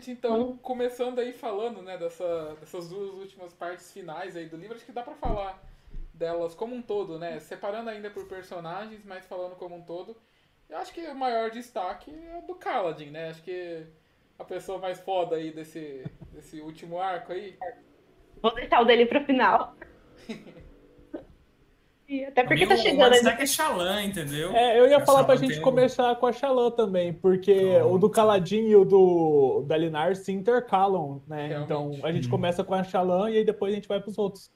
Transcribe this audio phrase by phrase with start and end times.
[0.00, 4.74] gente, então, começando aí falando, né, dessa, dessas duas últimas partes finais aí do livro,
[4.74, 5.62] acho que dá pra falar
[6.14, 7.38] delas como um todo, né?
[7.38, 10.16] Separando ainda por personagens, mas falando como um todo.
[10.68, 13.28] Eu acho que o maior destaque é do Kaladin, né?
[13.28, 13.86] Acho que
[14.38, 17.58] a pessoa mais foda aí desse, desse último arco aí.
[18.40, 19.76] Vou deixar o dele pro final.
[22.26, 23.08] Até porque tá chegando.
[23.08, 24.54] O destaque é Xalã, entendeu?
[24.54, 27.94] É, eu ia A falar pra gente tem começar com a Xalã também, porque Pronto.
[27.94, 31.46] o do Caladin e o do Dalinar se intercalam, né?
[31.46, 31.64] Realmente.
[31.64, 32.30] Então a gente Hum.
[32.30, 34.50] começa com a Xalã e aí depois a gente vai pros outros.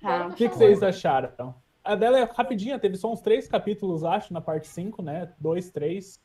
[0.00, 0.26] Tá.
[0.28, 1.54] O que, que vocês acharam?
[1.84, 5.28] A dela é rapidinha, teve só uns três capítulos, acho, na parte 5, né?
[5.40, 6.20] Dois, três.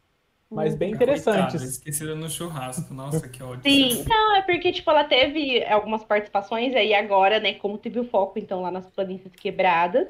[0.49, 1.61] Mas bem interessantes.
[1.61, 2.93] esquecida no churrasco.
[2.93, 3.63] Nossa, que ódio.
[3.69, 8.05] Sim, não, é porque, tipo, ela teve algumas participações, aí agora, né, como teve o
[8.05, 10.07] foco, então, lá nas planícies quebradas,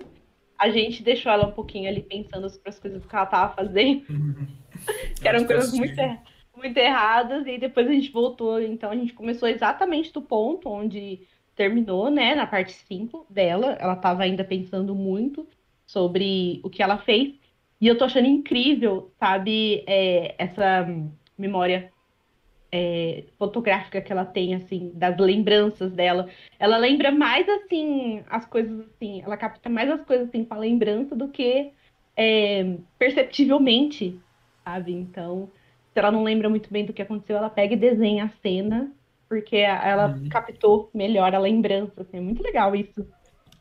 [0.58, 4.06] a gente deixou ela um pouquinho ali pensando sobre as coisas que ela tava fazendo,
[5.20, 6.02] que eram coisas muito,
[6.56, 11.22] muito erradas, e depois a gente voltou, então a gente começou exatamente do ponto onde
[11.56, 15.48] terminou, né, na parte 5 dela, ela tava ainda pensando muito
[15.86, 17.36] sobre o que ela fez,
[17.80, 20.88] e eu tô achando incrível, sabe, é, essa
[21.38, 21.92] memória
[22.72, 26.30] é, fotográfica que ela tem, assim, das lembranças dela.
[26.60, 30.58] Ela lembra mais, assim, as coisas, assim, ela capta mais as coisas, assim, com a
[30.58, 31.74] lembrança do que
[32.16, 32.64] é,
[32.98, 34.24] perceptivelmente,
[34.66, 34.94] sabe?
[34.94, 35.52] Então,
[35.94, 38.94] se ela não lembra muito bem do que aconteceu, ela pega e desenha a cena,
[39.30, 40.30] porque ela Uhum.
[40.30, 43.08] captou melhor a lembrança, assim, é muito legal isso,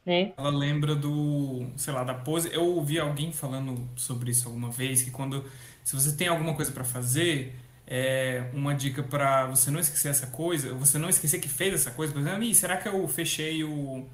[0.07, 0.35] né?
[0.37, 2.53] Ela lembra do, sei lá, da pose.
[2.53, 5.45] Eu ouvi alguém falando sobre isso alguma vez, que quando,
[5.83, 7.55] se você tem alguma coisa pra fazer,
[7.87, 11.91] é uma dica pra você não esquecer essa coisa, você não esquecer que fez essa
[11.91, 14.09] coisa, por exemplo, "Ih, será que eu fechei o,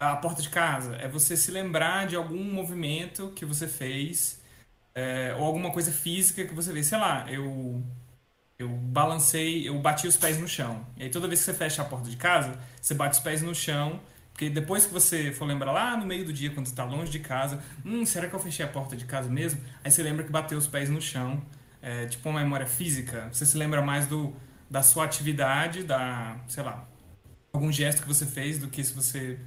[0.00, 0.96] a porta de casa?
[0.96, 4.40] É você se lembrar de algum movimento que você fez,
[4.94, 6.86] é, ou alguma coisa física que você fez.
[6.86, 7.82] Sei lá, eu
[8.58, 10.86] eu balancei, eu bati os pés no chão.
[10.96, 13.42] E aí toda vez que você fecha a porta de casa, você bate os pés
[13.42, 14.00] no chão,
[14.32, 17.10] porque depois que você for lembrar lá no meio do dia, quando você está longe
[17.10, 19.60] de casa, hum, será que eu fechei a porta de casa mesmo?
[19.84, 21.42] Aí você lembra que bateu os pés no chão.
[21.82, 23.28] É tipo uma memória física.
[23.32, 24.32] Você se lembra mais do,
[24.70, 26.86] da sua atividade, da, sei lá,
[27.52, 29.38] algum gesto que você fez do que se você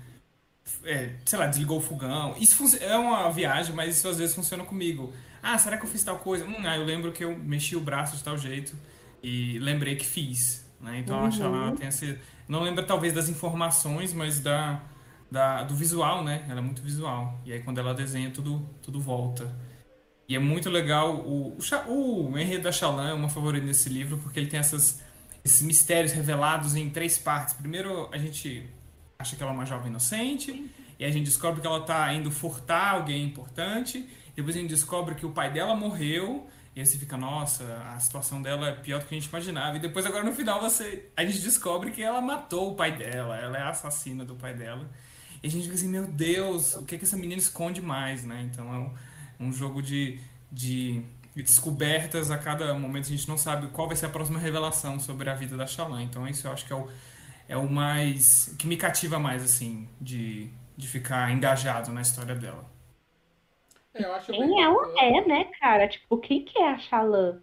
[0.84, 2.36] é, sei lá, desligou o fogão.
[2.40, 5.14] Isso é uma viagem, mas isso às vezes funciona comigo.
[5.42, 6.46] Ah, será que eu fiz tal coisa?
[6.46, 8.76] Hum, ah, eu lembro que eu mexi o braço de tal jeito
[9.22, 10.66] e lembrei que fiz.
[10.82, 11.00] Né?
[11.00, 12.18] Então eu acho que ela tem esse.
[12.48, 14.82] Não lembra talvez das informações, mas da,
[15.30, 16.46] da, do visual, né?
[16.50, 17.40] Ela é muito visual.
[17.46, 19.54] E aí quando ela desenha, tudo, tudo volta.
[20.28, 21.16] E é muito legal.
[21.16, 25.02] O, o, o enredo da Shallan é uma favorita desse livro, porque ele tem essas,
[25.44, 27.54] esses mistérios revelados em três partes.
[27.54, 28.68] Primeiro, a gente
[29.20, 30.70] acha que ela é uma jovem inocente,
[31.00, 35.16] e a gente descobre que ela está indo furtar alguém importante, depois a gente descobre
[35.16, 37.64] que o pai dela morreu, e aí você fica, nossa,
[37.96, 39.78] a situação dela é pior do que a gente imaginava.
[39.78, 43.38] E depois, agora no final, você, a gente descobre que ela matou o pai dela,
[43.38, 44.90] ela é a assassina do pai dela.
[45.42, 48.50] E a gente fica assim, meu Deus, o que, que essa menina esconde mais, né?
[48.52, 48.94] Então é um,
[49.40, 50.20] um jogo de,
[50.52, 51.04] de
[51.36, 53.06] descobertas a cada momento.
[53.06, 56.04] A gente não sabe qual vai ser a próxima revelação sobre a vida da Shallan.
[56.04, 56.88] Então isso eu acho que é o,
[57.50, 58.56] é o mais.
[58.58, 62.66] que me cativa mais, assim, de, de ficar engajado na história dela.
[63.94, 65.88] É, eu acho Quem ela é, né, cara?
[65.88, 67.42] Tipo, quem que é a Shallan?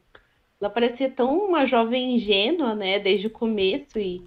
[0.61, 4.25] Ela parecia tão uma jovem ingênua, né, desde o começo e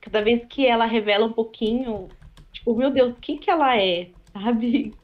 [0.00, 2.08] cada vez que ela revela um pouquinho,
[2.52, 4.94] tipo, meu Deus, quem que ela é, sabe?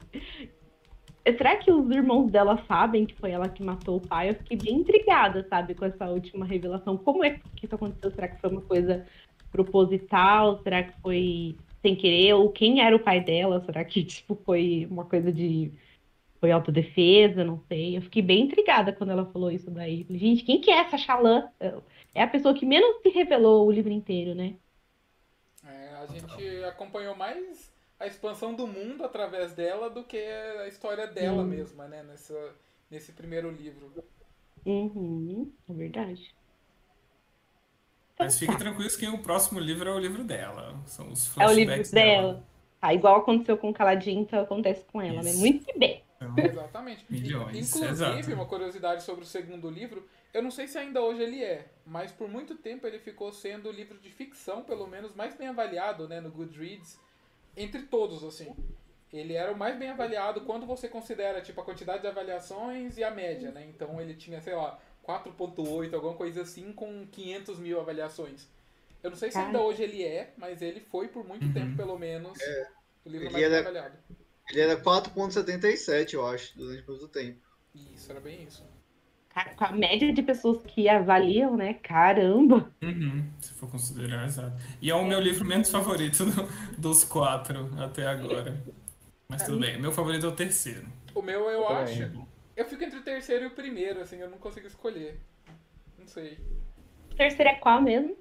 [1.25, 4.29] Será que os irmãos dela sabem que foi ela que matou o pai?
[4.29, 6.97] Eu fiquei bem intrigada, sabe, com essa última revelação.
[6.97, 8.11] Como é que isso aconteceu?
[8.11, 9.05] Será que foi uma coisa
[9.51, 10.61] proposital?
[10.63, 12.33] Será que foi sem querer?
[12.33, 13.63] Ou quem era o pai dela?
[13.65, 15.71] Será que, tipo, foi uma coisa de
[16.39, 17.97] foi autodefesa, não sei.
[17.97, 20.05] Eu fiquei bem intrigada quando ela falou isso daí.
[20.09, 21.49] Gente, quem que é essa Xalã?
[22.15, 24.55] É a pessoa que menos se revelou o livro inteiro, né?
[25.65, 31.05] É, a gente acompanhou mais a expansão do mundo através dela do que a história
[31.05, 31.49] dela Sim.
[31.49, 32.01] mesma, né?
[32.03, 32.55] Nessa,
[32.89, 33.91] nesse primeiro livro.
[34.65, 36.33] Uhum, é verdade.
[38.17, 38.59] Mas fiquem tá.
[38.59, 40.81] tranquilos que o próximo livro é o livro dela.
[40.85, 42.43] São os É o livro flashbacks dela.
[42.81, 45.31] Ah, igual aconteceu com Caladinho, então acontece com ela, né?
[45.31, 45.39] Isso.
[45.39, 46.03] Muito que bem.
[46.21, 47.05] Então, Exatamente.
[47.09, 48.33] Milhões, Inclusive, exato.
[48.33, 52.11] uma curiosidade sobre o segundo livro, eu não sei se ainda hoje ele é, mas
[52.11, 56.07] por muito tempo ele ficou sendo o livro de ficção, pelo menos, mais bem avaliado
[56.07, 56.99] né, no Goodreads,
[57.55, 58.53] entre todos, assim.
[59.11, 63.03] Ele era o mais bem avaliado quando você considera tipo, a quantidade de avaliações e
[63.03, 63.65] a média, né?
[63.67, 68.47] Então ele tinha, sei lá, 4.8, alguma coisa assim, com 500 mil avaliações.
[69.01, 71.53] Eu não sei se ainda hoje ele é, mas ele foi por muito Uhum.
[71.53, 72.37] tempo, pelo menos,
[73.05, 73.97] o livro Ele mais bem era- avaliado.
[74.51, 77.39] Ele era 4.77, eu acho, durante muito tempo.
[77.73, 78.63] Isso, era bem isso.
[79.55, 81.73] Com a média de pessoas que avaliam, né?
[81.75, 82.71] Caramba!
[82.81, 84.53] Uhum, se for considerar, exato.
[84.81, 86.47] E é o meu livro menos favorito do-
[86.77, 88.61] dos quatro até agora.
[89.27, 90.87] Mas tudo bem, meu favorito é o terceiro.
[91.13, 91.83] O meu eu também.
[92.03, 92.27] acho.
[92.55, 95.19] Eu fico entre o terceiro e o primeiro, assim, eu não consigo escolher.
[95.97, 96.37] Não sei.
[97.11, 98.15] O terceiro é qual mesmo?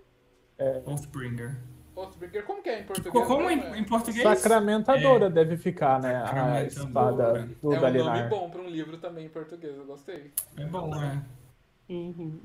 [0.86, 1.56] Oathbringer.
[1.98, 3.26] Oathbringer, como que é em português?
[3.26, 3.78] Como em, é?
[3.78, 4.22] em português?
[4.22, 6.22] Sacramentadora deve ficar, né?
[6.24, 8.28] A espada do É um nome Dalinar.
[8.28, 10.32] bom pra um livro também em português, eu gostei.
[10.56, 11.24] É bom, né?
[11.88, 12.40] Uhum.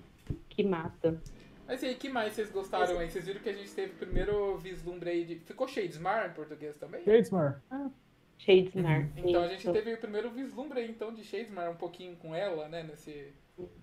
[0.50, 1.20] Que massa.
[1.68, 3.10] Mas e aí, que mais vocês gostaram aí?
[3.10, 5.36] Vocês viram que a gente teve o primeiro vislumbre aí de...
[5.40, 7.04] Ficou Shadesmar em português também?
[7.04, 7.62] Shadesmar.
[8.38, 9.10] Shadesmar.
[9.16, 12.68] Então a gente teve o primeiro vislumbre aí, então, de Shadesmar, um pouquinho com ela,
[12.68, 13.34] né, nesse,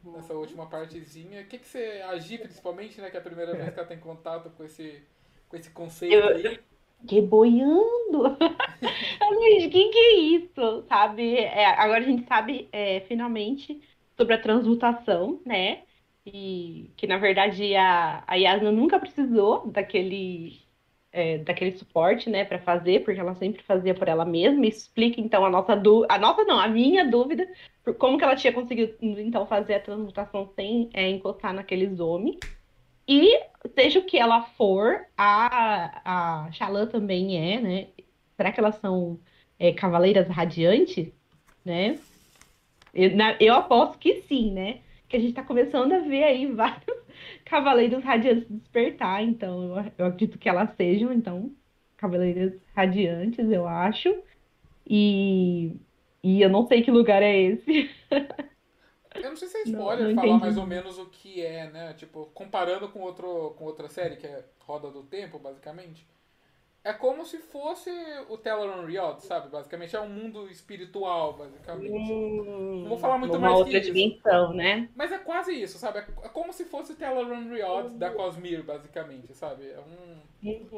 [0.04, 1.40] nessa última partezinha.
[1.40, 2.02] O que que você...
[2.06, 5.02] A Gi, principalmente, né, que é a primeira vez que ela tem contato com esse,
[5.50, 6.60] com esse conceito Eu- aí.
[7.08, 8.36] Que boiando!
[9.30, 10.84] Luiz, o que, que é isso?
[10.88, 11.36] Sabe?
[11.38, 13.80] É, agora a gente sabe é, finalmente
[14.16, 15.84] sobre a transmutação, né?
[16.26, 20.60] E que na verdade a, a Yasna nunca precisou daquele,
[21.12, 24.66] é, daquele suporte, né, para fazer, porque ela sempre fazia por ela mesma.
[24.66, 27.48] Explica então a nossa dúvida, a nossa não, a minha dúvida,
[27.82, 32.38] por como que ela tinha conseguido então fazer a transmutação sem é, encostar naqueles homens.
[33.10, 33.40] E
[33.74, 36.52] seja o que ela for, a, a
[36.88, 37.92] também é, né?
[38.36, 39.20] Será que elas são
[39.58, 41.12] é, cavaleiras radiantes,
[41.64, 42.04] né?
[42.92, 44.82] Eu, na- eu aposto que sim, né?
[45.08, 46.84] Que a gente tá começando a ver aí vários
[47.46, 51.54] cavaleiros radiantes despertar, então eu, eu acredito que elas sejam, então,
[51.96, 54.08] cavaleiras radiantes, eu acho.
[54.86, 55.76] E,
[56.24, 57.90] e eu não sei que lugar é esse.
[59.14, 60.38] Eu não sei se é Não, spoiler não falar entendi.
[60.38, 61.94] mais ou menos o que é, né?
[61.94, 66.06] Tipo, comparando com, outro, com outra série, que é Roda do Tempo, basicamente.
[66.82, 67.90] É como se fosse
[68.28, 69.48] o Teleron Riot, sabe?
[69.50, 72.24] Basicamente é um mundo espiritual, basicamente.
[72.82, 73.92] Não vou falar muito Uma mais que outra isso.
[73.92, 74.88] dimensão, né?
[74.94, 75.98] Mas é quase isso, sabe?
[76.00, 79.68] É é como se fosse o Teleron Riot da Cosmere, basicamente, sabe?
[79.70, 80.22] É um,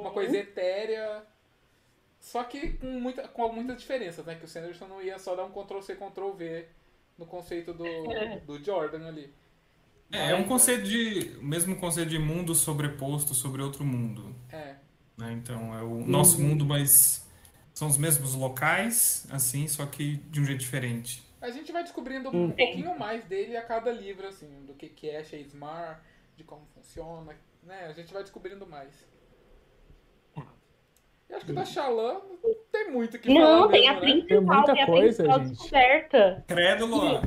[0.00, 1.24] uma coisa etérea.
[2.20, 4.36] Só que com, muita, com muitas diferenças, né?
[4.36, 6.68] Que o Sanderson não ia só dar um Ctrl-C, Ctrl-V
[7.18, 7.84] no conceito do,
[8.46, 9.32] do Jordan ali.
[10.12, 11.36] É, é um conceito de.
[11.38, 14.34] O mesmo conceito de mundo sobreposto sobre outro mundo.
[14.50, 14.76] É.
[15.16, 15.32] né?
[15.32, 17.26] Então, é o nosso mundo, mas
[17.72, 21.22] são os mesmos locais, assim, só que de um jeito diferente.
[21.40, 25.08] A gente vai descobrindo um pouquinho mais dele a cada livro, assim, do que, que
[25.08, 26.00] é Shadesmar,
[26.36, 27.86] de como funciona, né?
[27.86, 29.04] A gente vai descobrindo mais.
[31.32, 34.06] Eu acho que da Shallan não tem muito o que Não, falar tem a mesmo,
[34.06, 34.12] né?
[34.12, 35.50] principal, Tem muita tem a coisa, principal gente.
[35.58, 36.44] descoberta.
[36.46, 37.22] Credo, Luan.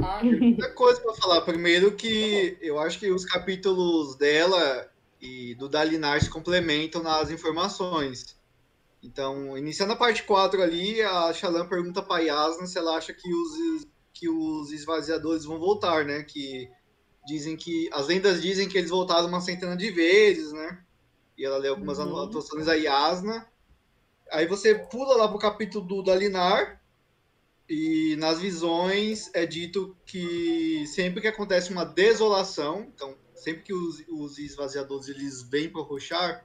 [0.00, 1.40] Ah, Muita coisa pra falar.
[1.40, 4.88] Primeiro que eu acho que os capítulos dela
[5.20, 8.38] e do Dalinar se complementam nas informações.
[9.02, 13.28] Então, iniciando a parte 4 ali, a Shallan pergunta pra Yasna se ela acha que
[13.28, 16.22] os, que os esvaziadores vão voltar, né?
[16.22, 16.68] Que
[17.26, 17.90] dizem que.
[17.92, 20.78] As lendas dizem que eles voltaram uma centena de vezes, né?
[21.38, 22.04] E ela lê algumas Uhum.
[22.18, 23.46] anotações da Yasna.
[24.32, 26.80] Aí você pula lá pro capítulo do Dalinar.
[27.68, 34.02] E nas visões é dito que sempre que acontece uma desolação, então sempre que os,
[34.08, 36.44] os esvaziadores eles vêm para Rochar,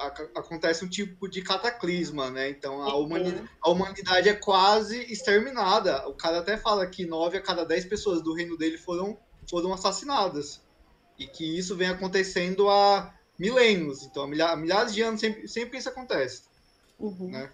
[0.00, 2.48] a- acontece um tipo de cataclisma, né?
[2.48, 6.08] Então a, humani- a humanidade é quase exterminada.
[6.08, 9.72] O cara até fala que nove a cada dez pessoas do reino dele foram, foram
[9.72, 10.62] assassinadas.
[11.18, 14.02] E que isso vem acontecendo há milênios.
[14.02, 16.42] Então há milha- há milhares de anos sempre, sempre isso acontece.
[16.98, 17.30] Uhum.
[17.30, 17.50] Né?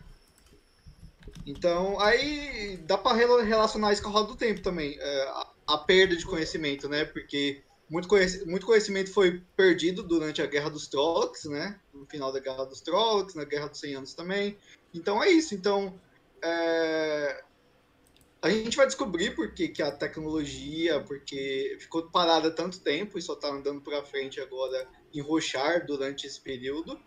[1.47, 4.97] Então, aí dá para relacionar isso com a roda do tempo também.
[4.99, 7.05] é, a, a perda de conhecimento, né?
[7.05, 11.79] Porque muito, conheci- muito conhecimento foi perdido durante a Guerra dos Trollocs, né?
[11.95, 14.59] No final da Guerra dos Trollocs, na Guerra dos 100 Anos também.
[14.93, 15.55] Então é isso.
[15.55, 15.97] Então,
[16.43, 17.45] é,
[18.43, 23.23] a gente vai descobrir por que, que a tecnologia, porque ficou parada tanto tempo e
[23.23, 27.01] só está andando para frente agora em Rochar durante esse período.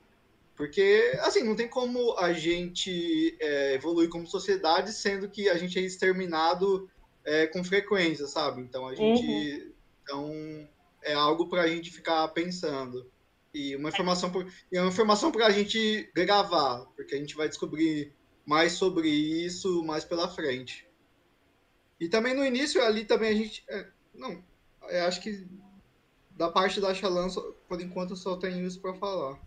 [0.56, 5.80] Porque, assim, não tem como a gente é, evoluir como sociedade sendo que a gente
[5.80, 6.90] é exterminado
[7.24, 8.62] é, com frequência, sabe?
[8.62, 9.74] Então a gente.
[10.04, 10.68] Então
[11.02, 13.10] é algo para a gente ficar pensando.
[13.54, 14.32] E uma informação
[14.72, 18.14] é uma informação para a gente gravar, porque a gente vai descobrir
[18.46, 20.89] mais sobre isso mais pela frente.
[22.00, 23.64] E também no início ali também a gente.
[23.70, 24.42] é, não,
[24.90, 25.48] eu acho que
[26.32, 29.38] da parte da Xalan, só- por enquanto eu só tenho isso para falar.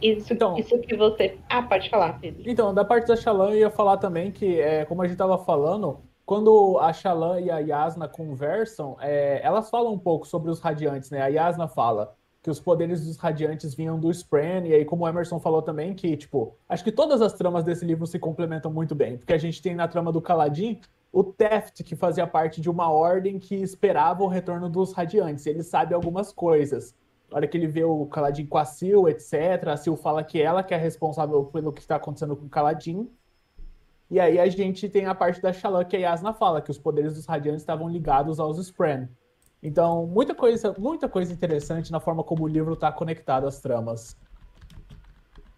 [0.00, 1.38] Isso, Então- isso que você.
[1.48, 2.42] Ah, pode falar, Pedro.
[2.48, 5.36] Então, da parte da Shallan, eu ia falar também que, é, como a gente estava
[5.36, 10.58] falando, quando a Shallan e a Yasna conversam, é, elas falam um pouco sobre os
[10.58, 11.20] radiantes, né?
[11.20, 15.08] A Yasna fala que os poderes dos radiantes vinham do Spren, e aí, como o
[15.08, 18.94] Emerson falou também, que, tipo, acho que todas as tramas desse livro se complementam muito
[18.94, 20.80] bem, porque a gente tem na trama do Kaladin
[21.12, 25.44] o Teft, que fazia parte de uma ordem que esperava o retorno dos Radiantes.
[25.44, 26.94] Ele sabe algumas coisas.
[27.28, 30.40] Na hora que ele vê o Kaladin com a Sil, etc., a Sil fala que
[30.40, 33.10] ela que é responsável pelo que está acontecendo com o Kaladin.
[34.08, 36.78] E aí a gente tem a parte da Shallan que a Yasna fala, que os
[36.78, 39.08] poderes dos Radiantes estavam ligados aos Spren.
[39.62, 44.16] Então, muita coisa, muita coisa interessante na forma como o livro está conectado às tramas.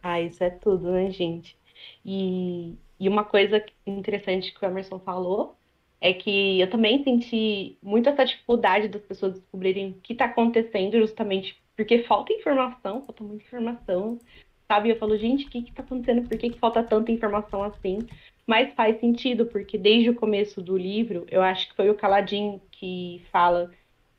[0.02, 1.56] Ah, isso é tudo, né, gente?
[2.04, 5.56] E, e uma coisa interessante que o Emerson falou
[6.00, 10.99] é que eu também senti muito essa dificuldade das pessoas descobrirem o que está acontecendo,
[10.99, 14.18] justamente porque falta informação, falta muita informação,
[14.66, 14.90] sabe?
[14.90, 16.28] Eu falo, gente, o que está acontecendo?
[16.28, 18.00] Por que, que falta tanta informação assim?
[18.44, 22.61] Mas faz sentido, porque desde o começo do livro, eu acho que foi o Caladin
[22.73, 23.71] que fala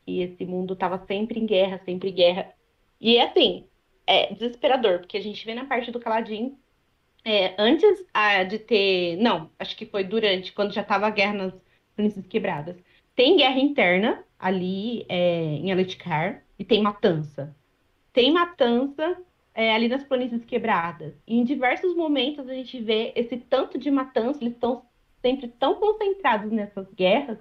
[0.06, 2.54] que esse mundo estava sempre em guerra, sempre em guerra.
[3.00, 3.66] E é assim,
[4.06, 6.58] é desesperador, porque a gente vê na parte do Caladin,
[7.26, 9.18] é, antes ah, de ter.
[9.18, 11.54] Não, acho que foi durante, quando já estava a guerra nas
[11.96, 12.76] Planícies Quebradas.
[13.16, 17.56] Tem guerra interna ali é, em Aletikar e tem matança.
[18.12, 19.18] Tem matança
[19.54, 21.14] é, ali nas Planícies Quebradas.
[21.26, 24.84] E em diversos momentos a gente vê esse tanto de matança, eles estão
[25.22, 27.38] sempre tão concentrados nessas guerras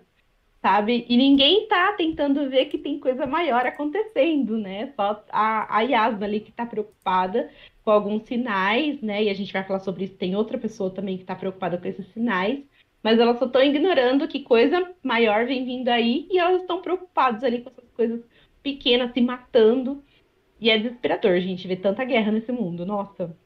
[0.63, 1.05] sabe?
[1.09, 4.93] E ninguém tá tentando ver que tem coisa maior acontecendo, né?
[4.95, 7.51] Só a, a ali que tá preocupada
[7.85, 9.25] com alguns sinais, né?
[9.25, 10.15] E a gente vai falar sobre isso.
[10.15, 12.61] Tem outra pessoa também que tá preocupada com esses sinais,
[13.03, 17.43] mas elas só estão ignorando que coisa maior vem vindo aí e elas estão preocupadas
[17.43, 18.21] ali com essas coisas
[18.63, 20.03] pequenas se matando.
[20.61, 23.37] E é desesperador, gente, ver tanta guerra nesse mundo, nossa.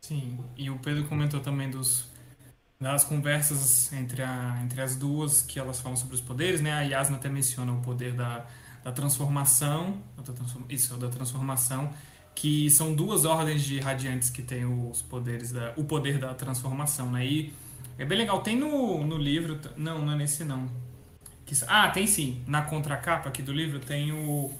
[0.00, 2.11] Sim, e o Pedro comentou também dos
[2.82, 6.72] das conversas entre, a, entre as duas, que elas falam sobre os poderes, né?
[6.72, 8.44] A Yasna até menciona o poder da,
[8.82, 10.02] da transformação,
[10.68, 11.90] isso, da transformação,
[12.34, 17.08] que são duas ordens de radiantes que têm os poderes, da, o poder da transformação,
[17.12, 17.24] né?
[17.24, 17.54] E
[17.96, 20.68] é bem legal, tem no, no livro, não, não é nesse não.
[21.46, 24.52] Que, ah, tem sim, na contracapa aqui do livro tem o,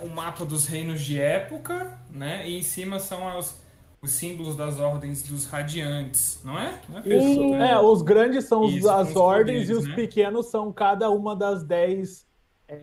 [0.00, 2.48] o mapa dos reinos de época, né?
[2.48, 3.56] E em cima são as
[4.00, 6.80] os símbolos das ordens dos radiantes, não é?
[6.88, 9.94] Não é Isso, é, é, os grandes são Isso, as ordens poderes, e os né?
[9.94, 12.26] pequenos são cada uma das dez
[12.68, 12.82] é,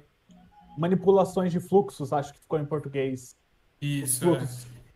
[0.78, 3.36] manipulações de fluxos, acho que ficou em português.
[3.82, 4.36] Isso.
[4.36, 4.48] É.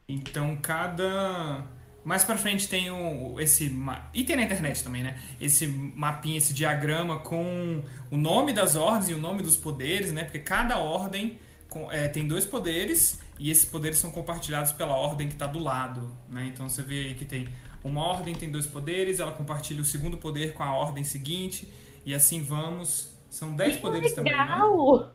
[0.07, 1.63] Então cada
[2.03, 3.71] mais para frente tem o, esse
[4.13, 5.17] e tem na internet também, né?
[5.39, 10.23] Esse mapinha, esse diagrama com o nome das ordens e o nome dos poderes, né?
[10.23, 11.39] Porque cada ordem
[11.91, 16.11] é, tem dois poderes e esses poderes são compartilhados pela ordem que está do lado.
[16.27, 16.47] Né?
[16.53, 17.47] Então você vê aí que tem
[17.81, 21.71] uma ordem, tem dois poderes, ela compartilha o segundo poder com a ordem seguinte,
[22.05, 23.17] e assim vamos.
[23.29, 24.97] São dez que poderes legal.
[24.97, 25.13] também.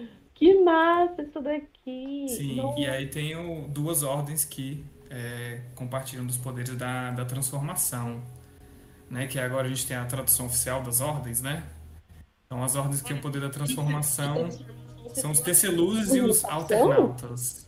[0.00, 0.08] Né?
[0.34, 2.26] Que massa isso daqui!
[2.28, 2.80] Sim, Nossa.
[2.80, 8.20] e aí tem o, duas ordens que é, compartilham dos poderes da, da transformação.
[9.08, 9.28] Né?
[9.28, 11.62] Que agora a gente tem a tradução oficial das ordens, né?
[12.46, 14.48] Então as ordens que têm o poder da transformação
[15.14, 17.66] são os teceluzes e os alternautas.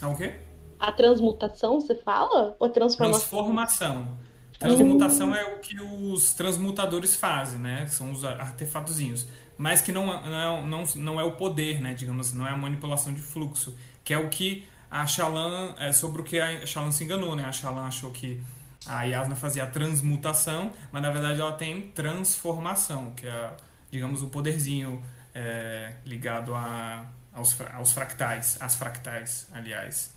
[0.00, 0.34] É o quê?
[0.78, 2.56] A transmutação, você fala?
[2.58, 3.20] Ou a transformação?
[3.20, 4.18] Transformação.
[4.58, 7.86] Transmutação é o que os transmutadores fazem, né?
[7.88, 9.26] São os artefatozinhos.
[9.56, 11.94] Mas que não, não, não, não é o poder, né?
[11.94, 13.76] Digamos assim, não é a manipulação de fluxo.
[14.04, 17.44] Que é o que a Shalan, é sobre o que a Shalan se enganou, né?
[17.44, 18.40] A Shalan achou que
[18.86, 23.50] a Yasna fazia a transmutação, mas na verdade ela tem transformação, que é,
[23.90, 25.02] digamos, o poderzinho
[25.34, 30.14] é, ligado a, aos, aos fractais, às fractais, aliás.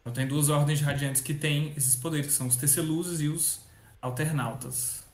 [0.00, 3.28] Então tem duas ordens de radiantes que têm esses poderes, que são os teceluzes e
[3.28, 3.64] os
[4.00, 5.06] alternautas.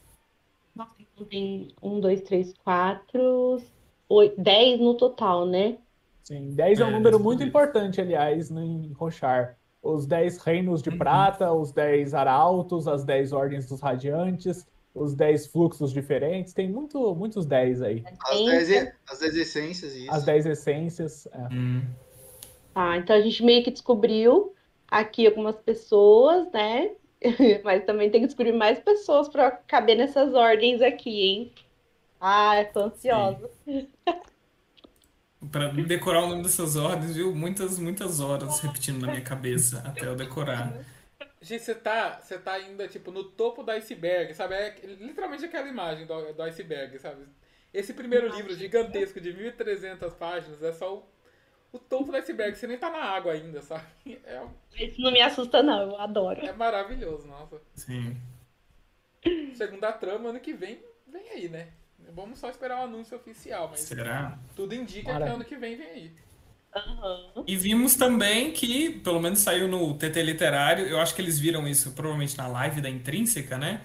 [0.75, 3.63] Nossa, então tem um, dois, três, quatro,
[4.09, 5.77] oito, dez no total, né?
[6.25, 7.49] Sim, dez é, é um número muito poderes.
[7.49, 9.57] importante, aliás, em Rochar.
[9.83, 10.99] Os dez reinos de uhum.
[10.99, 14.67] prata, os dez arautos, as dez ordens dos radiantes,
[14.99, 18.05] os 10 fluxos diferentes, tem muito, muitos 10 aí.
[18.25, 20.11] As 10, as 10 essências, isso.
[20.11, 21.27] As 10 essências.
[21.27, 21.55] É.
[21.55, 21.83] Hum.
[22.75, 24.55] Ah, então a gente meio que descobriu
[24.89, 26.91] aqui algumas pessoas, né?
[27.65, 31.53] Mas também tem que descobrir mais pessoas para caber nessas ordens aqui, hein?
[32.21, 33.51] Ah, eu tô ansiosa.
[35.53, 37.35] Para decorar o nome dessas ordens, viu?
[37.35, 40.73] Muitas, muitas horas repetindo na minha cabeça até eu decorar.
[41.41, 44.55] Gente, você tá, você tá ainda, tipo, no topo do iceberg, sabe?
[44.55, 47.27] É literalmente aquela imagem do, do iceberg, sabe?
[47.73, 51.07] Esse primeiro livro gigantesco de 1.300 páginas é só o,
[51.73, 52.57] o topo do iceberg.
[52.57, 53.85] Você nem tá na água ainda, sabe?
[54.25, 54.43] É,
[54.77, 55.91] Isso não me assusta, não.
[55.91, 56.45] Eu adoro.
[56.45, 57.61] É maravilhoso, nossa.
[57.75, 58.17] Sim.
[59.55, 61.69] Segunda trama, ano que vem, vem aí, né?
[62.11, 64.39] Vamos só esperar o anúncio oficial, mas Será?
[64.57, 65.31] tudo indica Maravilha.
[65.31, 66.17] que ano que vem vem aí.
[66.75, 67.45] Uhum.
[67.47, 71.67] E vimos também que, pelo menos saiu no TT Literário, eu acho que eles viram
[71.67, 73.81] isso provavelmente na live da Intrínseca, né?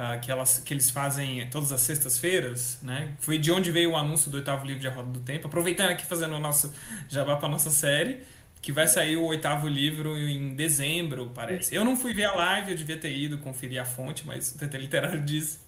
[0.00, 3.14] ah, que, elas, que eles fazem todas as sextas-feiras, né?
[3.18, 5.48] Foi de onde veio o anúncio do oitavo livro de A Roda do Tempo.
[5.48, 6.72] Aproveitando aqui fazendo o nosso
[7.08, 8.20] jabá para nossa série,
[8.62, 11.74] que vai sair o oitavo livro em dezembro, parece.
[11.74, 14.58] Eu não fui ver a live, eu devia ter ido conferir a fonte, mas o
[14.58, 15.60] TT Literário diz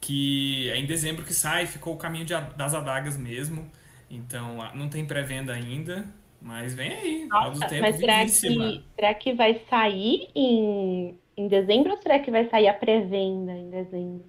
[0.00, 3.68] que é em dezembro que sai, ficou o caminho de, das adagas mesmo.
[4.10, 6.04] Então, não tem pré-venda ainda,
[6.40, 7.26] mas vem aí.
[7.26, 12.30] Nossa, Tempo mas será que, será que vai sair em, em dezembro ou será que
[12.30, 14.24] vai sair a pré-venda em dezembro?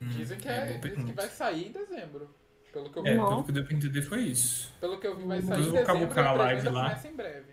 [0.00, 2.28] Dizem que, é, é, dizem que vai sair em dezembro.
[2.72, 4.72] Pelo que eu vi, É, pelo que deu pra entender foi isso.
[4.80, 7.00] pelo que eu vi vai Depois sair em eu vou dezembro cavucar a live lá.
[7.04, 7.52] em breve.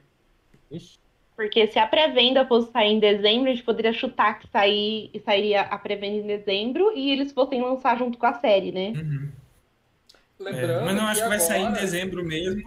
[0.71, 0.97] Ixi.
[1.35, 5.19] Porque se a pré-venda fosse sair em dezembro, a gente poderia chutar que sair, e
[5.21, 8.89] sairia a pré-venda em dezembro e eles fossem lançar junto com a série, né?
[8.89, 9.31] Uhum.
[10.39, 12.61] É, Lembrando mas não acho que vai sair em agora- dezembro mesmo.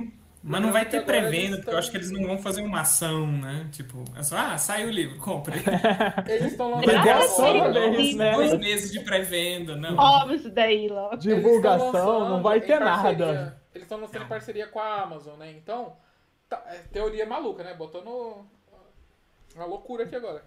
[0.45, 2.37] Mas Lembrando não vai que ter agora pré-venda, porque eu acho que eles não vão
[2.39, 3.69] fazer uma ação, né?
[3.71, 5.55] Tipo, é só, ah, saiu o livro, compre.
[6.29, 7.77] Eles estão lançando Graças Ideia a só Deus.
[7.77, 8.33] uma vez, né?
[8.35, 9.97] Dois meses de pré-venda, não.
[9.97, 11.17] Óbvio isso daí, logo.
[11.17, 13.57] Divulgação, não vai ter nada.
[13.73, 15.53] Eles estão lançando em parceria com a Amazon, né?
[15.53, 15.97] Então,
[16.49, 17.73] tá- é teoria maluca, né?
[17.75, 18.45] Botando
[19.55, 20.43] uma loucura aqui agora.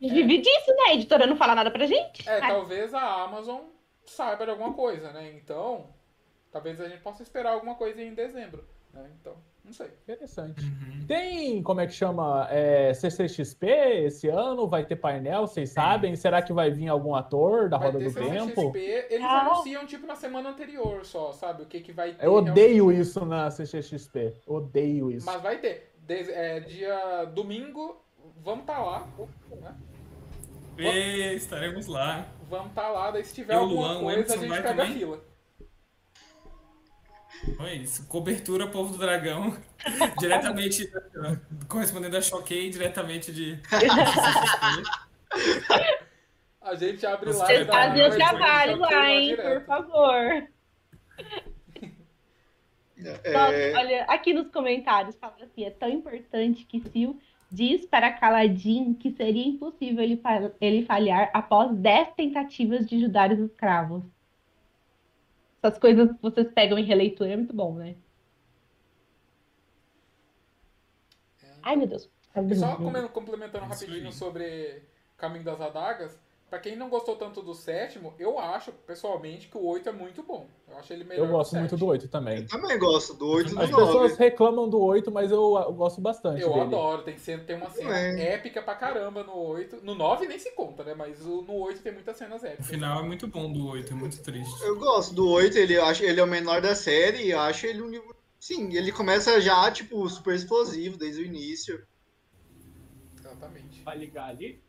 [0.00, 0.90] Vive disso, né?
[0.90, 2.28] A editora não fala nada pra gente.
[2.28, 3.60] É, Ai, talvez a Amazon
[4.04, 5.32] saiba de alguma coisa, né?
[5.36, 5.86] Então,
[6.56, 9.04] talvez a gente possa esperar alguma coisa em dezembro, né?
[9.20, 9.88] Então, não sei.
[10.04, 10.64] Interessante.
[10.64, 11.04] Uhum.
[11.06, 12.48] Tem, como é que chama?
[12.50, 13.66] É, CCXP
[14.06, 14.66] esse ano?
[14.66, 16.16] Vai ter painel, vocês sabem?
[16.16, 18.72] Será que vai vir algum ator da Vai Roda ter do Tempo?
[18.72, 19.40] CCXP, eles Ah.
[19.50, 21.62] anunciam tipo na semana anterior só, sabe?
[21.62, 22.24] O que que vai ter.
[22.24, 23.00] Eu odeio realmente.
[23.02, 24.32] isso na CCXP.
[24.46, 25.26] Odeio isso.
[25.26, 25.92] Mas vai ter.
[25.98, 28.00] Des- é, dia domingo,
[28.42, 29.06] vamos estar lá,
[29.60, 29.74] né?
[30.78, 32.26] E estaremos lá.
[32.48, 34.76] Vamos estar lá, daí se tiver Eu, alguma Luan, coisa, a gente vai pega a
[34.76, 34.98] também?
[34.98, 35.20] fila.
[37.60, 38.06] É isso.
[38.06, 39.56] Cobertura Povo do Dragão.
[40.18, 40.90] diretamente,
[41.68, 43.60] correspondendo a Choquei, diretamente de.
[46.60, 49.28] A gente abre Você lá e fazer uma o trabalho já lá, hein?
[49.28, 49.60] direto.
[49.60, 50.48] Por favor.
[52.98, 57.14] É, Nossa, olha, aqui nos comentários fala assim: é tão importante que Sil
[57.52, 60.20] diz para Caladin que seria impossível ele,
[60.60, 64.02] ele falhar após 10 tentativas de ajudar os escravos.
[65.66, 67.96] Essas coisas que vocês pegam em releitura é muito bom, né?
[71.60, 72.08] Ai, meu Deus.
[72.48, 72.76] E só
[73.08, 74.82] complementando Isso rapidinho sobre
[75.16, 76.16] Caminho das Adagas,
[76.48, 80.22] pra quem não gostou tanto do sétimo, eu acho, pessoalmente, que o 8 é muito
[80.22, 80.46] bom.
[80.68, 81.80] Eu acho ele melhor Eu gosto que o muito 7.
[81.80, 82.38] do 8 também.
[82.38, 83.84] Eu também gosto do 8 e do As 9.
[83.86, 86.60] pessoas reclamam do 8, mas eu, eu gosto bastante Eu dele.
[86.60, 88.34] adoro, tem, cena, tem uma cena É.
[88.34, 89.84] épica pra caramba no 8.
[89.84, 90.94] No 9 nem se conta, né?
[90.94, 92.66] Mas o- no 8 tem muitas cenas O épicas.
[92.66, 94.62] final é muito bom do 8, é muito triste.
[94.62, 97.40] Eu gosto do 8, ele, eu acho, ele é o menor da série e eu
[97.40, 98.14] acho ele um livro.
[98.38, 101.82] Sim, ele começa já, tipo, super explosivo desde o início.
[103.18, 103.82] Exatamente.
[103.82, 104.62] Vai ligar ali?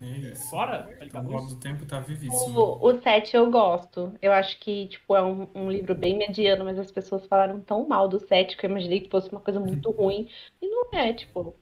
[0.00, 0.50] É isso.
[0.50, 0.92] Bora?
[0.98, 1.48] Vai A ligar Roda luz?
[1.48, 2.76] do Tempo tá vivíssimo.
[2.80, 4.12] O, o 7 eu gosto.
[4.22, 7.86] Eu acho que, tipo, é um, um livro bem mediano, mas as pessoas falaram tão
[7.88, 10.28] mal do 7 que eu imaginei que fosse uma coisa muito ruim.
[10.62, 11.56] E não é, tipo.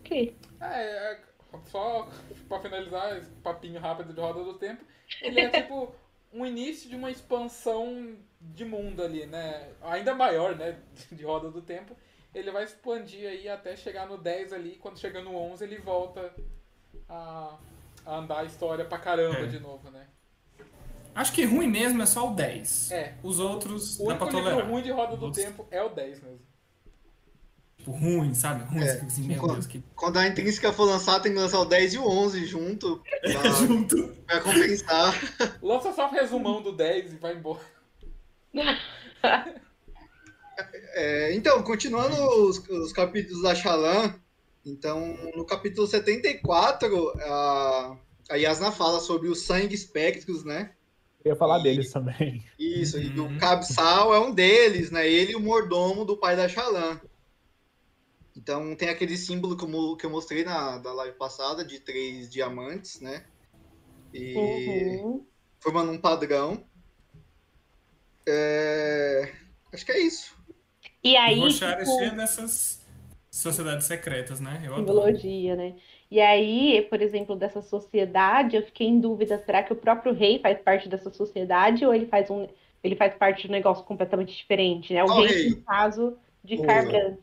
[0.00, 0.36] Ok.
[0.60, 1.20] É, é,
[1.66, 2.08] só
[2.48, 4.84] pra finalizar esse papinho rápido de Roda do Tempo,
[5.22, 5.94] ele é tipo
[6.32, 9.72] um início de uma expansão de mundo ali, né?
[9.82, 10.78] Ainda maior, né?
[11.10, 11.96] De Roda do Tempo.
[12.34, 14.76] Ele vai expandir aí até chegar no 10 ali.
[14.76, 16.32] Quando chega no 11, ele volta
[17.08, 17.56] a,
[18.06, 19.46] a andar a história pra caramba É.
[19.46, 20.06] de novo, né?
[21.14, 22.90] Acho que ruim mesmo é só o 10.
[22.92, 23.14] É.
[23.22, 26.22] Os outros O dá único livro ruim de Roda do Outros, Tempo é o 10
[26.22, 26.40] mesmo.
[27.76, 28.62] Tipo, ruim, sabe?
[28.64, 28.92] Ruim, É.
[28.92, 31.98] assim, meu Deus, que Quando a Intrínseca for lançar, tem que lançar o 10 e
[31.98, 34.08] o 11 junto pra, junto.
[34.26, 35.14] pra compensar.
[35.62, 37.60] Lança só um resumão do 10 e vai embora.
[40.92, 42.14] É, então, continuando
[42.46, 44.14] os, os capítulos da Shalan,
[44.64, 47.98] então, no capítulo 74, a,
[48.30, 50.74] a Yasna fala sobre os sangue espectros, né?
[51.24, 52.44] Eu ia falar E- deles também.
[52.58, 53.36] Isso, e Uhum.
[53.36, 55.08] o Cabsal é um deles, né?
[55.08, 57.00] Ele e o mordomo do pai da Shalan.
[58.36, 61.80] Então tem aquele símbolo que eu, mo- que eu mostrei na da live passada, de
[61.80, 63.24] três diamantes, né?
[64.12, 65.26] E Uhum.
[65.60, 66.64] formando um padrão.
[68.26, 69.32] É,
[69.72, 70.36] Acho que é isso.
[71.02, 71.66] E aí, tipo,
[73.30, 74.60] sociedades secretas, né?
[74.64, 74.86] Eu adoro.
[74.88, 75.74] simbologia, né?
[76.10, 80.38] E aí, por exemplo, dessa sociedade, eu fiquei em dúvida, será que o próprio rei
[80.40, 82.46] faz parte dessa sociedade ou ele faz um
[82.82, 85.04] ele faz parte de um negócio completamente diferente, né?
[85.04, 85.50] O Qual rei, rei?
[85.50, 87.16] no caso, de Carbrand.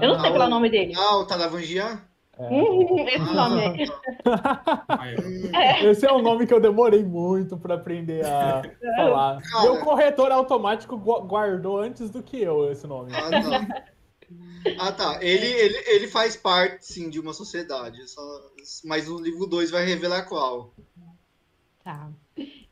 [0.00, 0.92] Eu não sei Ah, qual é o nome dele.
[0.96, 2.00] Ah, o Talavangian?
[2.38, 2.48] É.
[2.48, 3.48] Hum, esse Ah.
[3.48, 3.86] nome.
[4.24, 5.04] Ah,
[5.82, 8.62] Hum, Esse é um nome que eu demorei muito pra aprender a
[8.96, 9.42] falar.
[9.42, 9.62] Cara.
[9.64, 13.10] Meu corretor automático gu- guardou antes do que eu esse nome.
[13.12, 13.50] Ah, não.
[14.76, 15.18] Ah, tá.
[15.22, 18.08] Ele, ele, ele faz parte, sim, de uma sociedade.
[18.08, 18.50] só-
[18.84, 20.72] Mas o livro 2 vai revelar qual.
[21.82, 22.10] Tá.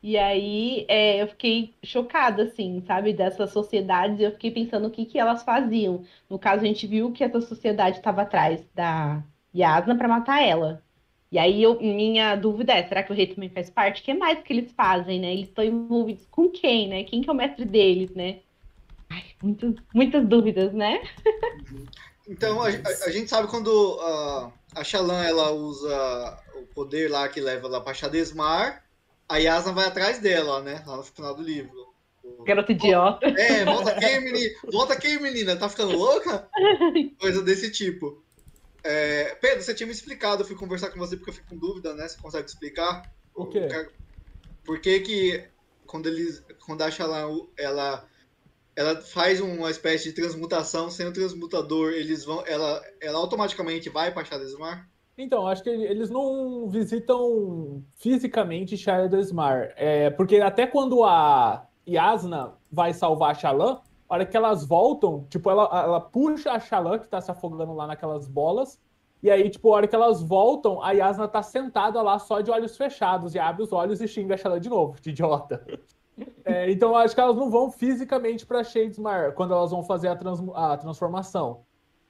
[0.03, 4.19] E aí é, eu fiquei chocada, assim, sabe, dessas sociedades.
[4.19, 6.03] Eu fiquei pensando o que, que elas faziam.
[6.29, 9.23] No caso, a gente viu que essa sociedade estava atrás da
[9.55, 10.83] Yasna para matar ela.
[11.31, 14.01] E aí eu, minha dúvida é, será que o rei também faz parte?
[14.01, 15.33] O que mais que eles fazem, né?
[15.33, 17.03] Eles estão envolvidos com quem, né?
[17.03, 18.41] Quem que é o mestre deles, né?
[19.41, 21.01] Muitas, muitas dúvidas, né?
[22.27, 27.27] Então, a, a- a gente sabe quando a, a Shallan, ela usa o poder lá
[27.29, 28.83] que leva ela pra Shadesmar,
[29.29, 30.83] a Yasna vai atrás dela, né?
[30.85, 31.87] Lá no final do livro.
[32.45, 33.25] Garota idiota.
[33.27, 34.49] É, volta aqui, menina.
[34.71, 35.55] Volta aqui, menina.
[35.55, 36.49] Tá ficando louca?
[37.19, 38.23] Coisa desse tipo.
[38.83, 41.57] É, Pedro, você tinha me explicado, eu fui conversar com você porque eu fico com
[41.57, 42.07] dúvida, né?
[42.07, 43.09] Você consegue explicar?
[43.33, 43.67] O quê?
[44.63, 45.47] Por que que
[45.85, 48.07] quando eles, quando a Shallan, ela,
[48.77, 54.13] ela faz uma espécie de transmutação sem o transmutador, eles vão, ela, ela automaticamente vai
[54.13, 54.87] para Shadesmar?
[55.17, 59.73] Então, acho que eles não visitam fisicamente Shadowsmar.
[59.75, 65.25] É, porque até quando a Yasna vai salvar a Shallan, a hora que elas voltam,
[65.27, 68.79] tipo, ela, ela puxa a Shallan, que tá se afogando lá naquelas bolas,
[69.23, 72.51] e aí, tipo, a hora que elas voltam, a Yasna tá sentada lá só de
[72.51, 75.65] olhos fechados, e abre os olhos e xinga a Shallan de novo, de idiota.
[76.45, 80.07] É, então, eu acho que elas não vão fisicamente pra Shadesmar quando elas vão fazer
[80.07, 81.65] a, trans- a transformação.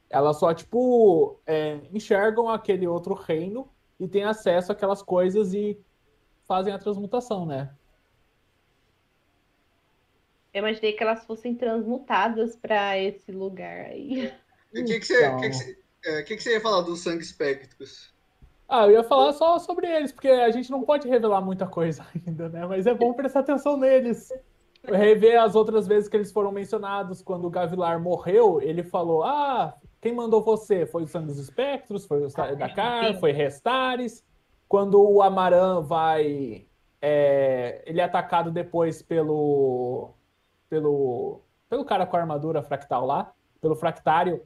[0.10, 5.78] Elas só, tipo, é, enxergam aquele outro reino e têm acesso àquelas coisas e
[6.46, 7.76] fazem a transmutação, né?
[10.54, 14.34] Eu imaginei que elas fossem transmutadas para esse lugar aí.
[14.74, 15.38] O que, que, você, Então.
[15.38, 18.16] o que, que, você, é, que, que você ia falar dos sangue espectros?
[18.68, 22.06] Ah, eu ia falar só sobre eles, porque a gente não pode revelar muita coisa
[22.14, 22.66] ainda, né?
[22.66, 24.32] Mas é bom prestar atenção neles.
[24.84, 27.22] Rever as outras vezes que eles foram mencionados.
[27.22, 30.86] Quando o Gavilar morreu, ele falou: Ah, quem mandou você?
[30.86, 32.06] Foi o Sangue dos Espectros?
[32.06, 33.20] Foi o Dakar?
[33.20, 34.24] Foi Restares?
[34.68, 36.66] Quando o Amaran vai.
[37.02, 40.14] é, ele é atacado depois pelo.
[40.70, 41.42] pelo.
[41.70, 44.42] pelo cara com a armadura fractal lá, pelo fractário.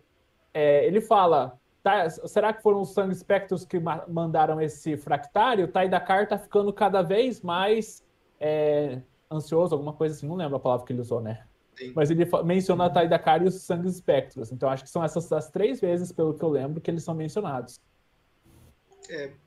[0.53, 5.67] é, ele fala: tá, será que foram os Sangue Spectros que ma- mandaram esse fractário?
[5.67, 8.03] Taidakar tá ficando cada vez mais
[8.39, 11.43] é, ansioso, alguma coisa assim, não lembro a palavra que ele usou, né?
[11.75, 11.93] Sim.
[11.95, 14.51] Mas ele menciona a Taidakar e os Sangue Spectros.
[14.51, 17.13] Então acho que são essas as três vezes, pelo que eu lembro, que eles são
[17.15, 17.79] mencionados.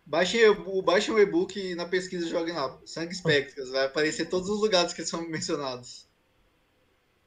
[0.05, 2.77] Baixem, o- baixem o e-book e na pesquisa joguem lá.
[2.85, 3.71] Sangue espectros.
[3.71, 6.07] Vai aparecer todos os lugares que são mencionados.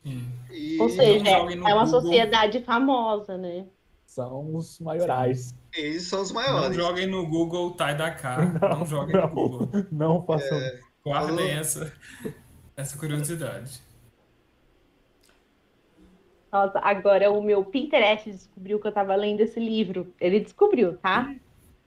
[0.04, 0.32] Sim.
[0.52, 1.88] E Ou seja, é uma Google.
[1.88, 3.66] sociedade famosa, né?
[4.18, 5.54] São os maiorais.
[5.76, 6.76] eles são os Não maiores.
[6.76, 8.52] joguem no Google Tai Dakar.
[8.60, 9.70] Não, joguem no Google.
[9.92, 10.58] Não façam.
[11.06, 11.52] Guardem Falou.
[11.52, 11.94] essa,
[12.76, 13.80] essa curiosidade.
[16.52, 20.12] Nossa, agora o meu Pinterest descobriu que eu tava lendo esse livro.
[20.20, 21.36] Ele descobriu, tá?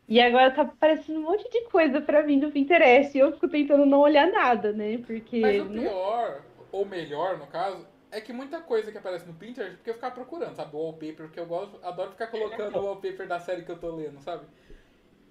[0.07, 3.17] E agora tá aparecendo um monte de coisa pra mim no Pinterest.
[3.17, 4.99] E eu fico tentando não olhar nada, né?
[4.99, 5.41] Porque.
[5.41, 9.35] Mas o não- pior, ou melhor no caso, é que muita coisa que aparece no
[9.35, 10.75] Pinterest, porque eu ficava procurando, sabe?
[10.77, 14.21] Wallpaper, porque eu gosto, adoro ficar colocando o wallpaper da série que eu tô lendo,
[14.21, 14.47] sabe?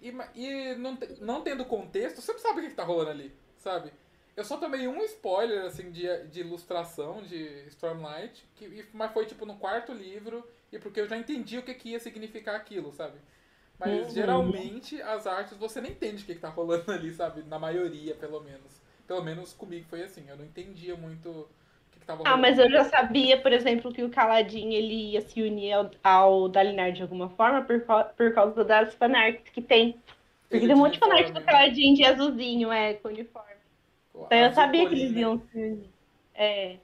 [0.01, 3.33] E, e não, não tendo contexto, você não sabe o que, que tá rolando ali,
[3.57, 3.91] sabe?
[4.35, 9.45] Eu só tomei um spoiler, assim, de, de ilustração de Stormlight, que, mas foi, tipo,
[9.45, 13.19] no quarto livro, e porque eu já entendi o que, que ia significar aquilo, sabe?
[13.77, 14.13] Mas, Uhum.
[14.13, 17.43] geralmente, as artes, você não entende o que, que tá rolando ali, sabe?
[17.43, 18.81] Na maioria, pelo menos.
[19.07, 21.49] Pelo menos comigo foi assim, eu não entendia muito
[22.09, 25.73] tava Ah, mas eu já sabia, por exemplo, que o Caladin ele ia se unir
[25.73, 27.79] ao, ao Dalinar de alguma forma por,
[28.17, 29.93] por causa das fanarts que tem.
[30.49, 33.49] Porque Ele tem um monte de fanart do uniforme, Caladin de azulzinho, é, com uniforme.
[33.49, 34.21] né?
[34.25, 35.89] Então eu sabia que eles iam se unir.
[36.33, 36.77] É.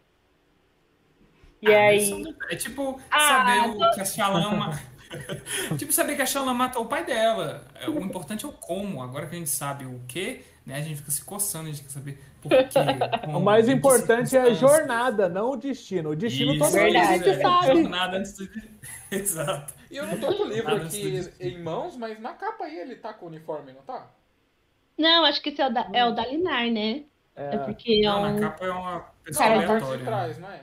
[1.61, 2.35] E Ah, aí.
[2.49, 4.79] É tipo Ah, saber o que a Shalama.
[5.77, 7.65] tipo saber que a Shalama matou o pai dela.
[7.75, 9.01] É, O importante é o como.
[9.01, 10.75] Agora que a gente sabe o que, né?
[10.75, 12.67] A gente fica se coçando, a gente quer saber por quê.
[13.25, 16.09] como, O mais importante é a jornada, não o destino.
[16.11, 17.29] O destino Isso, todo mundo Verdade.
[17.29, 17.67] é, sabe.
[17.81, 18.49] Jornada antes do...
[19.11, 19.73] Exato.
[19.91, 22.95] E eu não tô com o livro aqui em mãos, mas na capa aí ele
[22.95, 24.07] tá com o uniforme, não tá?
[24.97, 27.03] Não, acho que esse é o, da, é o Dalinar, né?
[27.35, 28.33] É, É, porque é Não, um.
[28.33, 30.05] na capa é uma pessoa Cara, não, na parte de aleatória.
[30.05, 30.61] trás, não é?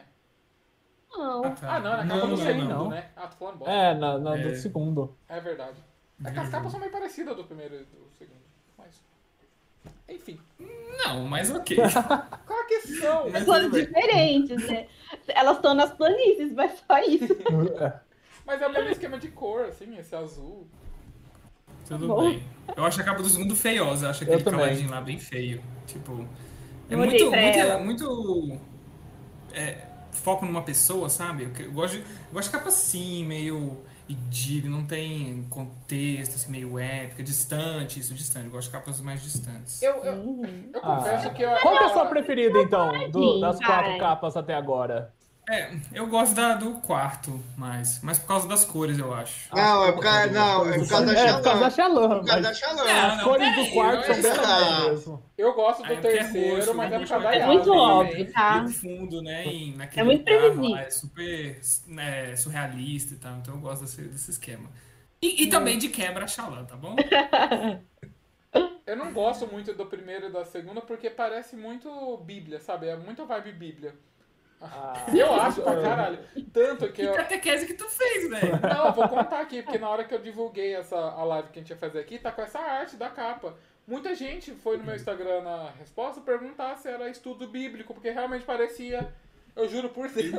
[1.15, 1.43] Não.
[1.62, 2.88] Ah, não, na capa Não, do não, segundo, não.
[2.88, 3.11] né?
[3.15, 3.73] Ah, tô falando bosta.
[3.75, 4.43] é na, na- É.
[4.49, 5.17] do segundo.
[5.29, 5.79] É verdade.
[6.25, 8.41] É que as capas são meio parecidas do primeiro e do segundo.
[8.79, 9.03] Mas.
[10.09, 10.38] Enfim.
[11.05, 11.77] Não, mas ok.
[12.47, 13.31] Claro que são!
[13.31, 13.85] Mas bem.
[13.85, 14.87] diferentes, né?
[15.29, 17.37] Elas estão nas planícies, mas só isso.
[18.45, 20.66] Mas é o mesmo esquema de cor, assim, esse azul.
[21.87, 22.31] Tudo Bom.
[22.31, 22.42] bem.
[22.77, 24.07] Eu acho a capa do segundo feiosa.
[24.07, 25.62] Eu acho aquele caladinho lá bem feio.
[25.87, 26.27] Tipo.
[26.90, 27.31] É muito.
[27.31, 28.61] muito, muito
[29.53, 31.51] é, foco numa pessoa, sabe?
[31.59, 33.79] Eu gosto de, eu gosto de capa assim, meio.
[34.09, 34.15] E
[34.69, 38.47] não tem contexto, assim, meio épica, distante, isso, distante.
[38.47, 39.81] Eu gosto de capas mais distantes.
[39.83, 40.71] Eu, eu, Uhum.
[40.75, 41.31] eu confesso Ah.
[41.31, 45.12] que eu, Qual que é a sua preferida, então, do- das quatro capas até agora?
[45.48, 49.52] É, eu gosto da, do quarto mais, mas por causa das cores, eu acho.
[49.55, 51.70] Não, é por causa, não, é por causa da É, por causa da Xalã.
[51.70, 52.20] Xalã.
[52.20, 52.83] Por causa da mas Xalã.
[52.88, 55.22] É, As não, cores do quarto são bem legais mesmo.
[55.37, 58.31] eu gosto do é é terceiro, roxo, mas é por causa da é muito óbvio,
[58.33, 58.64] tá?
[58.64, 60.76] E fundo, né, em, naquele É muito previsível.
[60.76, 64.70] é super né, surrealista e tal, então eu gosto desse, desse esquema.
[65.20, 67.05] E, e também de quebra Xalã, tá bom?
[68.87, 72.88] Eu não gosto muito do primeiro e da segunda porque parece muito Bíblia, sabe?
[72.88, 73.94] É muita vibe Bíblia.
[74.62, 76.18] Ah, Eu acho pra caralho.
[76.53, 77.12] Tanto que Que eu.
[77.14, 78.61] catequese que tu fez, velho?
[78.61, 81.59] Não, eu vou contar aqui, porque na hora que eu divulguei essa, a live que
[81.59, 83.55] a gente ia fazer aqui, tá com essa arte da capa.
[83.87, 88.44] Muita gente foi no meu Instagram na resposta perguntar se era estudo bíblico, porque realmente
[88.44, 89.12] parecia.
[89.57, 90.33] Eu juro por Deus.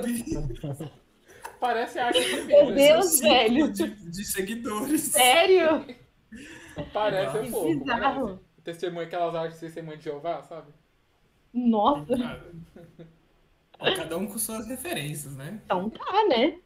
[1.60, 2.94] Parece arte de Meu Bíblia.
[2.94, 3.72] Deus, Círculo velho.
[3.74, 5.02] De, de seguidores.
[5.02, 5.86] Sério?
[6.94, 7.80] Parece um Que pouco.
[7.80, 8.26] bizarro.
[8.28, 8.44] Parece.
[8.64, 10.72] Testemunha, aquelas artes de testemunha de Jeová, sabe?
[11.54, 12.42] Nossa,
[13.92, 15.62] Cada um com suas referências, né?
[15.66, 16.60] então tá, né?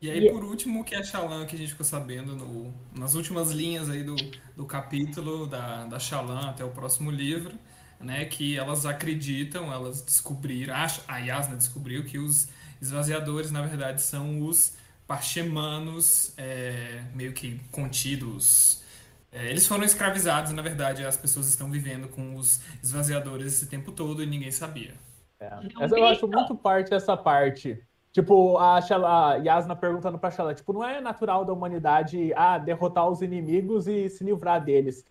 [0.00, 3.14] E aí, por último, o que é Xalã, que a gente ficou sabendo no- nas
[3.14, 7.56] últimas linhas aí do, do capítulo da, da Xalã até o próximo livro,
[8.00, 8.24] né?
[8.24, 12.48] Que elas acreditam, elas descobriram, a, a Yasna descobriu que os
[12.80, 14.72] esvaziadores, na verdade, são os
[15.06, 18.82] parchemanos é, meio que contidos.
[19.30, 23.92] É, eles foram escravizados, na verdade, as pessoas estão vivendo com os esvaziadores esse tempo
[23.92, 24.94] todo e ninguém sabia.
[25.42, 25.84] É.
[25.84, 27.82] Essa eu acho muito parte dessa parte.
[28.12, 32.58] Tipo, a, Shala, a Yasna perguntando pra Shala, tipo, não é natural da humanidade ah,
[32.58, 35.04] derrotar os inimigos e se livrar deles.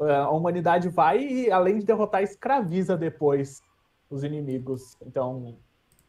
[0.00, 3.62] É, A humanidade vai e, além de derrotar, escraviza depois
[4.10, 4.96] os inimigos.
[5.00, 5.56] Então,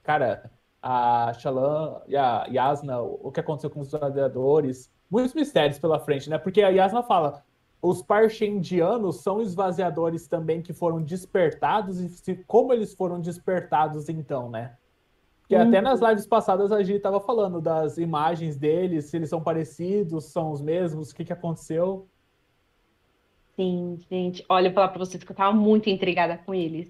[0.02, 6.00] cara, a Shallan e a Yasna, o que aconteceu com os gladiadores, muitos mistérios pela
[6.00, 6.40] frente, né?
[6.40, 7.44] Porque a Yasna fala,
[7.82, 14.50] os Parshendianos são esvaziadores também que foram despertados, e se- como eles foram despertados então,
[14.50, 14.76] né?
[15.42, 19.42] Porque até nas lives passadas a Gi tava falando das imagens deles, se eles são
[19.42, 22.08] parecidos, são os mesmos, o que que aconteceu.
[23.56, 24.46] Sim, gente.
[24.48, 26.90] Olha, eu vou falar pra vocês que eu tava muito intrigada com eles.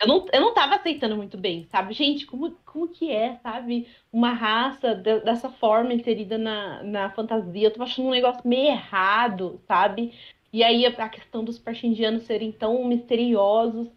[0.00, 1.94] Eu não, eu não tava aceitando muito bem, sabe?
[1.94, 3.88] Gente, como, como que é, sabe?
[4.12, 7.68] Uma raça de- dessa forma inserida na, na fantasia.
[7.68, 10.12] Eu tava achando um negócio meio errado, sabe?
[10.52, 13.88] E aí a, questão dos parchindianos serem tão misteriosos.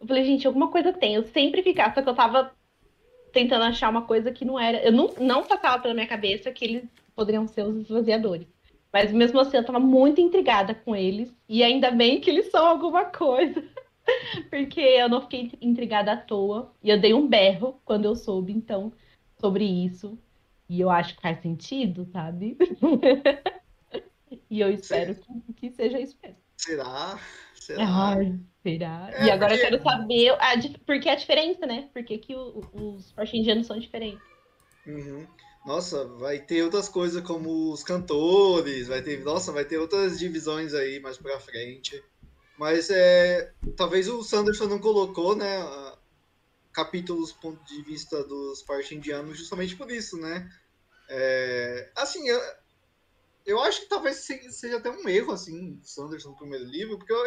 [0.00, 1.14] Eu falei, gente, alguma coisa tem.
[1.14, 2.52] Eu sempre ficava, só que eu tava
[3.32, 4.82] tentando achar uma coisa que não era.
[4.82, 8.46] Eu não, não passava pela minha cabeça que eles poderiam ser os esvaziadores.
[8.92, 11.34] Mas mesmo assim, eu tava muito intrigada com eles.
[11.48, 13.62] E ainda bem que eles são alguma coisa.
[14.50, 16.72] Porque eu não fiquei intrigada à toa.
[16.82, 18.92] E eu dei um berro quando eu soube, então,
[19.40, 20.18] sobre isso.
[20.68, 22.56] E eu acho que faz sentido, sabe?
[24.50, 26.38] e eu espero que, que seja isso mesmo.
[26.56, 27.18] Será?
[27.54, 27.84] Será?
[27.86, 29.10] Ai, será?
[29.12, 31.88] É, e agora porque- eu quero saber a, dif- por que a diferença, né?
[31.92, 34.22] Por que, que o- os parchindianos são diferentes?
[34.86, 35.26] Uhum.
[35.66, 40.72] Nossa, vai ter outras coisas como os cantores, vai ter, nossa, vai ter outras divisões
[40.72, 42.02] aí mais pra frente.
[42.58, 45.58] Mas é, talvez o Sanderson não colocou, né,
[46.72, 50.48] capítulos do ponto de vista dos parchindianos justamente por isso, né?
[51.08, 52.40] É, assim, eu,
[53.46, 56.98] eu acho que talvez se- seja até um erro, assim, do Sanderson no primeiro livro,
[56.98, 57.24] porque eu,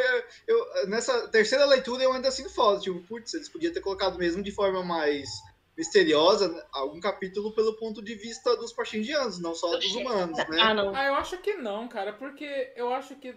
[0.48, 4.44] eu- nessa terceira leitura eu ainda sinto falta, tipo, putz, eles podiam ter colocado mesmo
[4.44, 5.28] de forma mais
[5.78, 10.58] misteriosa né, algum capítulo pelo ponto de vista dos parchindianos, não só dos humanos, né?
[10.60, 10.94] Ah, não.
[10.96, 13.34] Ah, eu acho que não, cara, porque eu acho que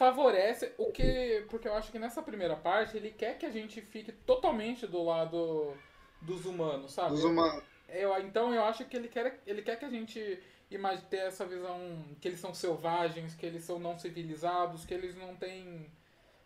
[0.00, 1.44] favorece o que.
[1.50, 5.02] Porque eu acho que nessa primeira parte ele quer que a gente fique totalmente do
[5.04, 5.74] lado
[6.22, 7.10] dos humanos, sabe?
[7.10, 7.62] Dos humanos.
[7.86, 10.38] Eu, então eu acho que ele quer, ele quer que a gente
[10.70, 11.78] imagine ter essa visão
[12.18, 15.90] que eles são selvagens, que eles são não civilizados, que eles não têm.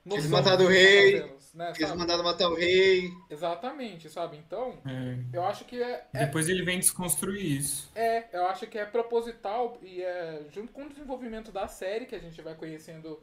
[0.06, 1.98] Eles mataram o rei, fazendo, né, Eles sabe?
[1.98, 3.10] mandaram matar o rei.
[3.30, 4.36] Exatamente, sabe?
[4.36, 7.90] Então, É, eu acho que é, é Depois ele vem desconstruir isso.
[7.94, 12.14] É, eu acho que é proposital e é junto com o desenvolvimento da série que
[12.14, 13.18] a gente vai conhecendo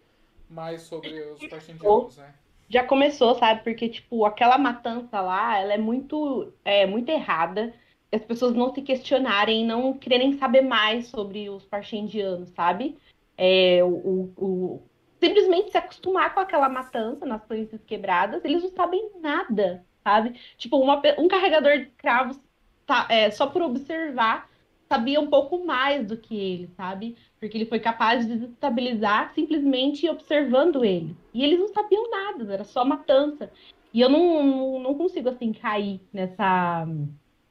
[0.52, 2.34] mais sobre os parchindianos, né?
[2.70, 3.64] já começou, sabe?
[3.64, 7.74] Porque, tipo, aquela matança lá, ela é muito, é, muito errada.
[8.14, 12.98] As pessoas não se questionarem, não quererem saber mais sobre os parchendianos, sabe?
[13.38, 14.82] É, o, o- o-
[15.20, 20.40] simplesmente se acostumar com aquela matança nas planícies quebradas, eles não sabem nada, sabe?
[20.58, 22.40] Tipo, uma um carregador de escravos,
[22.86, 24.50] tá, é, só por observar,
[24.92, 27.16] sabia um pouco mais do que ele, sabe?
[27.40, 31.16] Porque ele foi capaz de desestabilizar simplesmente observando ele.
[31.34, 33.50] E eles não sabiam nada, era só matança.
[33.94, 36.86] E eu não, não, não consigo, assim, cair nessa,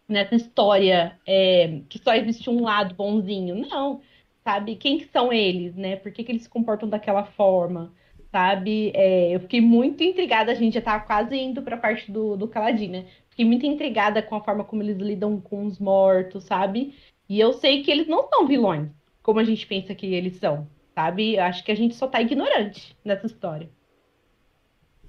[0.07, 3.67] nessa história é, que só existe um lado bonzinho.
[3.67, 4.03] Não,
[4.45, 4.77] sabe?
[4.77, 5.97] Quem que são eles, né?
[5.97, 7.91] Por que, que eles se comportam daquela forma?
[8.31, 8.93] Sabe?
[8.95, 12.47] É, eu fiquei muito intrigada, a gente já tá quase indo pra parte do, do
[12.47, 13.07] Kaladin, né?
[13.31, 16.95] Fiquei muito intrigada com a forma como eles lidam com os mortos, sabe?
[17.31, 18.91] E eu sei que eles não são vilões,
[19.23, 21.39] como a gente pensa que eles são, sabe?
[21.39, 23.71] Acho que a gente só tá ignorante nessa história.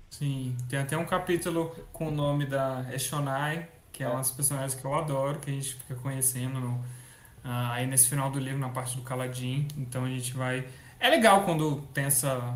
[0.07, 4.75] Sim, tem até um capítulo com o nome da Eshonai, que é uma das personagens
[4.75, 6.85] que eu adoro, que a gente fica conhecendo no,
[7.43, 9.67] ah, aí nesse final do livro, na parte do Caladim.
[9.75, 10.67] Então a gente vai.
[10.99, 12.55] É legal quando tem essa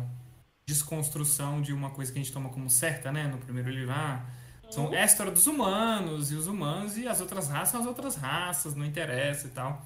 [0.68, 3.26] desconstrução de uma coisa que a gente toma como certa, né?
[3.26, 4.24] No primeiro livro, ah,
[4.70, 7.86] são, é a história dos humanos, e os humanos e as outras raças são as
[7.86, 9.84] outras raças, não interessa e tal.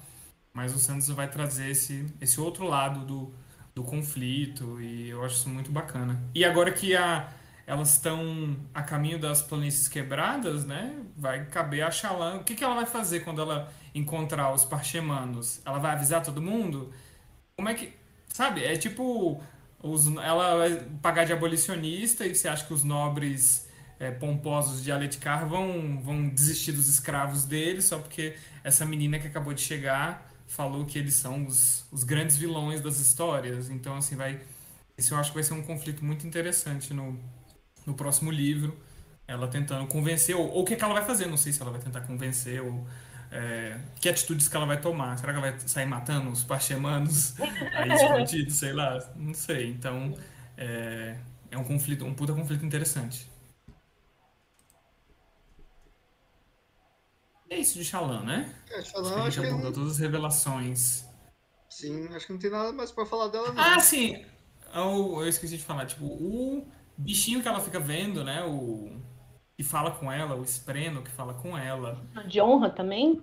[0.53, 3.33] Mas o Santos vai trazer esse, esse outro lado do,
[3.73, 6.21] do conflito, e eu acho isso muito bacana.
[6.35, 7.29] E agora que a,
[7.65, 10.93] elas estão a caminho das planícies quebradas, né?
[11.15, 12.37] Vai caber a Xalã.
[12.37, 15.61] O que, que ela vai fazer quando ela encontrar os parchemanos?
[15.65, 16.91] Ela vai avisar todo mundo?
[17.55, 17.93] Como é que.
[18.33, 18.63] Sabe?
[18.63, 19.41] É tipo
[19.81, 23.67] os, ela vai pagar de abolicionista e você acha que os nobres
[24.01, 29.27] é, pomposos de Aletkar vão, vão desistir dos escravos deles só porque essa menina que
[29.27, 33.69] acabou de chegar falou que eles são os, os grandes vilões das histórias.
[33.69, 34.41] Então, assim, vai.
[34.97, 37.17] Isso eu acho que vai ser um conflito muito interessante no,
[37.85, 38.75] no próximo livro.
[39.27, 41.61] Ela tentando convencer, ou, ou o que, é que ela vai fazer, não sei se
[41.61, 42.85] ela vai tentar convencer, ou
[43.31, 45.15] é, que atitudes que ela vai tomar?
[45.19, 47.35] Será que ela vai sair matando os parchemanos
[47.75, 48.99] aí escondidos, sei lá?
[49.15, 49.69] Não sei.
[49.69, 50.17] Então,
[50.57, 51.15] é,
[51.51, 53.30] é um conflito, um puta conflito interessante.
[57.51, 58.49] É isso de Shallan, né?
[58.71, 61.05] É, Shallan, acho acho que abordou todas as revelações.
[61.69, 63.61] sim, acho que não tem nada mais pra falar dela, não.
[63.61, 64.23] Ah, sim!
[64.73, 66.65] Eu, eu esqueci de falar, tipo, o
[66.97, 68.41] bichinho que ela fica vendo, né?
[68.45, 69.01] O
[69.57, 72.01] que fala com ela, o Espreno que fala com ela.
[72.25, 73.21] De honra também?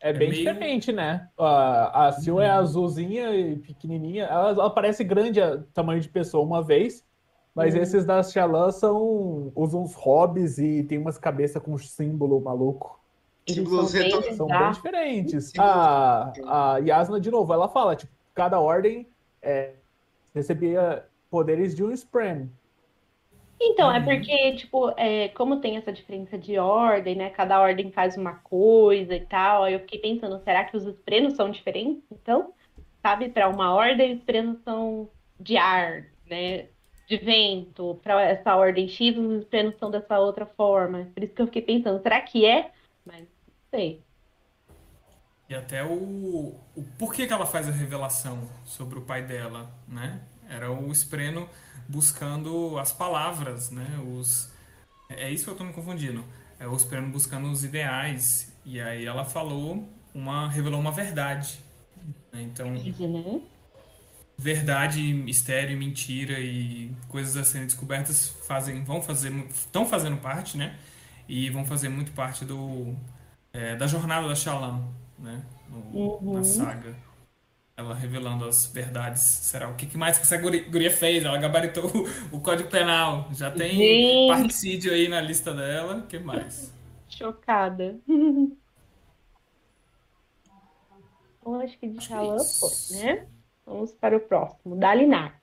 [0.00, 1.28] É bem meio- diferente, né?
[1.38, 4.24] A, a Sil é azulzinha e pequenininha.
[4.24, 7.04] Ela, ela parece grande, a- tamanho de pessoa uma vez.
[7.54, 7.82] Mas Uhum.
[7.82, 9.52] esses da Xalã são.
[9.56, 12.98] usam uns hobbies e tem umas cabeças com símbolo maluco.
[13.48, 14.36] Símbolos são bem retornos.
[14.36, 15.44] São bem diferentes.
[15.46, 15.72] Símbolos-
[16.46, 19.08] A, a Yasna, de novo, ela fala, tipo, cada ordem
[19.42, 19.72] é,
[20.34, 22.48] recebia poderes de um Spren.
[23.60, 24.04] Então, é Uhum.
[24.04, 27.30] porque, tipo, é, como tem essa diferença de ordem, né?
[27.30, 29.64] Cada ordem faz uma coisa e tal.
[29.64, 32.02] Aí eu fiquei pensando, será que os esprenos são diferentes?
[32.10, 32.52] Então,
[33.02, 35.08] sabe, para uma ordem, os esprenos são
[35.38, 36.66] de ar, né?
[37.10, 37.98] De vento.
[38.04, 41.08] Para essa ordem X, os esprenos são dessa outra forma.
[41.12, 42.70] Por isso que eu fiquei pensando, será que é?
[43.04, 44.00] Mas não sei.
[45.48, 50.20] E até o, o porquê que ela faz a revelação sobre o pai dela, né?
[50.48, 51.48] Era o Espreno
[51.88, 53.88] buscando as palavras, né?
[54.14, 54.48] Os,
[55.08, 56.24] é isso que eu tô me confundindo.
[56.60, 58.56] É o Espreno buscando os ideais.
[58.64, 61.58] E aí ela falou, uma, revelou uma verdade.
[62.32, 63.40] Então, Né?
[64.40, 70.78] Verdade, mistério, mentira e coisas a serem descobertas fazem, vão fazer, estão fazendo parte, né?
[71.28, 72.94] E vão fazer muito parte do
[73.52, 74.84] é, da jornada da Shalom,
[75.18, 75.44] né?
[75.68, 76.32] No- Uhum.
[76.32, 76.96] Na saga.
[77.76, 79.22] Ela revelando as verdades.
[79.22, 81.24] Será o que que mais que essa guri- guria fez?
[81.24, 81.86] Ela gabaritou
[82.32, 83.30] o, o Código Penal.
[83.34, 84.26] Já tem Gente.
[84.26, 85.98] particídio aí na lista dela.
[85.98, 86.72] O que mais?
[87.08, 88.00] Chocada.
[91.40, 92.88] Então, acho que de é isso.
[92.88, 93.26] foi, né?
[93.70, 94.76] Vamos para o próximo.
[94.76, 95.40] Dalinar.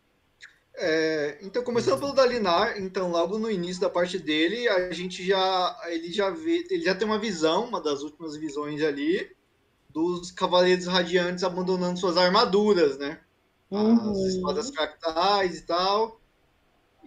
[0.76, 5.76] É, então, começando pelo Dalinar, então, logo no início da parte dele, a gente já.
[5.88, 6.68] Ele já vê.
[6.70, 9.32] Ele já tem uma visão, uma das últimas visões ali,
[9.90, 13.22] dos Cavaleiros Radiantes abandonando suas armaduras, né?
[13.72, 14.28] As Uhum.
[14.28, 16.17] espadas fractais e tal.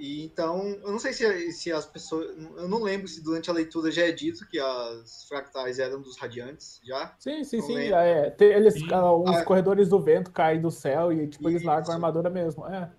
[0.00, 2.26] E então, eu não sei se, se as pessoas.
[2.56, 6.18] Eu não lembro se durante a leitura já é dito que as fractais eram dos
[6.18, 7.14] radiantes, já.
[7.18, 7.92] Sim, sim, Não sim.
[7.92, 8.88] é, tem- eles, Sim.
[8.92, 9.44] ah, os Ah.
[9.44, 11.90] corredores do vento caem do céu e tipo, eles largam Isso.
[11.92, 12.66] a armadura mesmo.
[12.66, 12.90] É,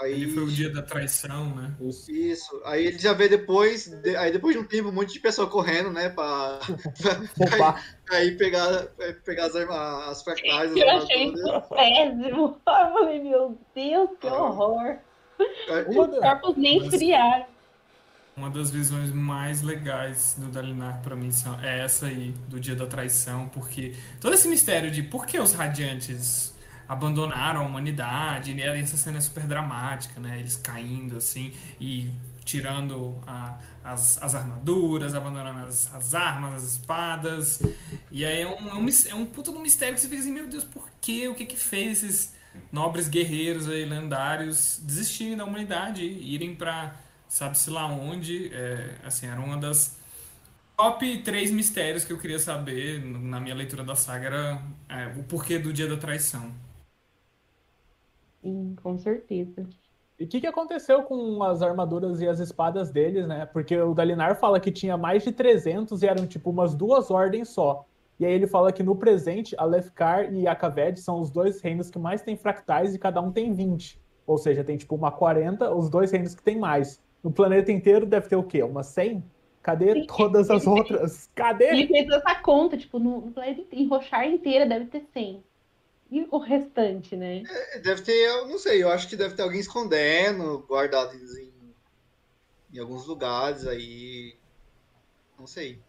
[0.00, 1.76] Aí, Ele foi o dia da traição, né?
[1.82, 2.10] isso.
[2.10, 2.62] Isso.
[2.64, 5.48] Aí ele já vê depois, de- aí depois de um tempo, um monte de pessoa
[5.48, 6.58] correndo, né, pra,
[7.38, 7.98] Roubar.
[8.10, 8.86] aí pegar,
[9.24, 11.32] pegar as, as fractais, Eu achei
[11.68, 12.58] péssimo.
[12.66, 14.34] Eu falei, meu Deus, que Ah.
[14.42, 14.96] horror.
[15.88, 17.46] Uma Os corpos nem esfriaram.
[18.34, 22.74] Uma das visões mais legais do Dalinar pra mim são, é essa aí, do dia
[22.74, 26.54] da traição, porque todo esse mistério de por que os radiantes
[26.88, 28.80] abandonaram a humanidade, né?
[28.80, 30.38] essa cena é super dramática, né?
[30.38, 32.10] Eles caindo assim e
[32.44, 37.62] tirando a- as, as armaduras, abandonando as, as armas, as espadas.
[38.10, 40.32] E aí é um, é um, é um puta um mistério que você fica assim,
[40.32, 41.28] meu Deus, por quê?
[41.28, 42.34] O que que fez esses
[42.70, 46.94] nobres guerreiros aí, lendários, desistirem da humanidade, irem pra
[47.32, 49.98] sabe-se lá onde, é, assim, era uma das...
[50.76, 55.24] top três mistérios que eu queria saber na minha leitura da saga era é, o
[55.24, 56.52] porquê do dia da traição.
[58.42, 59.66] Sim, com certeza.
[60.18, 63.46] E o que, que aconteceu com as armaduras e as espadas deles, né?
[63.46, 67.48] Porque o Dalinar fala que tinha mais de 300 e eram tipo umas duas ordens
[67.48, 67.86] só.
[68.22, 71.60] E aí ele fala que no presente, a Lefkar e a Kaved são os dois
[71.60, 74.00] reinos que mais têm fractais e cada um tem 20.
[74.24, 77.02] Ou seja, tem tipo uma 40, os dois reinos que tem mais.
[77.20, 78.62] No planeta inteiro deve ter o quê?
[78.62, 79.24] Uma 100?
[79.60, 81.30] Cadê Sim, todas as fez- outras?
[81.34, 81.64] Cadê?
[81.70, 85.42] Ele fez essa conta, tipo, no, no planeta inteiro, em Rochar inteira deve ter 100.
[86.08, 87.42] E o restante, né?
[87.82, 91.74] Deve ter, eu não sei, eu acho que deve ter alguém escondendo, guardado em,
[92.72, 94.36] em alguns lugares aí.
[95.36, 95.80] Não sei.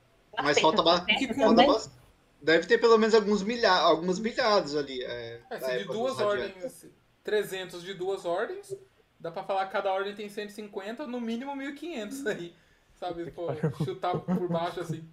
[0.41, 2.02] Mas falta, ba- Essa que falta também?
[2.43, 5.01] Deve ter pelo menos alguns milha algumas milhares ali.
[5.01, 6.85] É, É, de duas ordens,
[7.23, 8.75] 300 de duas ordens,
[9.17, 12.53] dá pra falar que cada ordem tem 150, no mínimo 1500 aí.
[12.99, 13.47] Sabe, pô,
[13.83, 15.03] chutar por baixo assim.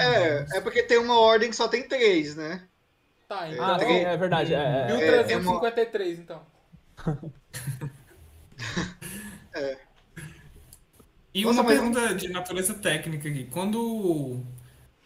[0.00, 2.66] É, é porque tem uma ordem que só tem três, né?
[3.28, 3.64] Tá, então.
[3.64, 4.52] Ah, é verdade.
[4.52, 4.96] É, é, é.
[4.96, 6.44] 1353, então.
[11.32, 13.44] E Nossa, uma mas- pergunta de natureza técnica aqui.
[13.44, 14.42] Quando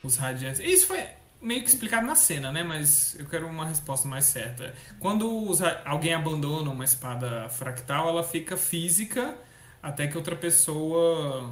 [0.03, 0.61] os radiantes.
[0.61, 1.07] Isso foi
[1.45, 2.63] meio que explicado na cena, né?
[2.63, 4.75] Mas eu quero uma resposta mais certa.
[4.99, 5.53] Quando
[5.85, 9.37] alguém abandona uma espada fractal, ela fica física
[9.83, 11.51] até que outra pessoa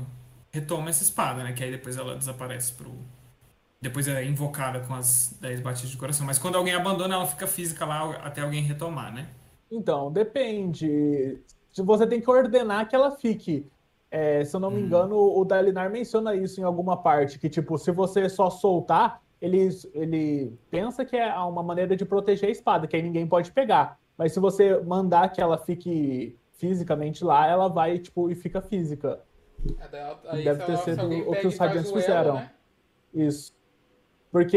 [0.51, 1.53] retoma essa espada, né?
[1.53, 2.91] Que aí depois ela desaparece pro.
[3.81, 6.25] Depois é invocada com as 10 batidas de coração.
[6.25, 9.27] Mas quando alguém abandona, ela fica física lá até alguém retomar, né?
[9.71, 11.39] Então, depende.
[11.75, 13.67] Você tem que ordenar que ela fique.
[14.11, 17.79] É, se eu não me engano, o Dalinar menciona isso em alguma parte, que tipo,
[17.79, 22.87] se você só soltar, ele, ele pensa que é uma maneira de proteger a espada,
[22.87, 23.99] que aí ninguém pode pegar.
[24.17, 29.21] Mas se você mandar que ela fique fisicamente lá, ela vai, tipo, e fica física.
[29.81, 32.35] É, Deve ter sido o que os radiantes fizeram.
[32.37, 32.53] né?
[33.13, 33.53] Isso.
[34.31, 34.57] Porque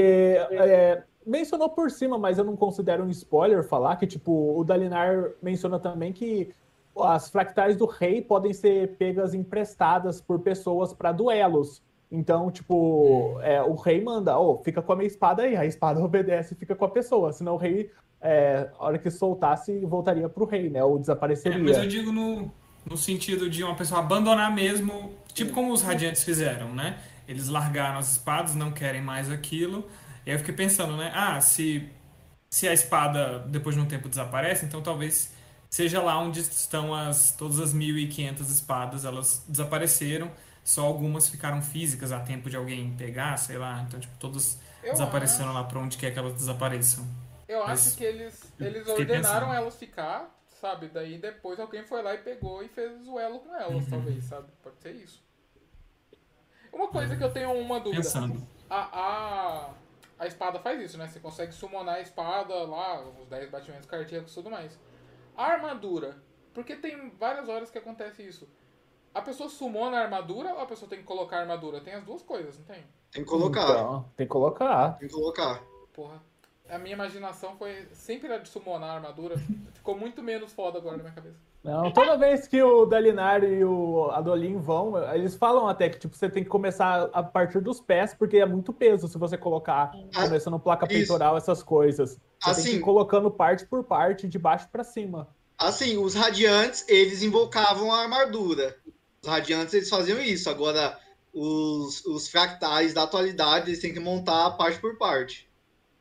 [0.52, 5.32] é, mencionou por cima, mas eu não considero um spoiler falar que, tipo, o Dalinar
[5.42, 6.54] menciona também que
[6.96, 11.82] as fractais do rei podem ser pegas emprestadas por pessoas para duelos.
[12.16, 16.00] Então, tipo, é, o rei manda, ô, fica com a minha espada aí, a espada
[16.04, 17.32] obedece e fica com a pessoa.
[17.34, 17.92] Senão o rei,
[18.22, 20.84] é, a hora que soltasse, voltaria pro rei, né?
[20.84, 20.98] Ou
[21.44, 21.88] É, mas eu desapareceria.
[21.88, 22.52] digo no,
[22.86, 26.98] no sentido de uma pessoa abandonar mesmo, tipo como os radiantes fizeram, né?
[27.28, 29.86] Eles largaram as espadas, não querem mais aquilo.
[30.26, 31.12] E aí eu fiquei pensando, né?
[31.14, 31.90] Ah, se,
[32.50, 35.34] se a espada depois de um tempo desaparece, então talvez
[35.70, 40.32] seja lá onde estão as todas as 1500 espadas, elas desapareceram,
[40.66, 43.82] só algumas ficaram físicas a tempo de alguém pegar, sei lá.
[43.84, 47.08] Então, tipo, todas Eu desapareceram lá pra onde quer que elas desapareçam.
[47.48, 49.54] Eu Mas acho que eles, eles ordenaram pensando.
[49.54, 50.88] elas ficar, sabe?
[50.90, 53.90] Daí depois alguém foi lá e pegou e fez o elo com elas, Uhum.
[53.92, 54.48] talvez, sabe?
[54.64, 55.24] Pode ser isso.
[56.74, 58.02] Uma coisa que eu tenho uma dúvida.
[58.02, 58.46] Pensando.
[58.70, 59.70] A, a,
[60.20, 61.08] a espada faz isso, né?
[61.08, 64.78] Você consegue summonar a espada lá, os 10 batimentos cardíacos e tudo mais.
[65.38, 66.18] A armadura,
[66.54, 68.50] porque tem várias horas que acontece isso.
[69.16, 71.80] A pessoa summona a armadura ou a pessoa tem que colocar a armadura?
[71.80, 72.84] Tem as duas coisas, não tem?
[73.12, 73.64] Tem que colocar.
[73.64, 74.98] Então, tem que colocar.
[75.00, 75.64] Tem que colocar.
[75.94, 76.22] Porra.
[76.70, 79.36] A minha imaginação foi sempre a de summonar a armadura.
[79.74, 81.38] Ficou muito menos foda agora na minha cabeça.
[81.64, 86.16] Não, toda vez que o Dalinar e o Adolin vão, eles falam até que tipo,
[86.16, 89.92] você tem que começar a partir dos pés, porque é muito peso se você colocar,
[90.14, 90.94] Ah, começando placa isso.
[90.94, 92.12] peitoral, essas coisas.
[92.12, 95.28] Você tem que Assim- ir colocando parte por parte, de baixo pra cima.
[95.58, 98.76] Assim, os radiantes, eles invocavam a armadura.
[99.26, 100.48] Os radiantes, eles faziam isso.
[100.50, 100.98] Agora,
[101.34, 105.50] os, os fractais da atualidade, eles têm que montar parte por parte.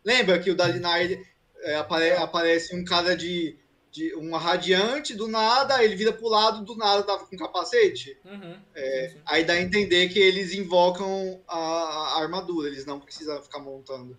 [0.04, 1.24] Lembra que o Dalinar, ele,
[1.62, 3.56] é, apare- aparece um cara de,
[3.90, 8.18] de uma radiante do nada, ele vira pro lado, do nada tava com capacete?
[8.26, 8.58] Uhum.
[8.74, 9.22] É, sim, sim.
[9.24, 14.18] Aí dá a entender que eles invocam a, a armadura, eles não precisam ficar montando.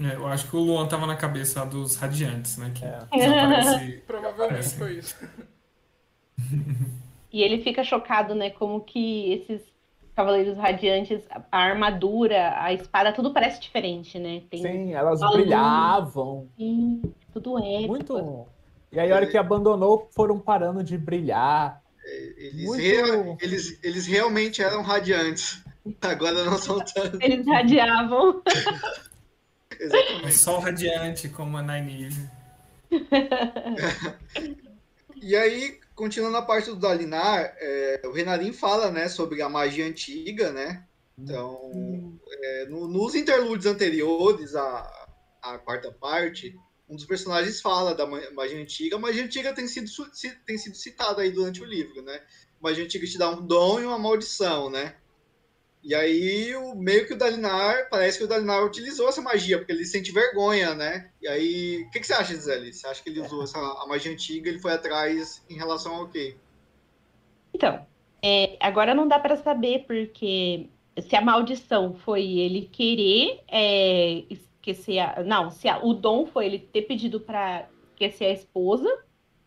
[0.00, 2.72] É, eu acho que o Luan tava na cabeça dos radiantes, né?
[2.74, 3.06] Que É.
[3.16, 4.02] desaparece.
[4.08, 4.76] Provavelmente Parece.
[4.76, 5.14] foi isso.
[7.32, 8.50] E ele fica chocado, né?
[8.50, 9.62] Como que esses
[10.16, 14.42] cavaleiros radiantes, a armadura, a espada, tudo parece diferente, né?
[14.50, 16.48] Tem Sim, elas brilhavam.
[16.58, 17.02] Sim,
[17.32, 17.88] tudo épico.
[17.88, 18.46] Muito.
[18.92, 21.80] E aí, a hora que abandonou, foram parando de brilhar.
[22.36, 25.62] Eles, Muito- rea- eles, eles realmente eram radiantes.
[26.02, 27.18] Agora não são tanto.
[27.22, 28.42] Eles radiavam.
[28.46, 28.50] É
[29.84, 30.34] Exatamente.
[30.34, 32.28] só o radiante, como a Nynaeve.
[35.22, 39.84] E aí, continuando a parte do Dalinar, é, o Renarin fala né, sobre a magia
[39.86, 40.86] antiga, né?
[41.18, 45.08] Então, é, no- nos interlúdios anteriores, a,
[45.42, 46.56] a quarta parte,
[46.88, 48.96] um dos personagens fala da ma- magia antiga.
[48.96, 49.90] A magia antiga tem sido,
[50.46, 52.18] tem sido citada aí durante o livro, né?
[52.60, 54.96] Magia antiga te dá um dom e uma maldição, né?
[55.82, 59.72] E aí, o, meio que o Dalinar, parece que o Dalinar utilizou essa magia, porque
[59.72, 61.10] ele sente vergonha, né?
[61.22, 62.72] E aí, o que, que você acha, Gisele?
[62.72, 66.08] Você acha que ele usou essa, a magia antiga ele foi atrás em relação ao
[66.08, 66.36] quê?
[67.54, 67.86] Então,
[68.22, 70.68] é, agora não dá para saber, porque
[71.00, 75.22] se a maldição foi ele querer é, esquecer a.
[75.24, 79.02] Não, se a, o dom foi ele ter pedido para esquecer a esposa,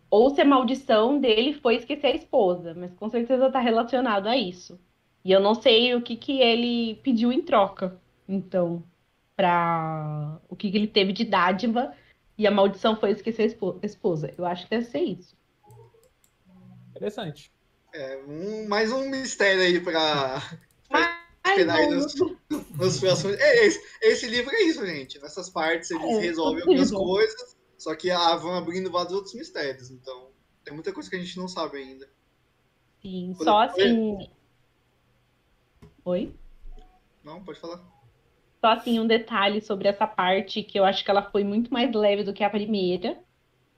[0.10, 4.36] ou se a maldição dele foi esquecer a esposa, mas com certeza está relacionado a
[4.36, 4.80] isso.
[5.24, 7.98] E eu não sei o que, que ele pediu em troca,
[8.28, 8.84] então,
[9.36, 11.94] para o que, que ele teve de dádiva
[12.38, 14.34] e a maldição foi esquecer a esposa.
[14.38, 15.36] Eu acho que deve ser isso.
[16.92, 17.52] Interessante.
[17.94, 20.42] É, um, mais um mistério aí para
[21.46, 22.16] esperar aí nos,
[22.76, 23.38] nos próximos.
[23.38, 25.22] É, esse, esse, livro é isso, gente.
[25.22, 29.92] Nessas partes eles é, resolvem algumas coisas, só que ah, vão abrindo vários outros mistérios.
[29.92, 30.30] Então,
[30.64, 32.10] tem muita coisa que a gente não sabe ainda.
[33.02, 34.30] Sim, só assim.
[36.06, 36.34] Oi?
[37.24, 37.82] Não, pode falar.
[38.60, 41.94] Só assim, um detalhe sobre essa parte que eu acho que ela foi muito mais
[41.94, 43.18] leve do que a primeira.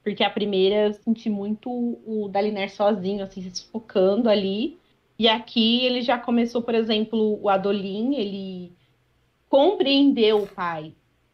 [0.04, 4.78] Porque a primeira eu senti muito o Dalinar sozinho, assim, se sufocando ali.
[5.18, 8.74] E aqui ele já começou, por exemplo, o Adolin, ele
[9.50, 10.94] compreendeu o pai.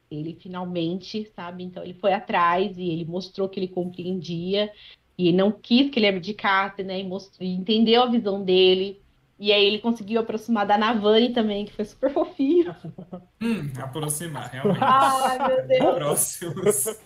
[0.09, 1.63] Ele finalmente, sabe?
[1.63, 4.71] Então ele foi atrás e ele mostrou que ele compreendia
[5.17, 6.99] e não quis que ele abdicasse, né?
[6.99, 9.00] E mostrou, entendeu a visão dele.
[9.41, 12.75] E aí ele conseguiu aproximar da Navani também, que foi super fofinho.
[13.41, 14.77] Hum, aproximar, realmente.
[14.83, 15.95] Ai, meu Deus.
[15.95, 16.99] Próximos.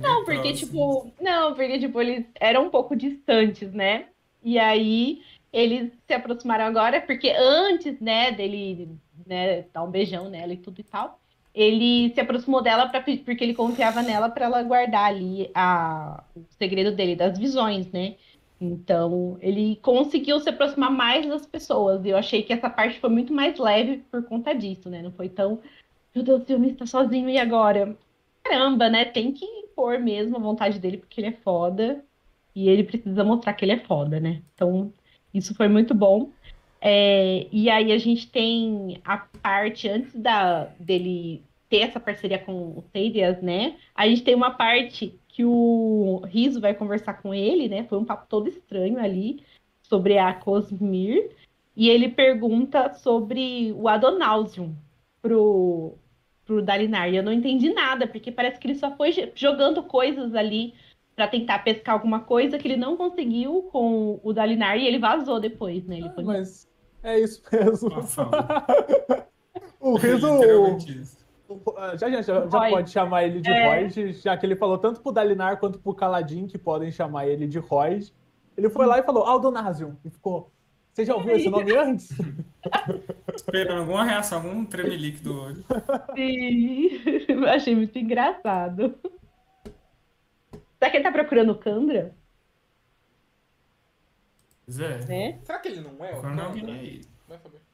[0.00, 0.58] Não, porque, próximos.
[0.58, 4.06] tipo, não, porque, tipo, eles eram um pouco distantes, né?
[4.42, 8.88] E aí eles se aproximaram agora, porque antes, né, dele
[9.24, 11.20] né, dar um beijão nela e tudo e tal,
[11.54, 16.42] ele se aproximou dela pra, porque ele confiava nela para ela guardar ali a, o
[16.58, 18.16] segredo dele, das visões, né?
[18.64, 22.04] Então, ele conseguiu se aproximar mais das pessoas.
[22.04, 25.02] E eu achei que essa parte foi muito mais leve por conta disso, né?
[25.02, 25.60] Não foi tão,
[26.14, 27.96] meu Deus, o filme está sozinho e agora?
[28.42, 29.04] caramba, né?
[29.04, 32.04] Tem que impor mesmo a vontade dele, porque ele é foda.
[32.54, 34.42] E ele precisa mostrar que ele é foda, né?
[34.54, 34.92] Então,
[35.32, 36.30] isso foi muito bom.
[36.80, 42.52] É, e aí a gente tem a parte antes da, dele ter essa parceria com
[42.52, 43.76] o Teidias, né?
[43.94, 47.84] A gente tem uma parte que o Riso vai conversar com ele, né?
[47.84, 49.42] Foi um papo todo estranho ali
[49.82, 51.30] sobre a Cosmir.
[51.74, 54.76] E ele pergunta sobre o Adonausium
[55.22, 55.94] pro,
[56.44, 57.08] pro Dalinar.
[57.08, 60.74] E eu não entendi nada, porque parece que ele só foi jogando coisas ali
[61.16, 65.40] para tentar pescar alguma coisa que ele não conseguiu com o Dalinar e ele vazou
[65.40, 65.96] depois, né?
[65.96, 66.24] Ele ah, foi...
[66.24, 66.68] Mas
[67.02, 67.88] é isso mesmo.
[69.80, 71.21] o Riso.
[71.98, 74.12] Já, já, já, já pode chamar ele de é.
[74.12, 77.58] já que ele falou tanto pro Dalinar quanto pro Caladin, que podem chamar ele de
[77.58, 78.00] Roy.
[78.56, 79.96] Ele foi lá e falou Aldonasium.
[80.04, 80.50] E ficou.
[80.92, 82.10] Você já ouviu esse nome antes?
[83.34, 85.64] Esperando alguma reação, algum tremelique do olho.
[86.14, 88.94] Sim, eu achei muito engraçado.
[90.78, 92.14] Será que ele tá procurando Candra?
[94.66, 94.98] Pois é.
[95.06, 95.40] Né?
[95.44, 96.46] Será que ele não é o Candra?
[97.28, 97.71] Vai saber.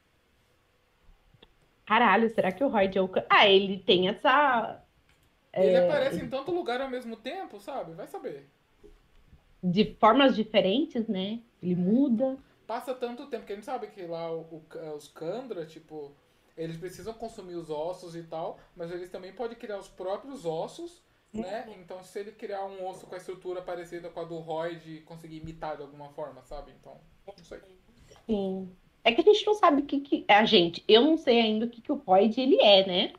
[1.89, 3.09] Caralho, será que o Roy é o?
[3.27, 4.79] Ah, ele tem essa...
[5.51, 5.87] Ele é...
[5.87, 7.93] aparece em tanto lugar ao mesmo tempo, sabe?
[7.93, 8.47] Vai saber.
[9.61, 11.39] De formas diferentes, né?
[11.61, 12.37] Ele muda
[12.69, 16.11] passa tanto tempo que a gente sabe que lá o, o, os Kandra, tipo,
[16.55, 21.01] eles precisam consumir os ossos e tal, mas eles também podem criar os próprios ossos,
[21.33, 21.65] né?
[21.79, 25.01] Então, se ele criar um osso com a estrutura parecida com a do Royd e
[25.01, 26.71] conseguir imitar de alguma forma, sabe?
[26.79, 27.59] Então, não sei.
[28.27, 28.71] Sim.
[29.09, 30.25] É que a gente não sabe o que, que.
[30.27, 33.13] A gente, eu não sei ainda o que, que o Royd ele é, né?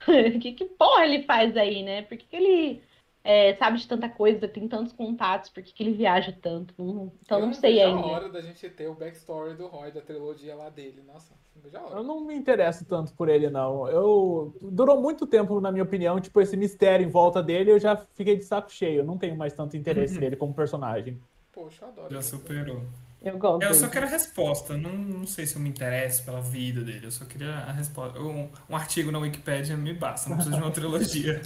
[0.36, 2.02] O que, que porra ele faz aí, né?
[2.02, 2.82] Por que, que ele
[3.24, 6.74] é, sabe de tanta coisa, tem tantos contatos, por que, que ele viaja tanto?
[6.78, 8.00] Não, então eu não sei ainda.
[8.00, 11.02] a hora da gente ter o backstory do Roy, da trilogia lá dele.
[11.04, 11.34] Nossa,
[11.74, 11.96] hora.
[11.96, 13.88] Eu não me interesso tanto por ele, não.
[13.88, 17.96] Eu Durou muito tempo, na minha opinião, tipo, esse mistério em volta dele, eu já
[17.96, 19.00] fiquei de saco cheio.
[19.00, 21.20] Eu não tenho mais tanto interesse nele como personagem.
[21.52, 22.14] Poxa, eu adoro.
[22.14, 22.82] Já superou.
[23.26, 23.62] Eu gosto.
[23.64, 24.76] Eu só quero a resposta.
[24.76, 27.06] Não, não sei se eu me interesso pela vida dele.
[27.06, 28.20] Eu só queria a resposta.
[28.20, 31.42] Um, um artigo na Wikipedia me basta, não preciso de uma trilogia.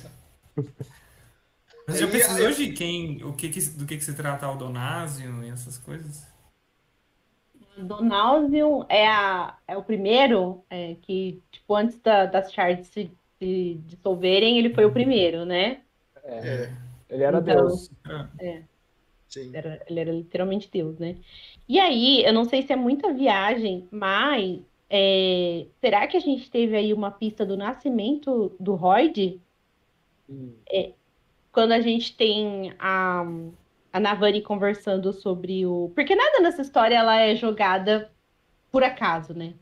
[1.88, 5.42] Você já pesquisou de quem, o que, que do que, que se trata o Donásio
[5.42, 6.28] e essas coisas?
[7.78, 13.80] Donásio é, a, é o primeiro é, que, tipo, antes da, das charts se, se,
[13.86, 15.80] dissolverem, ele foi o primeiro, né?
[16.24, 16.46] É.
[16.46, 16.72] é.
[17.08, 17.90] Ele era então, Deus.
[18.38, 18.62] É.
[19.30, 19.52] Sim.
[19.54, 21.16] Era, ele era literalmente Deus, né?
[21.70, 24.58] E aí, eu não sei se é muita viagem, mas
[24.90, 29.40] é, será que a gente teve aí uma pista do nascimento do Royd?
[30.28, 30.52] Hum.
[30.68, 30.90] É,
[31.52, 33.24] quando a gente tem a,
[33.92, 35.92] a Navani conversando sobre o.
[35.94, 38.10] Porque nada nessa história ela é jogada
[38.72, 39.54] por acaso, né?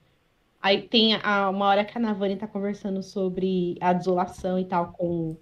[0.63, 4.95] Aí tem a, uma hora que a Navani tá conversando sobre a desolação e tal
[4.95, 5.37] com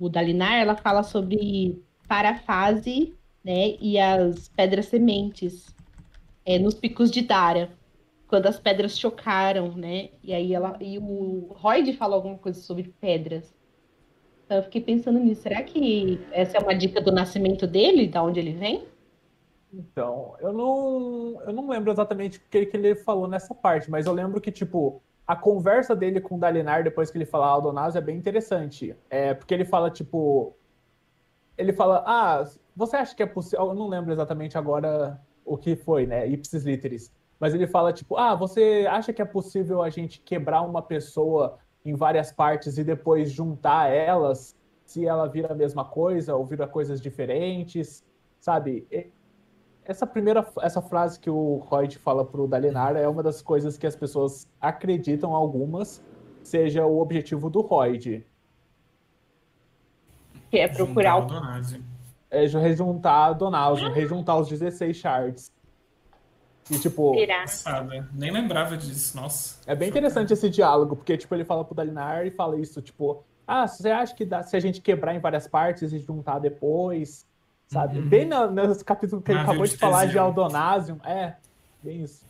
[0.00, 3.14] o Dalinar, ela fala sobre parafase,
[3.44, 5.75] né, e as pedras sementes
[6.46, 7.70] é, nos picos de Dara,
[8.28, 10.10] quando as pedras chocaram, né?
[10.22, 13.54] E aí ela e o Royd fala alguma coisa sobre pedras.
[14.44, 15.42] Então eu fiquei pensando nisso.
[15.42, 18.86] Será que essa é uma dica do nascimento dele, da onde ele vem?
[19.72, 24.06] Então, eu não, eu não lembro exatamente o que, que ele falou nessa parte, mas
[24.06, 27.96] eu lembro que, tipo, a conversa dele com o Dalinar depois que ele fala Aldonaz
[27.96, 28.96] é bem interessante.
[29.10, 30.56] É, porque ele fala, tipo.
[31.58, 32.44] Ele fala, ah,
[32.74, 33.66] você acha que é possível.
[33.66, 36.26] Eu não lembro exatamente agora o que foi, né?
[36.26, 37.10] Ipsis literis.
[37.38, 41.58] Mas ele fala, tipo, ah, você acha que é possível a gente quebrar uma pessoa
[41.84, 46.66] em várias partes e depois juntar elas, se ela vira a mesma coisa ou vira
[46.66, 48.04] coisas diferentes,
[48.40, 48.86] sabe?
[49.86, 53.86] essa primeira essa frase que o Reut fala pro Dalinar é uma das coisas que
[53.86, 56.02] as pessoas acreditam algumas
[56.42, 58.26] seja o objetivo do Reut.
[60.50, 61.26] Que é procurar o
[62.30, 65.52] é rejuntar a Donaldo, rejuntar os 16 shards.
[66.70, 67.14] E, tipo.
[67.26, 68.08] Passada.
[68.12, 69.60] Nem lembrava disso, nossa.
[69.66, 73.24] É bem interessante esse diálogo, porque, tipo, ele fala pro Dalinar e fala isso, tipo,
[73.46, 77.24] ah, você acha que dá, se a gente quebrar em várias partes e juntar depois,
[77.68, 77.98] sabe?
[77.98, 78.08] Uhum.
[78.08, 80.98] Bem no, nesse capítulo que ele acabou de falar de Aldonasium.
[81.04, 81.36] É,
[81.82, 82.26] bem isso.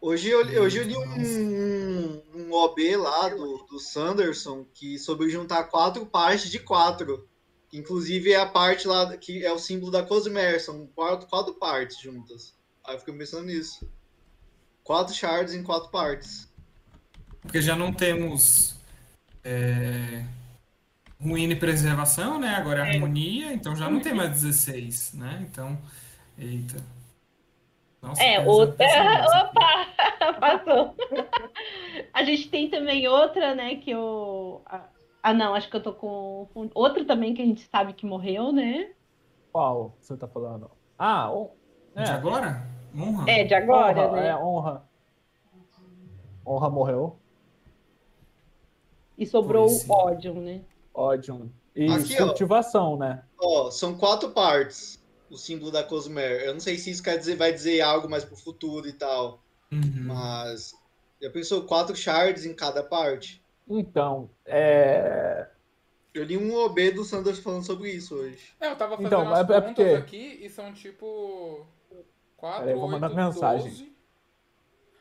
[0.00, 5.64] Hoje eu, hoje eu li um, um OB lá do, do Sanderson que sobre juntar
[5.64, 7.26] quatro partes de quatro.
[7.72, 12.00] Inclusive é a parte lá que é o símbolo da Cosmer, são quatro, quatro partes
[12.00, 12.54] juntas.
[12.84, 13.90] Aí eu fiquei pensando nisso.
[14.84, 16.48] Quatro shards em quatro partes.
[17.40, 18.76] Porque já não temos
[19.42, 20.24] é,
[21.20, 22.54] ruína e preservação, né?
[22.54, 25.46] Agora é, é harmonia, então já não tem mais 16, né?
[25.50, 25.78] Então,
[26.38, 26.76] eita.
[28.00, 28.86] Nossa, é, outra.
[29.42, 29.86] Opa!
[30.38, 30.94] Passou.
[32.12, 33.76] A gente tem também outra, né?
[33.76, 34.60] Que o.
[35.26, 36.46] Ah, não, acho que eu tô com.
[36.72, 38.92] Outra também que a gente sabe que morreu, né?
[39.50, 40.70] Qual você tá falando?
[40.96, 41.50] Ah, o...
[41.96, 42.04] é.
[42.04, 42.64] de agora?
[42.96, 43.24] Honra?
[43.28, 44.28] É, de agora, honra, né?
[44.28, 44.88] É, honra.
[46.46, 47.16] Honra morreu.
[49.18, 50.60] E sobrou o ódio, né?
[50.94, 51.50] Odium.
[51.74, 53.24] E Aqui, cultivação, ó, né?
[53.36, 56.42] Ó, são quatro partes o símbolo da Cosmer.
[56.42, 59.42] Eu não sei se isso quer dizer, vai dizer algo mais pro futuro e tal.
[59.72, 60.04] Uhum.
[60.04, 60.72] Mas.
[61.20, 63.44] Já pensou quatro shards em cada parte?
[63.68, 65.48] Então, é.
[66.14, 68.54] Eu li um OB do Sanders falando sobre isso hoje.
[68.60, 69.82] É, eu tava fazendo então, as é, é porque...
[69.82, 71.66] aqui e são tipo.
[72.36, 73.70] 4, Peraí, 8, mandar mensagem.
[73.70, 73.96] 12.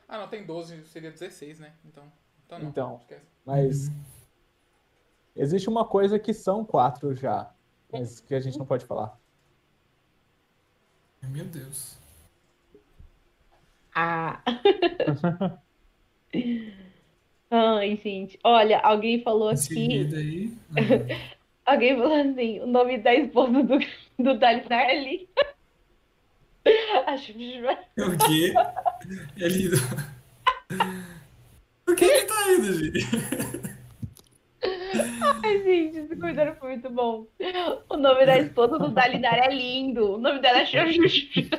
[0.07, 1.73] Ah, não, tem 12, seria 16, né?
[1.85, 2.03] Então,
[2.45, 2.67] então não.
[2.67, 3.01] Então,
[3.45, 3.91] mas.
[5.35, 7.53] Existe uma coisa que são quatro já,
[7.91, 9.19] mas que a gente não pode falar.
[11.21, 11.97] Meu Deus.
[13.93, 14.41] Ah.
[17.51, 18.39] Ai, gente.
[18.43, 20.07] Olha, alguém falou aqui.
[21.65, 23.79] Alguém falou assim: o nome da esposa do,
[24.19, 25.29] do Dalinar é ali.
[27.07, 27.59] Acho que.
[27.97, 28.53] O quê?
[29.39, 29.77] É lindo.
[31.85, 33.07] Por que ele tá indo, gente?
[35.43, 37.27] Ai, gente, esse comentário foi muito bom.
[37.89, 40.15] O nome da esposa do Dalinar é lindo.
[40.15, 41.49] O nome dela é Xuxa.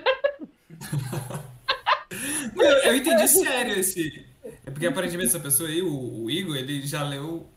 [2.85, 4.26] Eu entendi sério esse.
[4.67, 7.49] É porque aparentemente essa pessoa aí, o, o Igor, ele já leu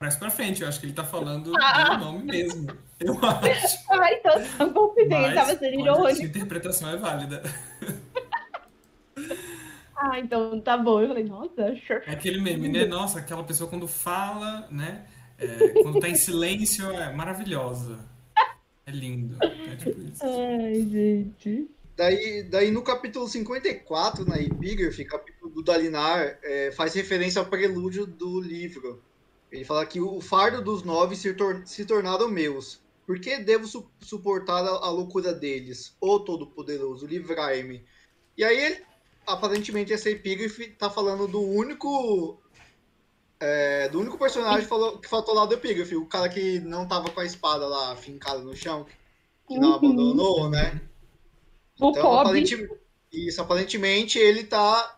[0.00, 0.62] mais pra frente.
[0.62, 1.94] Eu acho que ele tá falando ah.
[1.94, 2.66] do nome mesmo.
[3.00, 3.78] Eu acho.
[3.88, 6.22] Ah, então não confidei, ele tava sendo irônico.
[6.22, 7.42] A interpretação é válida.
[9.98, 11.00] Ah, então tá bom.
[11.00, 12.02] Eu falei, nossa, sure.
[12.06, 12.84] É aquele meme, né?
[12.84, 15.06] Nossa, aquela pessoa quando fala, né?
[15.38, 15.46] É,
[15.82, 17.98] quando tá em silêncio, é maravilhosa.
[18.84, 19.38] É lindo.
[19.42, 20.22] É tipo isso.
[20.22, 21.70] Ai, gente.
[21.96, 28.06] Daí, daí no capítulo 54, na Epigraphy, capítulo do Dalinar, é, faz referência ao prelúdio
[28.06, 29.02] do livro.
[29.50, 32.78] Ele fala que o fardo dos nove se, tor se tornaram meus.
[33.06, 35.96] Por que devo su suportar a, a, loucura deles?
[35.98, 37.82] Ô Todo-Poderoso, livrai-me.
[38.36, 38.82] E aí, ele,
[39.26, 42.38] aparentemente, essa epígrafe tá falando do único
[43.40, 46.86] é, do único personagem que, falou, que faltou lá do epígrafe, o cara que não
[46.86, 48.84] tava com a espada lá fincada no chão,
[49.48, 49.74] que não uhum.
[49.76, 50.82] abandonou, né?
[51.80, 52.78] O então, aparentemente,
[53.10, 54.95] isso, aparentemente ele tá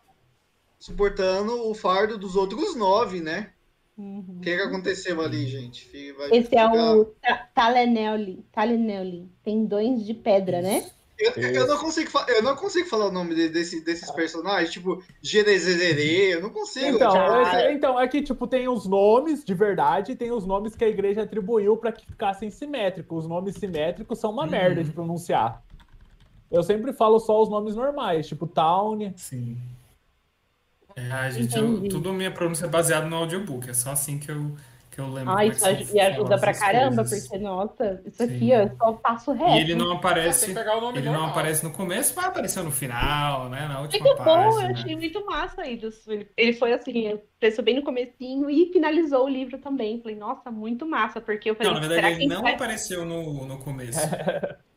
[0.79, 3.51] suportando o fardo dos outros nove, né?
[3.97, 4.37] Uhum.
[4.39, 6.13] O que, que aconteceu ali, gente?
[6.13, 6.75] Vai Esse ficar...
[6.75, 7.13] é o
[7.53, 8.45] Talenelli.
[8.53, 9.29] Talenelli.
[9.43, 10.89] Tendões de pedra, né?
[11.19, 16.31] Eu, eu, não consigo, eu não consigo falar o nome desse, desses personagens, tipo Gerezerere,
[16.31, 16.95] eu não consigo.
[16.95, 20.77] Então, é, então, é que tipo, tem os nomes de verdade e tem os nomes
[20.77, 23.25] que a igreja atribuiu para que ficassem simétricos.
[23.25, 24.51] Os nomes simétricos são uma uhum.
[24.51, 25.61] merda de pronunciar.
[26.49, 29.13] Eu sempre falo só os nomes normais, tipo Town.
[29.17, 29.59] Sim.
[30.99, 33.69] É, a gente, eu, tudo minha pronúncia é baseada no audiobook.
[33.71, 34.57] É só assim que eu,
[34.91, 35.33] que eu lembro.
[35.37, 37.29] Ah, é isso e ajuda pra caramba, coisas.
[37.29, 38.53] porque, nossa, isso aqui, Sim.
[38.53, 39.53] ó, eu só passo reto.
[39.53, 40.53] E ele não aparece.
[40.53, 43.69] nome Ele não aparece no começo, mas apareceu no final, né?
[43.69, 44.73] Na última Muito bom, eu página.
[44.73, 46.11] achei muito massa isso.
[46.11, 50.01] Ele, ele foi assim, apareceu bem no comecinho e finalizou o livro também.
[50.01, 53.47] Falei, nossa, muito massa, porque eu falei, Não, na verdade, ele não vai- apareceu no,
[53.47, 54.01] no começo.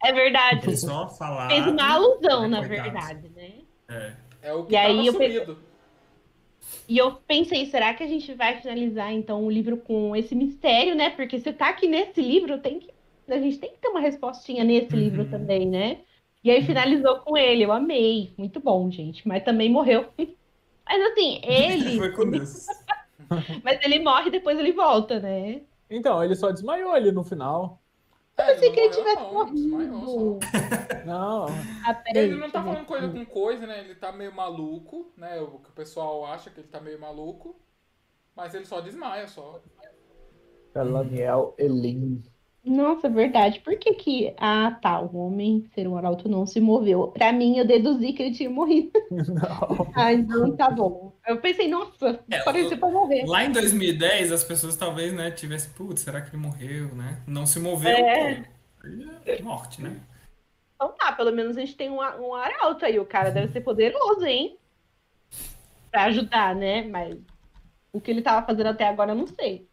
[0.03, 0.67] É verdade.
[0.67, 1.49] Ele só falava.
[1.49, 2.67] Fez uma alusão, na coitado.
[2.91, 3.51] verdade, né?
[3.89, 4.13] É.
[4.43, 5.70] É o que E aí tava eu pe- sumido.
[6.91, 10.93] E eu pensei, será que a gente vai finalizar então o livro com esse mistério,
[10.93, 11.09] né?
[11.11, 12.91] Porque se tá aqui nesse livro, tem que
[13.29, 15.01] a gente tem que ter uma respostinha nesse Uhum.
[15.01, 16.01] livro também, né?
[16.43, 19.25] E aí finalizou com ele, eu amei, muito bom, gente.
[19.25, 20.11] Mas também morreu.
[20.85, 22.65] Mas assim, ele, Foi com Deus.
[23.63, 25.61] mas ele morre e depois ele volta, né?
[25.89, 27.80] Então, ele só desmaiou ali no final.
[28.41, 30.39] É, pensei que ele tivesse não, morrido.
[31.05, 31.45] Não.
[31.83, 33.79] Ah, peraí, Ele não tá falando coisa com coisa, né?
[33.79, 35.39] Ele tá meio maluco, né?
[35.41, 37.59] O que o pessoal acha que ele tá meio maluco.
[38.35, 39.61] Mas ele só desmaia, só.
[40.75, 42.21] Laniel Elin.
[42.63, 43.59] Nossa, é verdade.
[43.59, 44.35] Por que que...
[44.37, 47.07] Ah, tá, o homem ser um arauto não se moveu.
[47.07, 48.91] Pra mim, eu deduzi que ele tinha morrido.
[49.09, 49.87] Não.
[49.95, 51.11] Ah, então tá bom.
[51.27, 53.25] Eu pensei, nossa, É, parecia pra morrer.
[53.25, 57.21] Lá em 2010, as pessoas talvez, né, tivessem, putz, será que ele morreu, né?
[57.27, 58.43] Não se moveu, É.
[59.25, 59.99] é Morte, né?
[60.75, 62.99] Então tá, pelo menos a gente tem um, um arauto aí.
[62.99, 64.57] O cara deve ser poderoso, hein?
[65.91, 66.83] Pra ajudar, né?
[66.83, 67.15] Mas
[67.93, 69.67] o que ele tava fazendo até agora, eu não sei.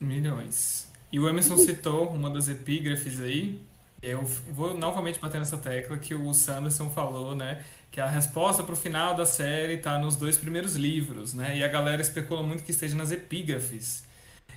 [0.00, 0.87] Milhões.
[1.10, 3.60] E o Emerson citou uma das epígrafes aí.
[4.02, 7.64] Eu vou novamente bater nessa tecla que o Sanderson falou, né?
[7.90, 11.56] Que a resposta para o final da série está nos dois primeiros livros, né?
[11.56, 14.04] E a galera especula muito que esteja nas epígrafes.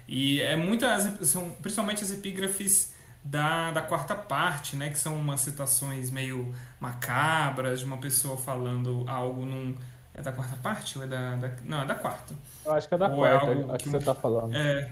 [0.08, 2.93] E é muitas, são principalmente as epígrafes
[3.24, 4.89] da, da quarta parte, né?
[4.89, 9.76] Que são umas situações meio macabras de uma pessoa falando algo num.
[10.14, 12.36] É da quarta parte ou é da, da- Não, é da quarta.
[12.66, 14.14] Eu acho que é da Ou é quarta, algo a que que você não- tá
[14.14, 14.54] falando.
[14.56, 14.91] É,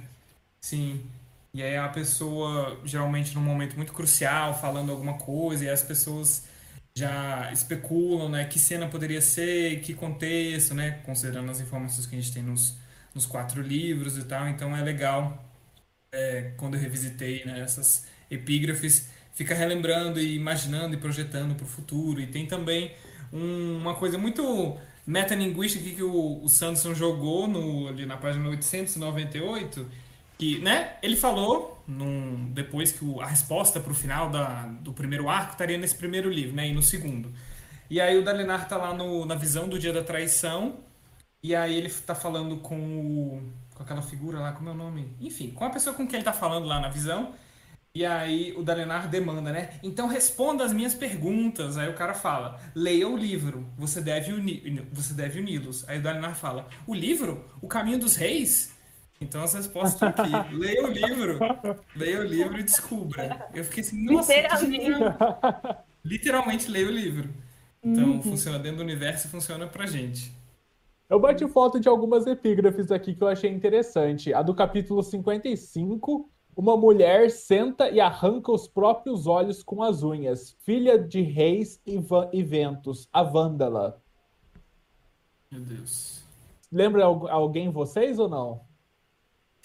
[0.61, 1.05] sim.
[1.53, 6.45] E aí a pessoa, geralmente num momento muito crucial, falando alguma coisa, e as pessoas
[6.95, 12.19] já especulam, né, que cena poderia ser, que contexto, né, considerando as informações que a
[12.21, 12.77] gente tem nos,
[13.15, 14.47] nos quatro livros e tal.
[14.49, 15.43] Então é legal,
[16.11, 21.67] é, quando eu revisitei, né, essas epígrafes, fica relembrando e imaginando e projetando para o
[21.67, 22.21] futuro.
[22.21, 22.93] E tem também
[23.31, 24.77] um- uma coisa muito
[25.07, 29.87] metalinguística que o, o Sanderson jogou no, ali na página 898,
[30.39, 34.93] que, né, ele falou num, depois que o- a resposta para o final da, do
[34.93, 37.33] primeiro arco estaria nesse primeiro livro, né, e no segundo.
[37.89, 40.77] E aí o Dalinar tá lá no, na visão do dia da traição,
[41.43, 43.43] e aí ele tá falando com o,
[43.75, 45.13] com aquela figura lá, como é o nome?
[45.21, 47.33] Enfim, com a pessoa com quem ele tá falando lá na visão,
[47.93, 49.79] e aí o Dalenar demanda, né?
[49.83, 51.77] Então responda as minhas perguntas.
[51.77, 55.87] Aí o cara fala: leia o livro, você deve, uni você deve uni-los.
[55.89, 57.43] Aí o Dalenar fala: o livro?
[57.61, 58.73] O caminho dos reis?
[59.21, 60.55] Então as respostas estão aqui.
[60.55, 61.39] leia o livro,
[61.95, 63.49] leia o livro e descubra.
[63.53, 64.89] Eu fiquei assim, nossa, Literalmente.
[66.03, 67.29] Literalmente leia o livro.
[67.83, 70.31] Então funciona dentro do universo e funciona pra gente.
[71.09, 74.33] Eu bati foto de algumas epígrafes aqui que eu achei interessante.
[74.33, 80.55] A do capítulo 55, uma mulher senta e arranca os próprios olhos com as unhas.
[80.59, 81.99] Filha de reis e,
[82.31, 84.01] e ventos, a Vândala.
[85.51, 86.21] Meu Deus.
[86.71, 88.61] Lembra algu- alguém vocês ou não?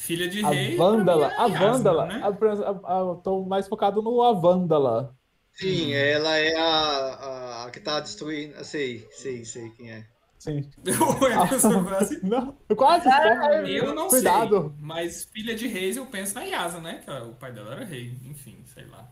[0.05, 0.77] Filha de A rei.
[0.77, 2.07] Vândala, a é Yasna, Vândala.
[2.07, 2.21] né?
[2.23, 5.17] A, a, a, eu tô mais focado no a Vândala.
[5.55, 8.63] Sim, ela é a, a, a que tá destruindo.
[8.65, 10.05] Sei, sei, sei quem é.
[10.39, 10.69] Sim.
[10.85, 13.09] O Emerson quase Não, quase.
[13.09, 13.65] né?
[13.67, 14.75] Eu não Cuidado.
[14.77, 17.01] sei, mas filha de reis eu penso na Yasa, né?
[17.03, 19.09] Que o pai dela era rei, enfim, sei lá.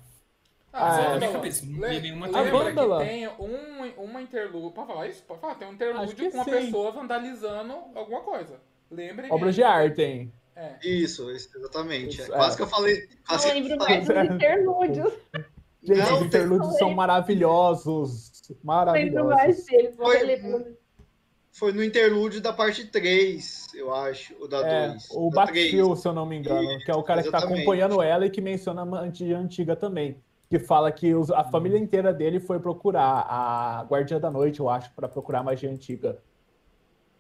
[0.74, 4.72] Ah, é, minha cabeça, não vi nenhuma Lembra que tem um, uma interlúdio.
[4.72, 5.22] Pode falar isso?
[5.22, 5.54] Pode falar.
[5.54, 6.50] Tem um interlúdio com uma sim.
[6.50, 8.60] pessoa vandalizando alguma coisa.
[8.90, 10.32] Lembre Obras de arte, hein?
[10.54, 10.76] É.
[10.86, 12.20] Isso, isso, exatamente.
[12.20, 12.56] Isso, Quase é.
[12.56, 13.08] que eu falei.
[13.26, 15.12] Quase que eu lembro mais dos interlúdios.
[15.84, 18.30] Gente, Não, os interlúdios são maravilhosos.
[18.62, 19.64] Não lembro mais Maravilhosos.
[19.66, 19.96] deles.
[19.96, 20.76] vou Foi-.
[21.54, 24.34] Foi no interlúdio da parte 3, eu acho.
[24.40, 25.08] Ou da É, 2.
[25.10, 25.72] o da três.
[25.72, 27.62] Batil, se eu não me engano, que é o cara que tá Exatamente.
[27.62, 30.16] acompanhando ela e que menciona a antiga, antiga também.
[30.48, 34.70] Que fala que os- a família inteira dele foi procurar a Guardiã da Noite, eu
[34.70, 36.18] acho, para procurar magia antiga.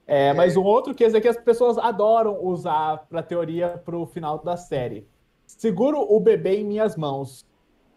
[0.06, 4.38] É, mas um outro que esse aqui as pessoas adoram usar pra teoria pro final
[4.38, 5.06] da série.
[5.46, 7.46] Seguro o bebê em minhas mãos,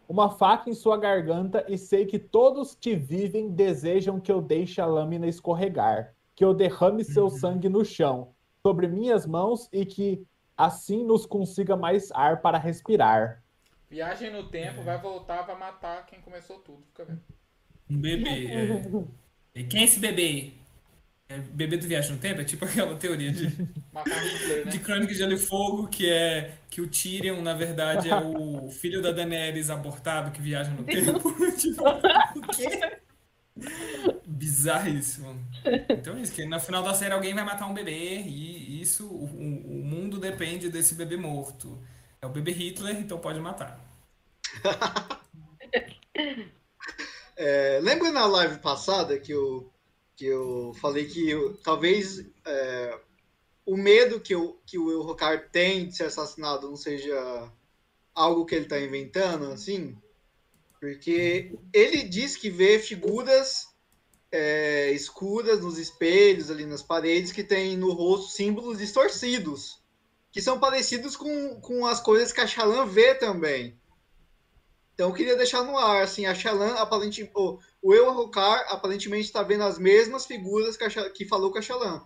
[0.07, 4.79] uma faca em sua garganta e sei que todos que vivem desejam que eu deixe
[4.79, 8.29] a lâmina escorregar, que eu derrame seu sangue no chão,
[8.61, 10.23] sobre minhas mãos e que
[10.55, 13.43] assim nos consiga mais ar para respirar.
[13.89, 16.83] Viagem no tempo, vai voltar, vai matar quem começou tudo.
[16.87, 17.21] Fica vendo.
[17.89, 18.47] Um bebê.
[18.47, 19.05] é.
[19.55, 20.53] E quem é esse bebê?
[21.29, 24.71] É, bebê do Viagem no Tempo, é tipo aquela teoria de, Hitler, né?
[24.71, 28.69] de Crônica de Gelo e Fogo, que é que o Tyrion, na verdade, é o
[28.71, 31.33] filho da Daenerys abortado que viaja no tempo.
[31.57, 31.83] Tipo,
[32.35, 32.99] o quê?
[34.25, 35.39] Bizarríssimo.
[35.89, 39.07] Então é isso, que no final da série alguém vai matar um bebê e isso,
[39.07, 41.81] o, o- o mundo depende desse bebê morto.
[42.21, 43.79] É o bebê Hitler, então pode matar.
[47.35, 49.69] É, lembra na live passada que eu,
[50.15, 52.99] que eu falei que eu- talvez é,
[53.65, 57.51] o medo que, o que o Elrocar tem de ser assassinado não seja
[58.13, 59.97] algo que ele está inventando, assim?
[60.79, 63.67] Porque ele diz que vê figuras
[64.31, 69.81] é, escuras nos espelhos, ali nas paredes, que tem no rosto símbolos distorcidos,
[70.31, 73.79] que são parecidos com, com as coisas que a Shalan vê também.
[74.95, 79.43] Então eu queria deixar no ar, assim, a Shalan, aparentemente, o, o Elrocar aparentemente está
[79.43, 82.01] vendo as mesmas figuras que, a que falou com a Shalan.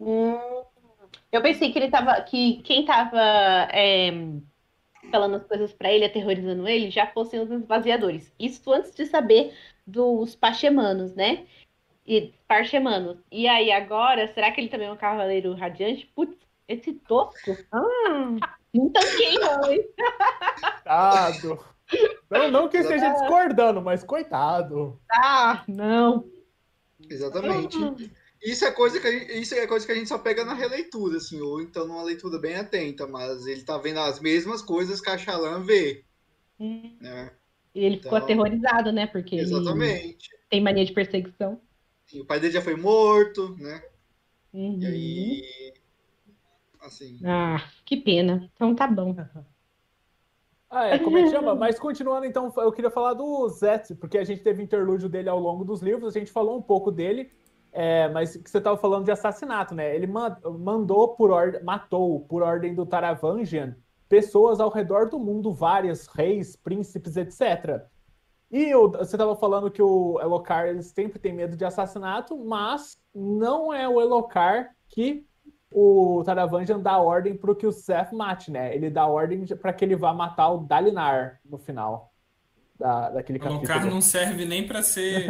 [0.00, 0.64] Hum,
[1.30, 3.20] eu pensei que ele tava, que quem tava
[3.72, 4.10] é,
[5.10, 8.32] falando as coisas pra ele, aterrorizando ele, já fossem os esvaziadores.
[8.40, 9.54] Isso antes de saber
[9.86, 11.46] dos Pachemanos, né?
[12.06, 13.18] E Parchemanos.
[13.30, 16.06] E aí agora, será que ele também é um cavaleiro radiante?
[16.14, 17.56] Putz, esse tosco.
[17.70, 19.86] Ah, não tanquei não, hein?
[22.30, 25.00] Não, não que esteja discordando, mas coitado.
[25.10, 26.28] Ah, não.
[27.08, 27.76] Exatamente.
[28.42, 30.54] Isso é coisa que a gente, isso é coisa que a gente só pega na
[30.54, 35.00] releitura, assim, ou então numa leitura bem atenta, mas ele tá vendo as mesmas coisas
[35.00, 36.04] que a Shalan vê,
[36.58, 37.32] Hum, né?
[37.74, 39.06] E ele ficou Então, aterrorizado, né?
[39.06, 40.28] Porque ele Exatamente.
[40.48, 41.60] tem mania de perseguição.
[42.12, 43.82] E o pai dele já foi morto, né?
[44.52, 44.78] Uhum.
[44.80, 45.74] E aí.
[46.80, 47.18] Assim.
[47.24, 48.50] Ah, que pena.
[48.54, 49.14] Então tá bom.
[50.74, 51.54] Ah, é, como é que chama?
[51.54, 55.38] Mas continuando, então, eu queria falar do Zet, porque a gente teve interlúdio dele ao
[55.38, 57.30] longo dos livros, a gente falou um pouco dele,
[57.70, 59.94] é, mas que você estava falando de assassinato, né?
[59.94, 63.76] Ele ma- mandou por ordem, matou por ordem do Taravangian
[64.08, 67.82] pessoas ao redor do mundo, várias reis, príncipes, etc.
[68.50, 73.72] E o- você estava falando que o Elocar sempre tem medo de assassinato, mas não
[73.72, 75.26] é o Elocar que
[75.74, 78.74] o Taravangian dá ordem para que o Seth mate, né?
[78.74, 82.12] Ele dá ordem para que ele vá matar o Dalinar no final
[82.78, 83.94] da, daquele O Alucard capítulo.
[83.94, 85.26] não serve nem pra ser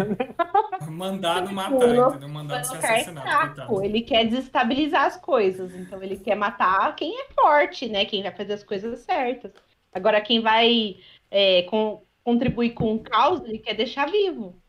[0.89, 2.29] mandado matar, O entendeu?
[2.29, 7.27] Mandado ser é assassinado, ele quer desestabilizar as coisas, então ele quer matar quem é
[7.35, 8.05] forte, né?
[8.05, 9.53] Quem vai fazer as coisas certas.
[9.93, 10.97] Agora, quem vai
[11.31, 14.62] é, com- contribuir com o caos, ele quer deixar vivo.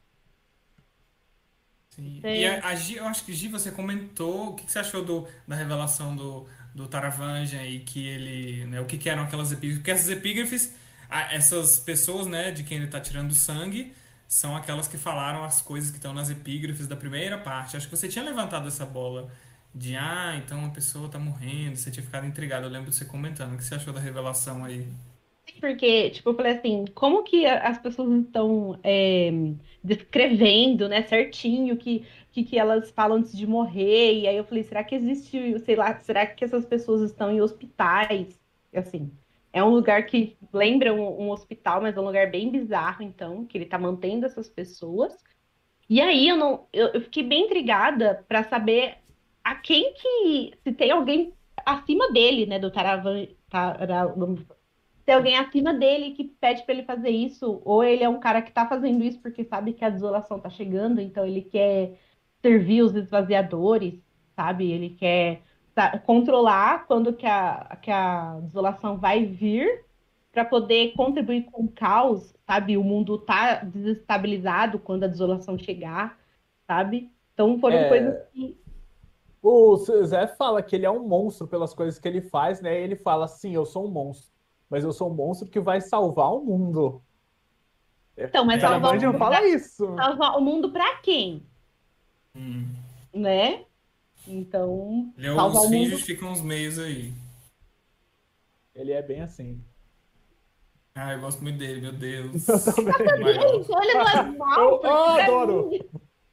[1.96, 2.20] Sim.
[2.24, 2.38] É.
[2.42, 5.04] E a, a Gi, eu acho que Gi, você comentou o que, que você achou
[5.04, 9.52] do, da revelação do, do Taravangian e que ele, né, o que, que eram aquelas
[9.52, 9.78] epígrafes?
[9.78, 10.74] Porque essas epígrafes,
[11.10, 13.94] a- essas pessoas, né, de quem ele está tirando sangue,
[14.28, 17.78] são aquelas que falaram as coisas que estão nas epígrafes da primeira parte.
[17.78, 19.32] Acho que você tinha levantado essa bola
[19.76, 22.66] de, ah, então a pessoa tá morrendo, você tinha ficado intrigado.
[22.66, 23.54] Eu lembro de você comentando.
[23.54, 24.88] O que você achou da revelação aí?
[25.60, 29.32] Porque, tipo, eu falei assim, como que as pessoas estão é,
[29.84, 34.20] descrevendo, né, certinho que, que, que elas falam antes de morrer?
[34.22, 37.42] E aí eu falei, será que existe, sei lá, será que essas pessoas estão em
[37.42, 38.38] hospitais?
[38.76, 39.18] Assim,
[39.54, 43.46] é um lugar que lembra um, um hospital, mas é um lugar bem bizarro, então,
[43.46, 45.16] que ele tá mantendo essas pessoas.
[45.90, 48.98] E aí eu não, eu, eu fiquei bem intrigada para saber
[49.44, 51.34] a quem que, se tem alguém
[51.66, 54.14] acima dele, né, do Taravan, Tara-
[55.06, 58.42] tem alguém acima dele que pede para ele fazer isso, ou ele é um cara
[58.42, 62.00] que tá fazendo isso porque sabe que a desolação tá chegando, então ele quer
[62.42, 63.96] servir os esvaziadores,
[64.36, 64.72] sabe?
[64.72, 65.42] Ele quer
[66.06, 69.86] controlar quando que a, que a desolação vai vir
[70.32, 72.78] para poder contribuir com o caos, sabe?
[72.78, 76.20] O mundo tá desestabilizado quando a desolação chegar,
[76.68, 77.12] sabe?
[77.34, 77.90] Então foram É.
[77.90, 78.58] coisas que
[79.42, 82.80] O Zé fala que ele é um monstro pelas coisas que ele faz, né?
[82.82, 84.33] Ele fala, sim, eu sou um monstro,
[84.74, 87.00] mas eu sou um monstro que vai salvar o mundo.
[88.18, 89.86] Então, mas O salvar o mundo fala isso.
[89.96, 91.46] salvar o mundo para quem?
[92.36, 92.68] Hum.
[93.14, 93.66] Né?
[94.28, 97.14] Então, Ele é salvar os o mundo justificam os meios aí.
[98.74, 99.64] Ele é bem assim.
[100.96, 102.48] Ah, eu gosto muito dele, meu Deus.
[102.50, 103.20] Eu também.
[103.22, 103.50] Maior.
[103.54, 105.70] Gente, olha no animal, Eu porque pra adoro.
[105.70, 105.80] mim-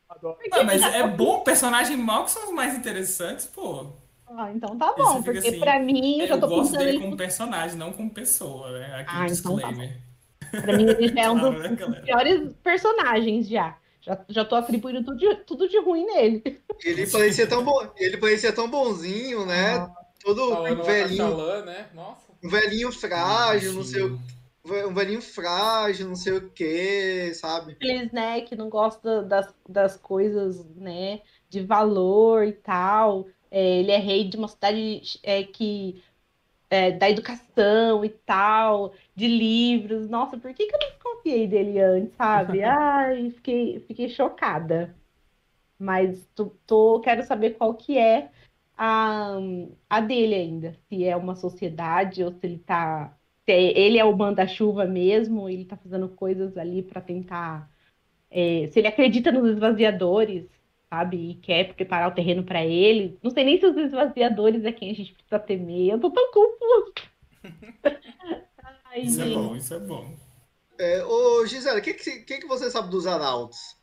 [0.08, 0.38] Adoro.
[0.52, 3.92] Ah, mas é bom, personagem mal que são os mais interessantes, pô.
[4.36, 7.00] Ah, então tá bom, porque assim, pra mim, eu já Eu tô gosto dele ele,
[7.00, 8.86] como personagem, não como pessoa, né?
[8.96, 10.00] Aqui Ah, o então tá disclaimer.
[10.50, 12.02] pra mim ele já é um Claro, dos né, galera?
[12.04, 13.76] piores personagens já.
[14.02, 16.42] Já, já tô atribuindo tudo de, tudo de ruim nele.
[16.82, 19.76] Ele parecia tão bom, ele parecia tão bonzinho, né?
[19.76, 19.90] Ah.
[20.22, 21.86] Todo Falando velhinho, Shallan, né?
[21.94, 22.26] Nossa.
[22.44, 24.18] um velhinho frágil, não sei o
[24.64, 27.76] um velhinho frágil, não sei o que, sabe?
[27.80, 33.26] Eles, né, que não gostam das, das coisas, né, de valor e tal.
[33.50, 36.02] É, ele é rei de uma cidade é, que
[36.70, 40.08] é, da educação e tal, de livros.
[40.08, 42.62] Nossa, por que, que eu não desconfiei dele antes, sabe?
[42.64, 44.94] Ai, fiquei, fiquei chocada.
[45.78, 48.30] Mas tô, tô, quero saber qual que é
[48.76, 49.38] a,
[49.88, 50.76] a dele ainda.
[50.88, 53.16] Se é uma sociedade ou se ele tá.
[53.44, 57.68] Se é, ele é o manda-chuva mesmo, ele tá fazendo coisas ali para tentar.
[58.30, 60.46] É, se ele acredita nos esvaziadores,
[60.90, 61.30] sabe?
[61.30, 63.16] E quer preparar o terreno para ele.
[63.22, 65.92] Não sei nem se os esvaziadores é quem a gente precisa temer.
[65.92, 66.92] Eu tô tão confuso.
[68.86, 69.32] Ai, isso gente.
[69.32, 70.14] é bom, isso é bom.
[70.78, 73.76] É, ô, Gisele, o que, que, que, você sabe dos arautos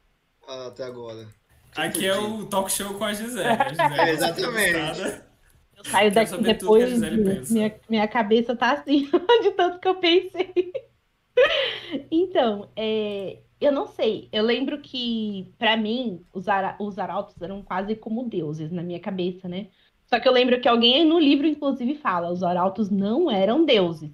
[0.46, 1.28] até agora?
[1.76, 3.48] Aqui é o talk show com a Gisele.
[3.48, 5.24] A Gisele é, exatamente.
[5.78, 7.00] Eu saio daqui depois.
[7.50, 9.10] Minha, minha cabeça tá assim,
[9.44, 10.74] de tanto que eu pensei.
[12.12, 14.30] então, é, eu não sei.
[14.32, 19.00] Eu lembro que, para mim, os, ara os arautos eram quase como deuses na minha
[19.00, 19.68] cabeça, né?
[20.08, 24.12] Só que eu lembro que alguém no livro, inclusive, fala: os arautos não eram deuses.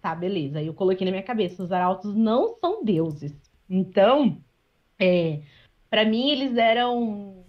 [0.00, 0.58] Tá, beleza.
[0.58, 3.32] Aí eu coloquei na minha cabeça: os arautos não são deuses.
[3.68, 4.38] Então,
[4.98, 5.42] é,
[5.88, 7.44] para mim, eles eram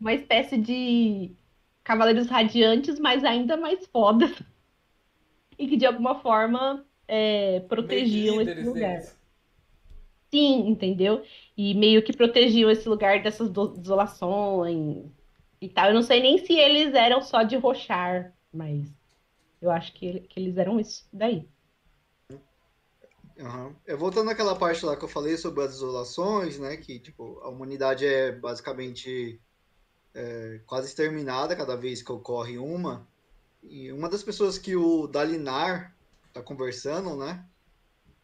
[0.00, 1.36] uma espécie de
[1.84, 4.32] cavaleiros radiantes, mas ainda mais fodas.
[5.58, 6.84] e que, de alguma forma,
[7.14, 9.00] é, protegiam esse lugar.
[9.00, 9.14] Deles.
[10.30, 11.22] Sim, entendeu?
[11.54, 15.04] E meio que protegiam esse lugar dessas desolações
[15.60, 15.88] e tal.
[15.88, 18.88] Eu não sei nem se eles eram só de rochar, mas
[19.60, 21.46] eu acho que, que eles eram isso daí.
[22.30, 23.74] Uhum.
[23.86, 26.78] Eu voltando naquela parte lá que eu falei sobre as desolações, né?
[26.78, 29.38] Que tipo, a humanidade é basicamente
[30.14, 33.06] é, quase exterminada cada vez que ocorre uma.
[33.62, 35.94] E uma das pessoas que o Dalinar
[36.32, 37.44] tá conversando, né?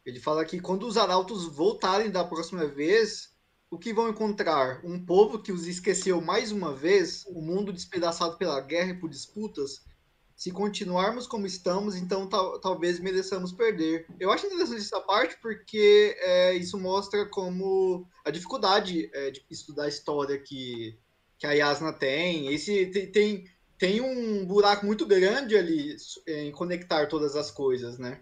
[0.05, 3.35] Ele fala que quando os arautos voltarem da próxima vez,
[3.71, 4.81] o que vão encontrar?
[4.85, 8.99] Um povo que os esqueceu mais uma vez, o um mundo despedaçado pela guerra e
[8.99, 9.87] por disputas.
[10.35, 14.07] Se continuarmos como estamos, então tal, talvez mereçamos perder.
[14.19, 19.85] Eu acho interessante essa parte porque é, isso mostra como a dificuldade é, de estudar
[19.85, 20.97] a história que,
[21.37, 22.55] que a Yasna tem.
[22.55, 23.45] Esse tem, tem,
[23.79, 28.21] tem um buraco muito grande ali em conectar todas as coisas, né?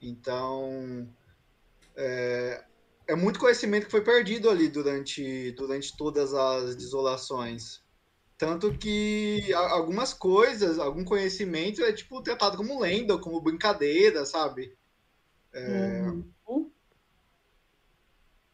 [0.00, 1.08] Então,
[1.96, 2.62] é,
[3.08, 7.82] é muito conhecimento que foi perdido ali durante, durante todas as desolações.
[8.36, 14.74] Tanto que algumas coisas, algum conhecimento é tipo tratado como lenda, como brincadeira, sabe?
[15.52, 16.02] É...
[16.46, 16.70] Uhum.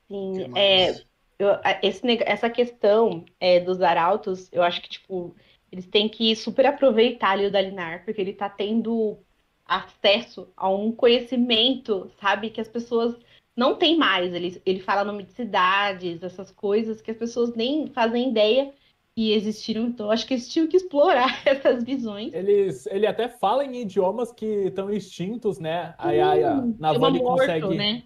[0.09, 0.93] Sim, é,
[1.39, 1.49] eu,
[1.83, 5.35] esse, essa questão é, dos arautos, eu acho que, tipo,
[5.77, 9.19] eles têm que super aproveitar ali o Dalinar, porque ele tá tendo
[9.67, 13.15] acesso a um conhecimento, sabe, que as pessoas
[13.55, 14.33] não tem mais.
[14.33, 18.73] Ele, ele fala nome de cidades, essas coisas que as pessoas nem fazem ideia
[19.15, 19.83] e existiram.
[19.83, 22.33] Então, acho que eles tinham que explorar essas visões.
[22.33, 25.95] Eles, ele até fala em idiomas que estão extintos, né?
[25.99, 28.05] Aí a, Navani consegue né?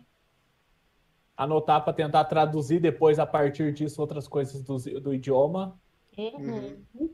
[1.37, 5.79] anotar para tentar traduzir depois, a partir disso, outras coisas do, do idioma.
[6.19, 7.11] Uhum.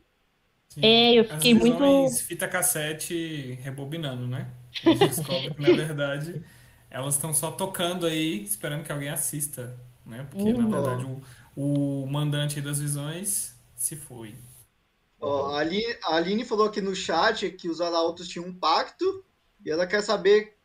[0.82, 2.16] É, eu fiquei As muito.
[2.18, 4.50] Fita cassete rebobinando, né?
[4.84, 6.44] A gente descobre que, na verdade
[6.96, 10.26] elas estão só tocando aí, esperando que alguém assista, né?
[10.30, 10.68] Porque, uhum.
[10.68, 11.04] na verdade,
[11.54, 14.34] o, o mandante das visões se foi.
[15.20, 19.24] Ó, a, Aline, a Aline falou aqui no chat que os arautos tinham um pacto
[19.64, 20.56] e ela quer saber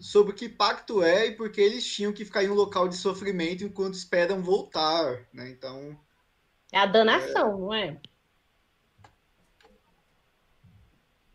[0.00, 3.62] sobre que pacto é e porque eles tinham que ficar em um local de sofrimento
[3.62, 5.48] enquanto esperam voltar, né?
[5.50, 5.96] Então...
[6.72, 7.60] É a danação, é...
[7.60, 8.00] não é?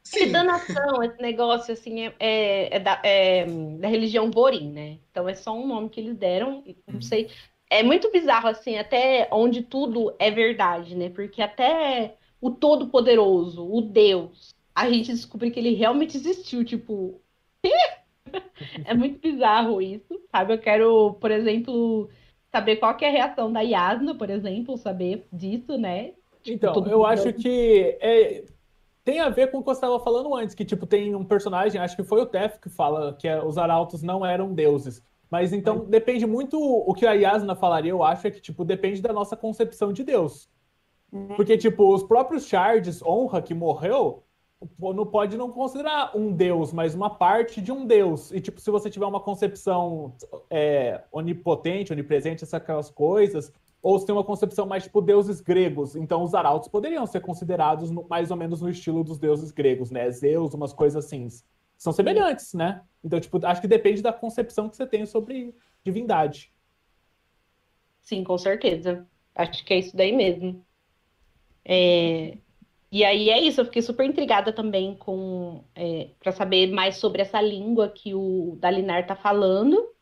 [0.07, 0.31] Sim.
[0.31, 4.97] Danação, esse negócio, assim, é, é, é, da, é, da, religião Borim, né?
[5.11, 7.01] Então é só um nome que eles deram, não uhum.
[7.01, 7.29] sei.
[7.69, 11.09] É muito bizarro, assim, até onde tudo é verdade, né?
[11.09, 17.21] Porque até o Todo-Poderoso, o Deus, a gente descobriu que ele realmente existiu, tipo.
[18.85, 20.53] é muito bizarro isso, sabe?
[20.53, 22.09] Eu quero, por exemplo,
[22.49, 26.13] saber qual que é a reação da Yasna, por exemplo, saber disso, né?
[26.43, 28.45] Tipo, então, eu acho que é,
[29.07, 31.79] tem a ver com o que você estava falando antes, que tipo tem um personagem,
[31.79, 35.01] acho que foi o Tef que fala que é, os arautos não eram deuses.
[35.31, 39.01] Mas então depende muito o que a Yasna falaria, eu acho, é que tipo depende
[39.01, 40.49] da nossa concepção de Deus.
[41.09, 41.37] Uhum.
[41.37, 44.23] Porque tipo os próprios Shards, honra que morreu,
[44.77, 48.29] não pode não considerar um deus, mas uma parte de um deus.
[48.33, 50.15] E tipo se você tiver uma concepção
[50.49, 53.53] é, onipotente, onipresente, essas coisas,
[53.87, 55.95] ou se tem uma concepção mais tipo deuses gregos.
[55.95, 59.91] Então os arautos poderiam ser considerados no, mais ou menos no estilo dos deuses gregos,
[59.91, 60.11] né?
[60.11, 61.25] Zeus, umas coisas assim.
[61.77, 62.81] São semelhantes, né?
[63.01, 66.51] Então, tipo, acho que depende da concepção que você tem sobre divindade.
[68.01, 69.07] Sim, com certeza.
[69.33, 70.65] Acho que é isso daí mesmo.
[71.63, 72.37] É,
[72.91, 77.21] e aí é isso, eu fiquei super intrigada também com é, para saber mais sobre
[77.21, 79.95] essa língua que o Dalinar tá falando,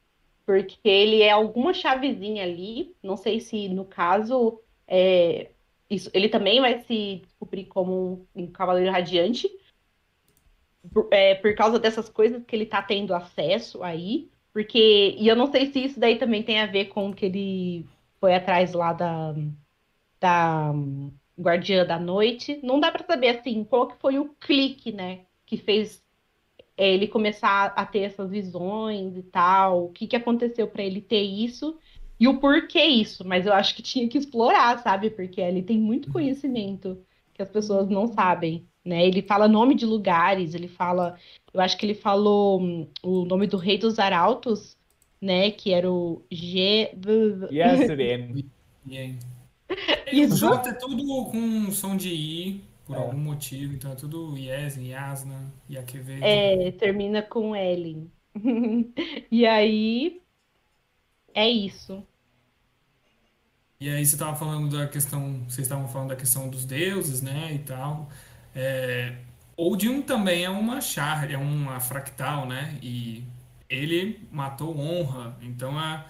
[0.46, 5.52] porque ele é alguma chavezinha ali, não sei se no caso é,
[5.90, 9.50] isso, ele também vai se descobrir como um, um cavaleiro radiante,
[10.94, 15.36] por, é, por causa dessas coisas que ele tá tendo acesso aí, porque, e eu
[15.36, 17.86] não sei se isso daí também tem a ver com que ele
[18.20, 19.36] foi atrás lá da,
[20.20, 20.72] da
[21.38, 22.60] Guardiã da Noite.
[22.64, 26.05] Não dá para saber assim qual que foi o clique, né, que fez
[26.78, 31.02] é, ele começar a ter essas visões e tal, o que que aconteceu para ele
[31.02, 31.78] ter isso
[32.20, 33.26] e o porquê isso.
[33.26, 35.10] Mas eu acho que tinha que explorar, sabe?
[35.10, 36.98] Porque ele tem muito conhecimento
[37.34, 39.06] que as pessoas não sabem, né?
[39.06, 41.18] Ele fala nome de lugares, ele fala,
[41.54, 44.78] eu acho que ele falou hum, o nome do rei dos arautos,
[45.22, 45.52] né?
[45.52, 46.92] Que era o G.
[47.52, 47.90] Yes,
[50.12, 53.00] E o J é tudo com som de I, por é.
[53.00, 56.24] algum motivo, então é tudo Yes, Yasna, Yaquevedo.
[56.24, 58.12] É, termina com Ellen.
[59.32, 60.22] e aí,
[61.34, 62.04] é isso.
[63.80, 67.54] E aí você estava falando da questão, vocês estavam falando da questão dos deuses, né,
[67.54, 68.10] e tal.
[68.56, 69.16] É,
[69.58, 73.24] Odium também é uma char, é uma fractal, né, e
[73.70, 76.06] ele matou honra, então é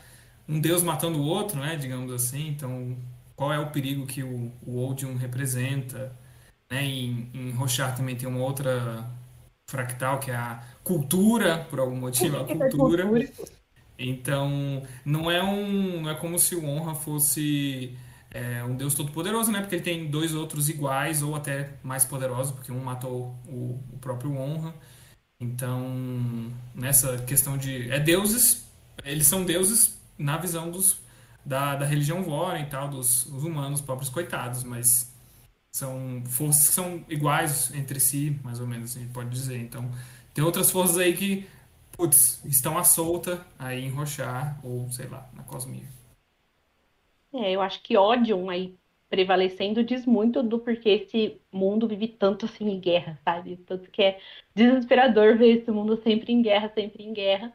[0.48, 2.98] um deus matando o outro, né, digamos assim, então
[3.36, 6.16] qual é o perigo que o, o Odium representa.
[6.70, 6.84] Né?
[6.84, 9.06] Em, em Rochard também tem uma outra
[9.70, 13.06] fractal, que é a cultura, por algum motivo, a cultura.
[13.98, 17.98] Então, não é, um, não é como se o Honra fosse
[18.30, 19.62] é, um deus todo-poderoso, né?
[19.62, 23.98] Porque ele tem dois outros iguais ou até mais poderosos, porque um matou o, o
[24.00, 24.74] próprio Honra.
[25.40, 27.90] Então, nessa questão de.
[27.90, 28.68] É deuses,
[29.04, 31.04] eles são deuses na visão dos
[31.46, 35.15] da, da religião Voren e tal, dos humanos, pobres coitados, mas
[35.76, 39.58] são forças que são iguais entre si, mais ou menos, a gente pode dizer.
[39.58, 39.92] Então,
[40.34, 41.46] tem outras forças aí que,
[41.92, 45.84] putz, estão à solta aí em Rochar, ou sei lá, na Cosmia.
[47.34, 48.74] É, eu acho que ódio aí
[49.10, 53.58] prevalecendo diz muito do porquê esse mundo vive tanto assim em guerra, sabe?
[53.58, 54.20] Tanto que é
[54.56, 57.52] desesperador ver esse mundo sempre em guerra, sempre em guerra.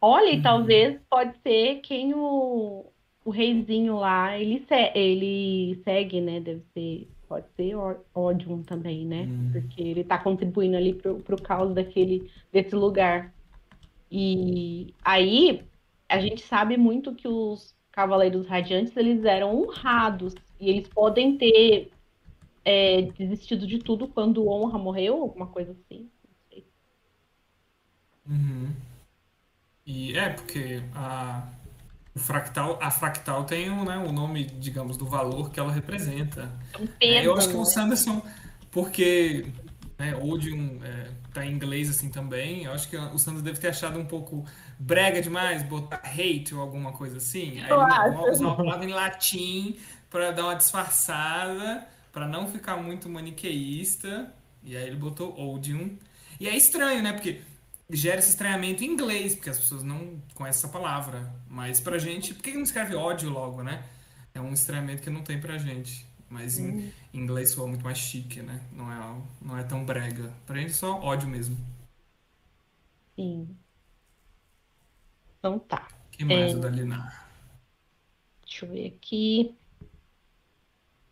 [0.00, 0.42] Olha, e uhum.
[0.42, 2.86] talvez pode ser quem o,
[3.24, 6.38] o reizinho lá, ele, ele segue, né?
[6.38, 7.76] Deve ser, pode ser
[8.12, 9.22] ódio também, né?
[9.22, 9.50] Hum.
[9.52, 13.32] Porque ele tá contribuindo ali pro, pro caos daquele, desse lugar.
[14.10, 15.62] E aí,
[16.08, 20.34] a gente sabe muito que os Cavaleiros Radiantes, eles eram honrados.
[20.58, 21.92] E eles podem ter
[22.64, 26.10] é, desistido de tudo quando Honra morreu, alguma coisa assim.
[26.24, 26.66] Não sei.
[28.28, 28.72] Uhum.
[29.86, 31.59] E é, porque a o
[32.20, 36.50] fractal, a fractal tem o, né, o nome, digamos, do valor que ela representa.
[36.78, 37.64] Um peso, eu acho que o né?
[37.64, 38.22] Sanderson,
[38.70, 39.46] porque
[39.98, 43.68] né, Odium é, tá em inglês assim também, eu acho que o Sanderson deve ter
[43.68, 44.44] achado um pouco
[44.78, 47.60] brega demais botar hate ou alguma coisa assim.
[47.60, 49.76] Aí ele usar uma palavra em latim
[50.08, 54.32] para dar uma disfarçada, para não ficar muito maniqueísta.
[54.62, 55.96] E aí ele botou Odium.
[56.38, 57.12] E é estranho, né?
[57.12, 57.40] Porque
[57.92, 61.32] gera esse estranhamento em inglês, porque as pessoas não conhecem essa palavra.
[61.48, 63.84] Mas pra gente, por que não escreve ódio logo, né?
[64.34, 66.06] É um estranhamento que não tem pra gente.
[66.28, 68.60] Mas em, em inglês soa muito mais chique, né?
[68.72, 70.32] Não é, não é tão brega.
[70.46, 71.56] Pra gente só ódio mesmo.
[73.16, 73.48] Sim.
[75.38, 75.88] Então tá.
[76.12, 76.56] que mais, é...
[76.56, 77.28] o da Linar?
[78.44, 79.54] Deixa eu ver aqui.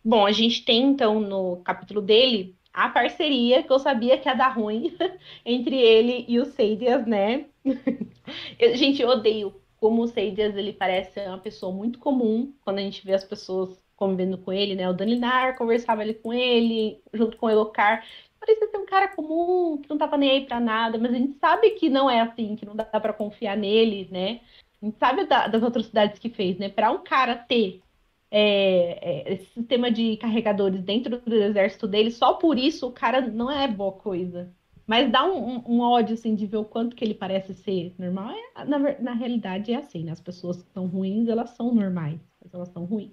[0.05, 4.35] Bom, a gente tem então no capítulo dele a parceria que eu sabia que ia
[4.35, 4.97] dar ruim
[5.45, 7.47] entre ele e o Seidias, né?
[8.57, 12.83] eu, gente, eu odeio como o Seidias, ele parece uma pessoa muito comum quando a
[12.83, 14.89] gente vê as pessoas convivendo com ele, né?
[14.89, 18.05] O Danilar conversava ali com ele, junto com o Elocar.
[18.39, 21.37] Parecia ser um cara comum, que não tava nem aí pra nada, mas a gente
[21.41, 24.41] sabe que não é assim, que não dá para confiar nele, né?
[24.81, 26.69] A gente sabe da, das atrocidades que fez, né?
[26.69, 27.83] Para um cara ter
[28.31, 33.21] é, é, esse sistema de carregadores dentro do exército dele, só por isso o cara
[33.21, 34.53] não é boa coisa.
[34.87, 37.95] Mas dá um, um, um ódio, assim, de ver o quanto que ele parece ser
[37.99, 38.31] normal.
[38.57, 40.13] É, na, na realidade é assim, né?
[40.13, 43.13] As pessoas que são ruins, elas são normais, mas elas são ruins.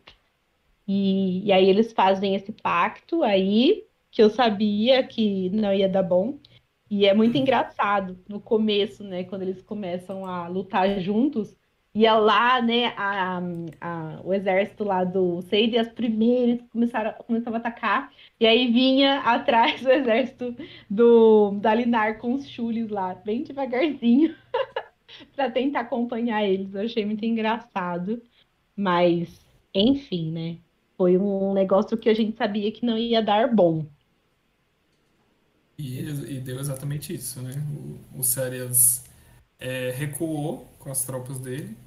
[0.88, 6.04] E, e aí eles fazem esse pacto aí, que eu sabia que não ia dar
[6.04, 6.40] bom.
[6.90, 9.26] E é muito engraçado no começo, né?
[9.26, 11.56] Quando eles começam a lutar juntos,
[11.96, 13.40] ia lá, né, a,
[13.82, 19.22] a, o exército lá do Seide, as primeiras começaram, começavam a atacar, e aí vinha
[19.22, 20.56] atrás o exército
[20.90, 24.36] do Dalinar com os chules lá, bem devagarzinho,
[25.36, 26.74] para tentar acompanhar eles.
[26.74, 28.22] Eu achei muito engraçado,
[28.76, 29.40] mas,
[29.74, 30.60] enfim, né,
[30.98, 33.86] Foi um negócio que a gente sabia que não ia dar bom.
[35.78, 37.54] E, e deu exatamente isso, né?
[38.14, 39.04] O, o Sérias
[39.60, 41.78] é, recuou com as tropas dele.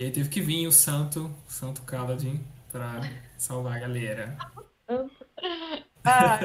[0.00, 3.00] E aí teve que vir o Santo, Santo Kaladin, para
[3.36, 4.38] salvar a galera.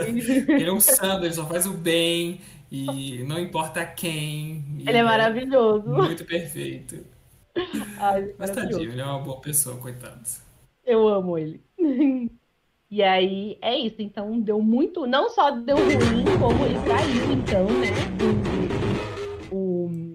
[0.07, 4.65] ele é um santo, ele só faz o bem e não importa quem.
[4.79, 5.87] Ele é maravilhoso.
[5.87, 7.05] Muito perfeito.
[7.99, 10.23] Ai, Mas tadinho, ele é uma boa pessoa, coitado.
[10.83, 11.61] Eu amo ele.
[12.89, 17.65] E aí é isso, então deu muito, não só deu ruim, como ele traiu, então,
[17.65, 18.52] né?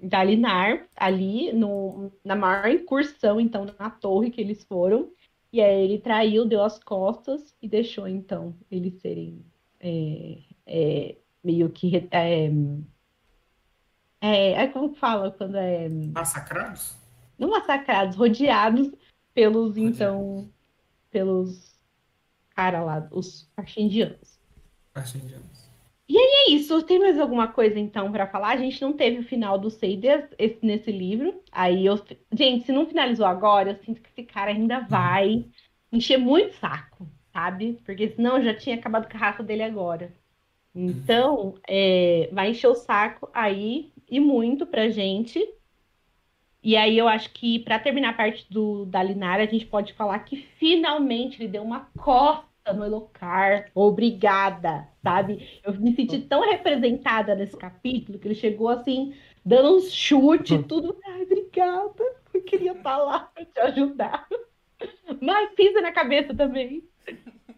[0.08, 5.10] Dalinar ali no, na maior incursão, então, na torre que eles foram.
[5.52, 9.44] E aí ele traiu, deu as costas e deixou, então, eles serem
[9.80, 12.08] é, é, meio que.
[12.10, 12.50] É,
[14.20, 15.88] é, é como fala quando é.
[15.88, 16.96] Massacrados?
[17.38, 18.90] Não massacrados, rodeados
[19.32, 19.94] pelos, Rodeado.
[19.94, 20.50] então.
[21.10, 21.78] Pelos
[22.58, 24.40] cara lá, os parchindianos.
[24.92, 25.57] Parchindianos.
[26.08, 26.82] E aí é isso.
[26.82, 28.50] Tem mais alguma coisa então para falar?
[28.50, 30.24] A gente não teve o final do Seiders
[30.62, 31.42] nesse livro.
[31.52, 32.00] Aí eu,
[32.32, 35.44] gente, se não finalizou agora, eu sinto que esse cara ainda vai
[35.92, 37.78] encher muito saco, sabe?
[37.84, 40.12] Porque senão eu já tinha acabado com a raça dele agora.
[40.74, 45.44] Então, é, vai encher o saco aí e muito pra gente.
[46.62, 49.92] E aí eu acho que para terminar a parte do da Linara, a gente pode
[49.94, 53.70] falar que finalmente ele deu uma costa no Elocar.
[53.74, 55.60] Obrigada, sabe?
[55.64, 59.14] Eu me senti tão representada nesse capítulo que ele chegou assim,
[59.44, 60.62] dando uns chute, uhum.
[60.62, 60.96] tudo.
[61.06, 62.04] Ai, obrigada.
[62.34, 64.26] Eu queria estar lá para te ajudar.
[65.20, 66.82] Mas pisa na cabeça também.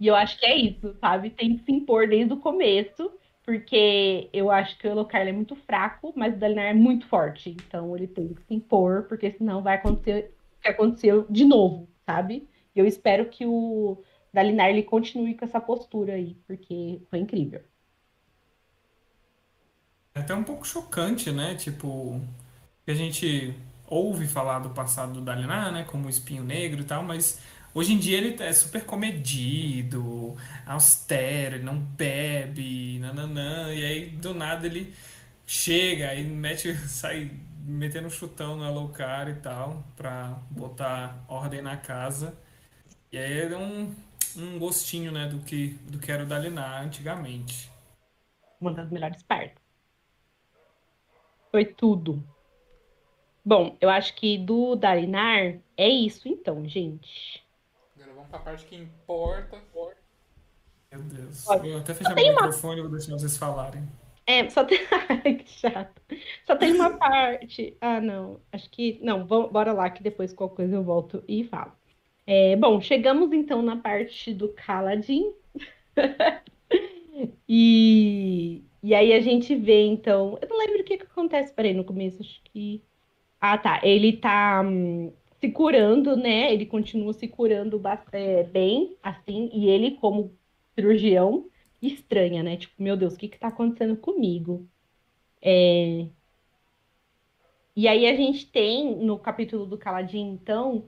[0.01, 1.31] E eu acho que é isso, sabe?
[1.31, 3.13] Tem que se impor desde o começo,
[3.45, 7.51] porque eu acho que o Elocar é muito fraco, mas o Dalinar é muito forte.
[7.51, 11.87] Então ele tem que se impor, porque senão vai acontecer o que aconteceu de novo,
[12.07, 12.49] sabe?
[12.75, 17.63] E eu espero que o Dalinar ele continue com essa postura aí, porque foi incrível.
[20.15, 21.55] É até um pouco chocante, né?
[21.55, 22.21] Tipo,
[22.87, 23.55] a gente
[23.87, 25.85] ouve falar do passado do Dalinar, né?
[25.85, 27.41] Como o espinho negro e tal, mas
[27.75, 30.37] hoje em dia ele é super comedido,
[30.67, 34.95] austero, ele não bebe, nananã, e aí do nada ele
[35.47, 37.31] chega e mete, sai
[37.65, 42.35] metendo um chutão no Alucard e tal, pra botar ordem na casa.
[43.13, 43.95] E aí é um,
[44.37, 47.71] um gostinho, né, do que, do que era o Dalinar antigamente.
[48.61, 49.61] Uma das melhores partes.
[51.51, 52.23] Foi tudo.
[53.45, 57.43] Bom, eu acho que do Dalinar é isso então, gente.
[57.97, 59.59] Agora vamos pra parte que importa.
[60.93, 61.45] Meu Deus.
[61.45, 63.89] Vou até fechar meu microfone e vou deixar vocês falarem.
[64.27, 64.79] É, só tem.
[65.09, 66.03] Ai, que chato.
[66.47, 67.77] Só tem uma parte.
[67.81, 68.41] Ah, não.
[68.53, 68.99] Acho que.
[69.03, 71.73] Não, bora lá, que depois qualquer coisa eu volto e falo.
[72.27, 75.33] É, bom, chegamos então na parte do Kaladin.
[77.49, 80.39] e, e aí a gente vê, então.
[80.41, 82.83] Eu não lembro o que, que acontece, peraí, no começo, acho que.
[83.41, 83.81] Ah, tá.
[83.85, 86.53] Ele tá hum, se curando, né?
[86.53, 87.81] Ele continua se curando
[88.13, 90.37] é, bem, assim, e ele, como
[90.75, 91.49] cirurgião,
[91.83, 92.57] estranha, né?
[92.57, 94.69] Tipo, meu Deus, o que que tá acontecendo comigo?
[95.43, 96.09] É...
[97.75, 100.87] E aí a gente tem no capítulo do Kaladin, então,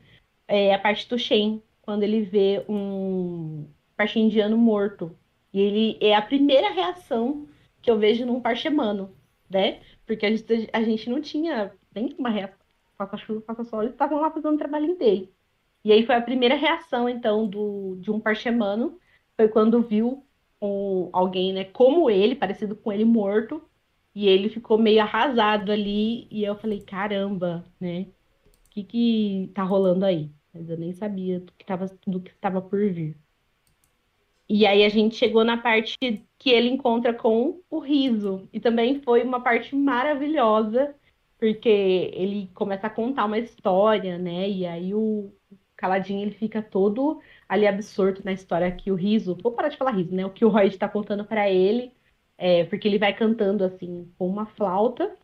[0.53, 3.67] é, a parte do Shen, quando ele vê um
[3.97, 5.17] parche indiano morto.
[5.51, 7.49] E ele é a primeira reação
[7.81, 9.17] que eu vejo num parchemano,
[9.49, 9.81] né?
[10.07, 12.59] Porque a gente, a gente não tinha nem uma reação.
[12.99, 15.33] Faça chuva, faça sol, eles estavam lá fazendo o trabalho dele.
[15.83, 18.99] E aí foi a primeira reação, então, do, de um parchemano,
[19.37, 20.23] foi quando viu
[20.61, 23.63] um, alguém, né, como ele, parecido com ele, morto,
[24.15, 28.07] e ele ficou meio arrasado ali, e eu falei, caramba, né,
[28.67, 30.31] o que que tá rolando aí?
[30.53, 33.17] Mas eu nem sabia do que estava do que estava por vir.
[34.49, 35.97] E aí a gente chegou na parte
[36.39, 38.49] que ele encontra com o riso.
[38.53, 40.95] E também foi uma parte maravilhosa,
[41.39, 44.49] porque ele começa a contar uma história, né?
[44.49, 45.33] E aí o
[45.77, 49.93] Caladinho ele fica todo ali absorto na história que o riso, vou parar de falar
[49.93, 50.27] riso, né?
[50.27, 51.93] O que o Roy está contando para ele,
[52.37, 55.17] é, porque ele vai cantando assim com uma flauta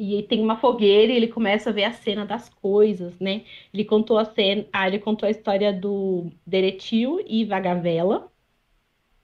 [0.00, 3.44] e tem uma fogueira e ele começa a ver a cena das coisas, né?
[3.72, 8.32] Ele contou a cena, ah, ele contou a história do Deretil e Vagavela.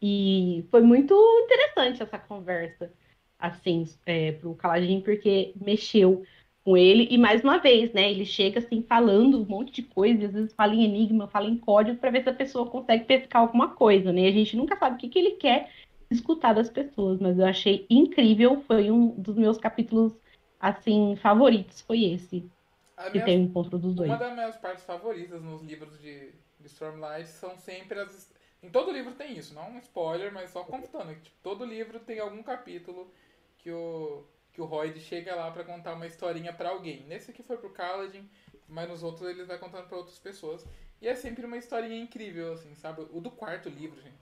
[0.03, 2.93] E foi muito interessante essa conversa,
[3.39, 6.25] assim, é, pro Caladinho, porque mexeu
[6.63, 7.09] com ele.
[7.11, 8.11] E mais uma vez, né?
[8.11, 11.57] Ele chega assim falando um monte de coisa, às vezes fala em enigma, fala em
[11.57, 14.23] código, para ver se a pessoa consegue pescar alguma coisa, né?
[14.23, 15.71] E a gente nunca sabe o que, que ele quer
[16.11, 20.13] escutar das pessoas, mas eu achei incrível, foi um dos meus capítulos
[20.61, 22.49] assim, favoritos foi esse.
[22.97, 24.09] A que minha- tem o encontro dos dois.
[24.09, 28.35] Uma das minhas partes favoritas nos livros de, de Stormlight são sempre as.
[28.63, 31.15] Em todo livro tem isso, não é um spoiler, mas só contando.
[31.21, 33.13] Tipo, todo livro tem algum capítulo
[33.59, 37.03] que o, que o Royd chega lá pra contar uma historinha pra alguém.
[37.05, 38.29] Nesse aqui foi pro Kaladin,
[38.67, 40.67] mas nos outros ele vai contando pra outras pessoas.
[41.01, 43.07] E é sempre uma historinha incrível, assim, sabe?
[43.13, 44.17] O do quarto livro, gente.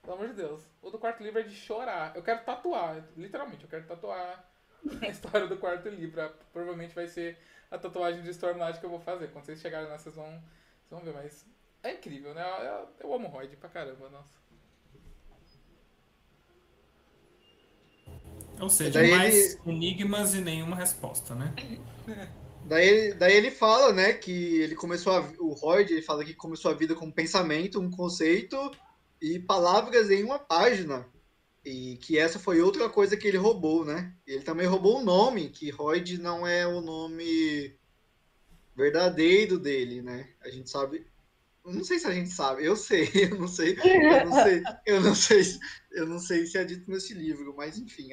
[0.00, 0.66] Pelo amor de Deus.
[0.80, 2.16] O do quarto livro é de chorar.
[2.16, 4.42] Eu quero tatuar, literalmente, eu quero tatuar
[5.02, 6.30] a história do quarto livro.
[6.52, 7.38] Provavelmente vai ser
[7.70, 9.28] a tatuagem de Stormlight que eu vou fazer.
[9.28, 11.12] Quando vocês chegarem lá, vocês vão, vocês vão ver.
[11.12, 11.44] Mas
[11.82, 12.42] é incrível, né?
[12.42, 14.46] Eu, eu, amo Royd pra caramba, nossa.
[18.58, 21.54] Ou seja, Daí mais enigmas e nenhuma resposta, né?
[22.66, 26.68] Daí, daí ele fala, né, que ele começou a, o Royd, ele fala que começou
[26.68, 28.56] a vida com um pensamento, um conceito
[29.22, 31.06] e palavras em uma página.
[31.68, 34.14] E que essa foi outra coisa que ele roubou, né?
[34.24, 37.76] Ele também roubou o nome, que Royd não é o nome
[38.76, 40.28] verdadeiro dele, né?
[40.42, 41.04] A gente sabe.
[41.64, 44.62] eu Não sei se a gente sabe, eu sei, eu não sei, eu não sei,
[44.86, 45.58] eu não sei, se-
[45.90, 48.10] eu não sei se é dito nesse livro, mas enfim,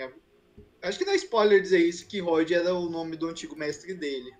[0.81, 3.93] acho que não é spoiler dizer isso, que Royd era o nome do antigo mestre
[3.93, 4.33] dele.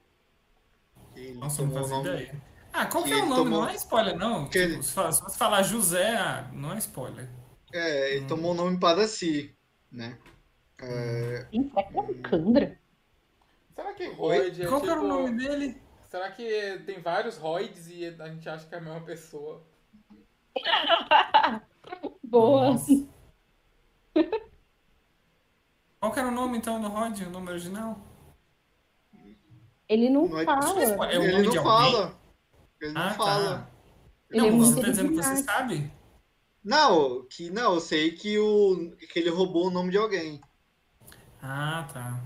[1.16, 2.42] Ele Nossa, não fazia nome- ideia.
[2.74, 3.44] Ah, qual que, que é o nome?
[3.44, 4.46] tomou- Não é spoiler, não.
[4.46, 7.30] que Tipo, ele- se você falar José, ah, não é spoiler.
[7.74, 8.28] É, ele Hum.
[8.28, 9.56] tomou o nome para si,
[9.92, 10.18] né?
[10.80, 12.80] É, será que é um Candra?
[13.76, 14.98] Será que Royd é Qual que tipo...
[15.00, 15.82] era o nome dele?
[16.10, 19.64] Será que tem vários Royds e a gente acha que é a mesma pessoa?
[22.24, 22.76] Boa.
[26.00, 27.20] Qual que era o nome, então, do Rod?
[27.22, 27.98] O nome original?
[29.88, 30.82] Ele não Não é- fala.
[31.12, 32.20] É o ele nome não fala.
[32.82, 33.58] Ele não Ah, fala.
[33.58, 33.68] tá.
[34.30, 35.92] Ele não, é você tá dizendo que você sabe?
[36.64, 40.42] Não, que não, eu sei que, o, que ele roubou o nome de alguém.
[41.42, 42.22] Ah, tá.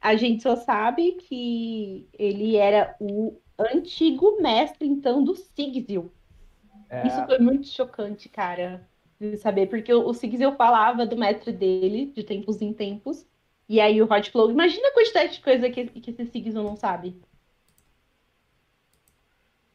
[0.00, 6.12] A gente só sabe que ele era o antigo mestre, então, do Sigzil.
[6.90, 8.88] É, Isso foi muito chocante, cara,
[9.20, 13.26] de saber, porque o Sigzil falava do mestre dele, de tempos em tempos,
[13.68, 16.76] e aí o Rod falou, imagina a quantidade de coisa que, que esse Sigzil não
[16.76, 17.20] sabe.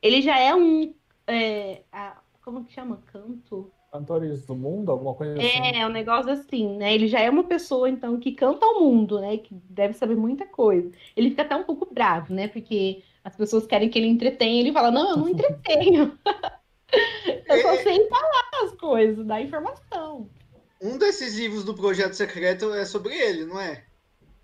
[0.01, 0.93] Ele já é um,
[1.27, 3.01] é, a- como que chama?
[3.07, 3.71] Canto?
[3.91, 5.75] Cantores do mundo, alguma coisa assim.
[5.75, 6.93] É, um negócio assim, né?
[6.93, 9.37] Ele já é uma pessoa, então, que canta ao mundo, né?
[9.37, 10.91] Que deve saber muita coisa.
[11.15, 12.47] Ele fica até um pouco bravo, né?
[12.47, 14.59] Porque as pessoas querem que ele entretenha.
[14.59, 16.17] Ele fala, não, eu não entretenho.
[17.47, 20.29] eu só sei falar as coisas, dar informação.
[20.81, 23.83] Um desses livros do Projeto Secreto é sobre ele, não é?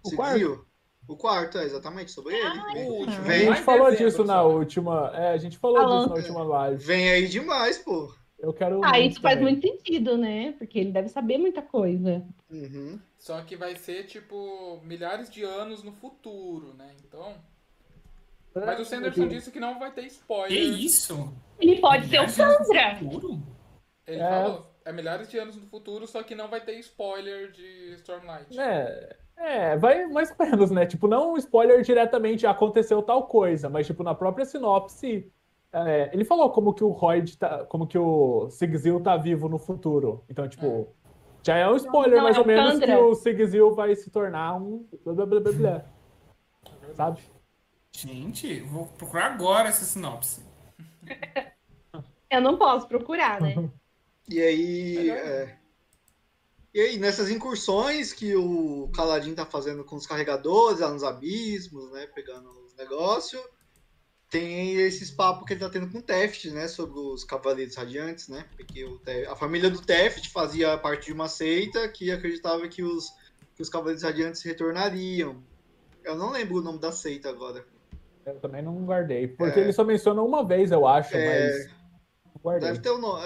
[0.04, 0.38] O Você quarto?
[0.38, 0.66] viu?
[1.08, 2.88] O quarto, é exatamente sobre ele.
[2.88, 3.24] O último.
[3.24, 3.44] Vem.
[3.44, 5.12] A lá gente em falou dezembro disso na última.
[5.14, 6.00] É, a gente falou Falando.
[6.00, 6.84] disso na última live.
[6.84, 8.12] Vem aí demais, pô.
[8.38, 8.82] Eu quero.
[8.84, 9.54] Ah, muito isso faz também.
[9.54, 10.54] muito sentido, né?
[10.58, 12.24] Porque ele deve saber muita coisa.
[12.52, 13.00] Uhum.
[13.18, 16.92] Só que vai ser, tipo, milhares de anos no futuro, né?
[17.08, 17.34] Então...
[18.54, 20.58] Mas o Sanderson disse que não vai ter Que spoiler.
[20.80, 21.34] isso?
[21.60, 22.96] Ele pode ser o Sandra.
[22.98, 23.42] futuro?
[24.08, 24.30] Ele É.
[24.30, 28.58] falou, é milhares de anos no futuro, só que não vai ter spoiler de Stormlight.
[28.58, 30.86] É, é, vai mais ou menos, né?
[30.86, 35.30] Tipo, não um spoiler diretamente aconteceu tal coisa, mas tipo, na própria sinopse,
[35.76, 39.60] é, ele falou como que o Royd tá, como que o Sigzil tá vivo no
[39.60, 40.24] futuro.
[40.30, 40.88] Então, tipo,
[41.44, 44.56] já é um spoiler Não, mais é ou menos que o Sigzil vai se tornar
[44.56, 45.86] um blá blá blá blá blá.
[46.94, 47.20] Sabe?
[47.92, 50.46] Gente, vou procurar agora essa sinopse.
[52.32, 53.56] Eu não posso procurar, né?
[54.28, 55.10] E aí.
[55.12, 55.56] É,
[56.74, 61.92] E aí, nessas incursões que o Caladin tá fazendo com os carregadores lá nos abismos,
[61.92, 62.08] né?
[62.08, 63.44] Pegando os negócios.
[64.30, 66.68] Tem esses papos que ele tá tendo com o Teft, né?
[66.68, 68.46] Sobre os Cavaleiros Radiantes, né?
[68.58, 72.84] Porque o Tef- a família do Teft fazia parte de uma seita que acreditava que
[72.84, 73.10] os,
[73.56, 75.42] que os Cavaleiros Radiantes retornariam.
[76.04, 77.66] Eu não lembro o nome da seita agora.
[78.26, 79.28] Eu também não guardei.
[79.28, 79.64] Porque É.
[79.64, 81.48] ele só menciona uma vez, eu acho, É.
[81.48, 81.76] mas.
[82.44, 82.68] Guardei.
[82.70, 83.24] Deve ter o nome.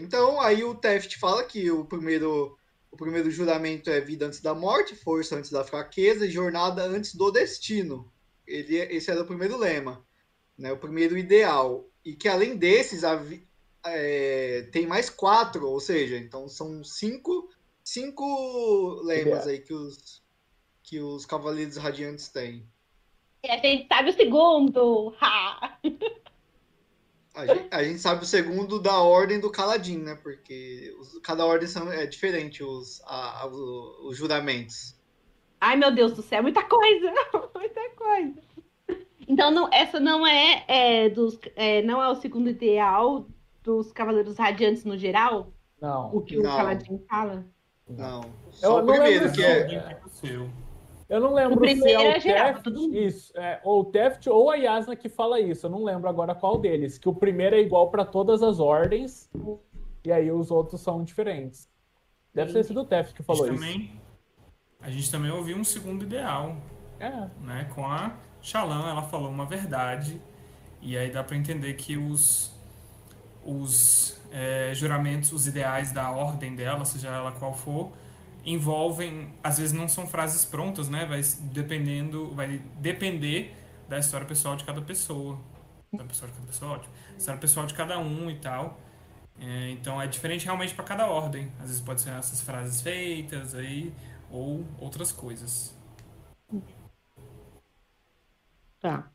[0.00, 2.56] então, aí o Teft fala que o primeiro,
[2.90, 7.14] o primeiro juramento é vida antes da morte, força antes da fraqueza e jornada antes
[7.14, 8.10] do destino.
[8.46, 10.02] Ele, esse era o primeiro lema,
[10.58, 10.72] né?
[10.72, 11.86] O primeiro ideal.
[12.04, 13.02] E que além desses,
[13.84, 17.48] é, tem mais quatro, ou seja, então são cinco,
[17.84, 20.22] cinco lemas aí que os,
[20.82, 22.66] que os Cavaleiros Radiantes têm.
[23.44, 25.14] E a gente sabe o segundo.
[25.20, 25.78] Ha!
[27.34, 30.16] A gente, a gente sabe o segundo da ordem do Caladin, né?
[30.16, 34.96] Porque os- cada ordem são, é diferente os, a- a- o- os juramentos.
[35.60, 37.12] Ai, meu Deus do céu, muita coisa!
[37.54, 38.47] muita coisa.
[39.28, 43.26] Então, não, essa não é, é, dos, é, não é o segundo ideal
[43.62, 45.52] dos Cavaleiros Radiantes no geral?
[45.80, 46.14] Não.
[46.16, 46.56] O que o Não.
[46.56, 47.44] Caladin fala?
[47.88, 48.22] Não.
[48.22, 50.38] Eu Só o não primeiro, lembro que é.
[50.38, 50.50] O.
[51.08, 52.96] Eu não lembro O se é primeiro o é geral, Teft, todo mundo.
[52.98, 55.66] isso, é, ou o Teft ou a Yasna que fala isso.
[55.66, 56.98] Eu não lembro agora qual deles.
[56.98, 59.30] Que o primeiro é igual para todas as ordens
[60.04, 61.68] e aí os outros são diferentes.
[62.34, 63.62] Deve ter sido o Teft que A falou gente, isso.
[63.64, 64.00] também,
[64.80, 66.56] a gente também ouviu um segundo ideal,
[67.00, 67.10] É.
[67.40, 67.70] né?
[67.74, 70.20] Com a Shalom, ela falou uma verdade.
[70.80, 72.52] E aí dá para entender que os,
[73.44, 77.92] os é, juramentos, os ideais da ordem dela, seja ela qual for,
[78.44, 81.04] envolvem, às vezes não são frases prontas, né?
[81.06, 81.20] Vai
[81.52, 83.54] dependendo, vai depender
[83.88, 85.38] da história pessoal de cada pessoa.
[85.92, 86.94] Da pessoa de cada pessoa, ótimo.
[87.16, 88.78] História pessoal de cada um e tal.
[89.40, 91.52] É, então é diferente realmente para cada ordem.
[91.58, 93.92] Às vezes pode ser essas frases feitas aí
[94.30, 95.76] ou outras coisas.
[98.80, 99.10] Tá.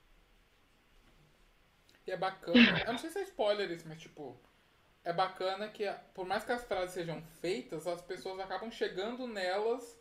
[2.06, 2.80] E é bacana.
[2.86, 4.36] Eu não sei se é spoiler isso, mas tipo.
[5.06, 5.84] É bacana que,
[6.14, 10.00] por mais que as frases sejam feitas, as pessoas acabam chegando nelas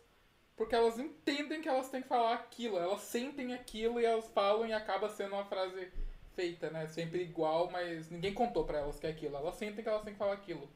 [0.55, 2.77] porque elas entendem que elas têm que falar aquilo.
[2.77, 5.91] Elas sentem aquilo e elas falam e acaba sendo uma frase
[6.35, 6.87] feita, né?
[6.87, 9.35] Sempre igual, mas ninguém contou pra elas que é aquilo.
[9.35, 10.69] Elas sentem que elas têm que falar aquilo.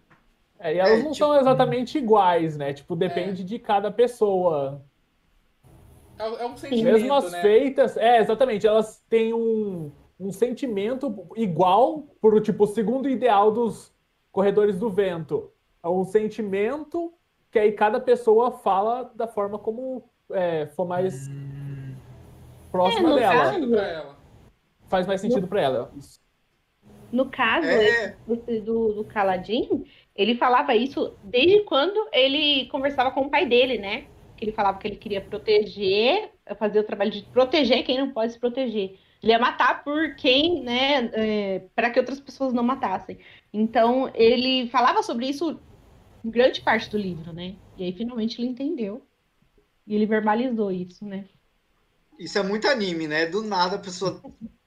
[0.59, 2.73] É, e elas É, não tipo- são exatamente iguais, né?
[2.73, 4.84] Tipo, depende de cada pessoa.
[6.19, 7.41] É, é um sentimento, Mesmo as né?
[7.41, 13.94] feitas, é, exatamente, elas têm um, um sentimento igual pro, tipo, o segundo ideal dos
[14.31, 15.52] corredores do vento.
[15.84, 17.14] É um sentimento
[17.52, 21.30] que aí cada pessoa fala da forma como é, for mais
[22.72, 23.34] próxima É, no dela.
[23.34, 24.18] caso- Sentido pra ela.
[24.88, 25.91] Faz mais sentido pra ela.
[25.98, 26.19] Isso.
[27.11, 28.15] No caso É.
[28.30, 29.85] esse do, do Caladin,
[30.15, 34.06] ele falava isso desde quando ele conversava com o pai dele, né?
[34.38, 38.34] Que ele falava que ele queria proteger, fazer o trabalho de proteger quem não pode
[38.34, 38.97] se proteger.
[39.22, 41.59] Ele ia matar por quem, né?
[41.76, 43.18] para que outras pessoas não matassem.
[43.51, 45.59] Então, ele falava sobre isso
[46.23, 47.55] em grande parte do livro, né?
[47.77, 49.01] E aí, finalmente, ele entendeu.
[49.85, 51.26] E ele verbalizou isso, né?
[52.19, 53.26] Isso é muito anime, né?
[53.26, 54.22] Do nada a pessoa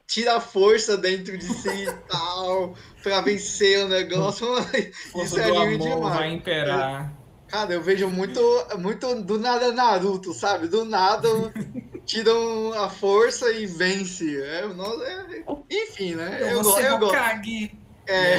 [0.07, 4.47] tira a força dentro de si e tal, pra vencer o negócio.
[5.23, 6.17] Isso é anime amor demais.
[6.17, 7.20] vai imperar.
[7.51, 8.41] Cara, eu vejo muito,
[8.79, 10.69] muito do nada Naruto, sabe?
[10.69, 11.29] Do nada
[12.07, 14.41] tiram a força e vence.
[14.43, 16.39] É, nossa, é- enfim, né?
[16.41, 17.73] Eu, Eu go- eu, go- Hokage.
[18.07, 18.39] é,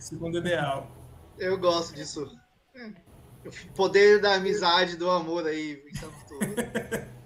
[0.00, 0.90] Segundo ideal.
[1.38, 2.28] eu gosto disso.
[2.74, 2.86] É.
[3.46, 6.44] O poder da amizade, do amor aí, vencendo tudo.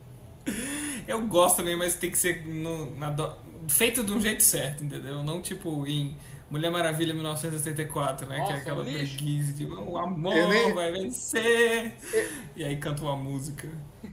[1.06, 3.36] Eu gosto também, mas tem que ser no- na do-
[3.68, 5.22] feito de um jeito certo, entendeu?
[5.22, 6.16] Não tipo em
[6.52, 8.34] Mulher Maravilha 1984, né?
[8.34, 9.16] que Nossa, é aquela lixo.
[9.16, 11.94] preguiça de o amor Eu nem- vai vencer.
[12.54, 13.66] E aí canta uma música.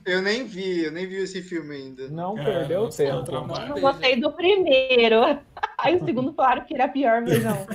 [0.06, 2.08] Eu nem vi, eu nem vi esse filme ainda.
[2.08, 3.30] Não Cara, perdeu nossa, tempo.
[3.30, 3.80] Não Eu veja.
[3.82, 5.20] gostei do primeiro.
[5.78, 7.68] Aí o segundo falaram que era pior, mas não.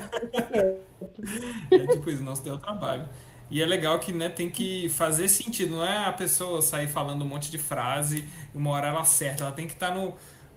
[1.71, 3.07] É tipo isso, não se deu trabalho.
[3.51, 7.23] E é legal que né, tem que fazer sentido, não é a pessoa sair falando
[7.23, 10.15] um monte de frase e uma hora ela acerta, ela tem que estar no,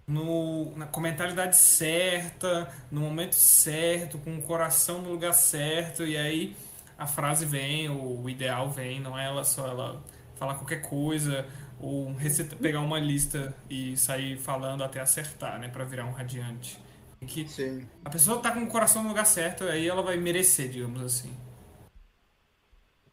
[0.07, 6.03] no, na, com a mentalidade certa, no momento certo, com o coração no lugar certo,
[6.05, 6.55] e aí
[6.97, 10.03] a frase vem, ou o ideal vem, não é ela só ela
[10.35, 11.45] falar qualquer coisa,
[11.79, 16.79] ou receta, pegar uma lista e sair falando até acertar, né, para virar um radiante.
[17.27, 17.87] Que Sim.
[18.05, 21.31] a pessoa tá com o coração no lugar certo, aí ela vai merecer, digamos assim.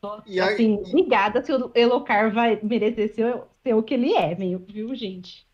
[0.00, 4.12] Tô, E aí- assim, ligada se o Elocar vai merecer ser, ser o que ele
[4.14, 5.46] é, meio, viu, gente?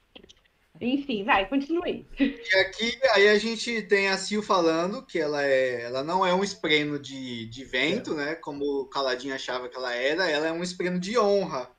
[0.80, 2.06] Enfim, vai, continue.
[2.18, 6.32] E aqui, aí a gente tem a Sil falando que ela, é, ela não é
[6.32, 8.34] um espreno de, de vento, né?
[8.34, 11.70] Como o Caladinho achava que ela era, ela é um espreno de honra.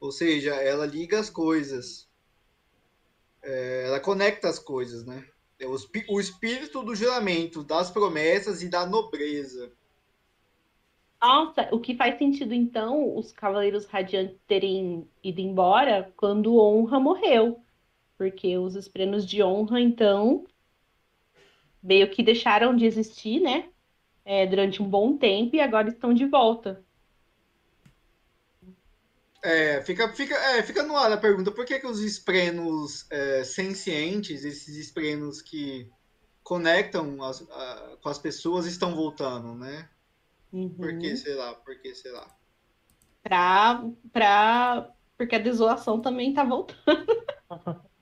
[0.00, 2.08] Ou seja, ela liga as coisas.
[3.42, 5.26] É, ela conecta as coisas, né?
[5.58, 5.76] É o,
[6.08, 9.70] o espírito do juramento, das promessas e da nobreza.
[11.20, 17.60] Nossa, o que faz sentido, então, os Cavaleiros Radiantes terem ido embora quando Honra morreu.
[18.16, 20.44] Porque os esprenos de honra, então,
[21.82, 23.68] meio que deixaram de existir, né?
[24.24, 26.82] É, durante um bom tempo e agora estão de volta.
[29.42, 33.44] É, fica, fica, é, fica no ar a pergunta, por que, que os esprenos é,
[33.44, 35.88] sencientes, esses esprenos que
[36.42, 39.88] conectam as- a- com as pessoas, estão voltando, né?
[40.50, 40.98] Por Uhum.
[40.98, 42.26] que, sei lá, por que, sei lá.
[43.22, 44.90] Pra, pra...
[45.16, 47.06] Porque a desolação também tá voltando.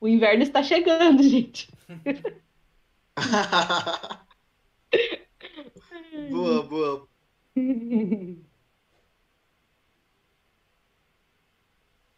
[0.00, 1.68] O inverno está chegando, gente.
[6.30, 7.08] boa, boa.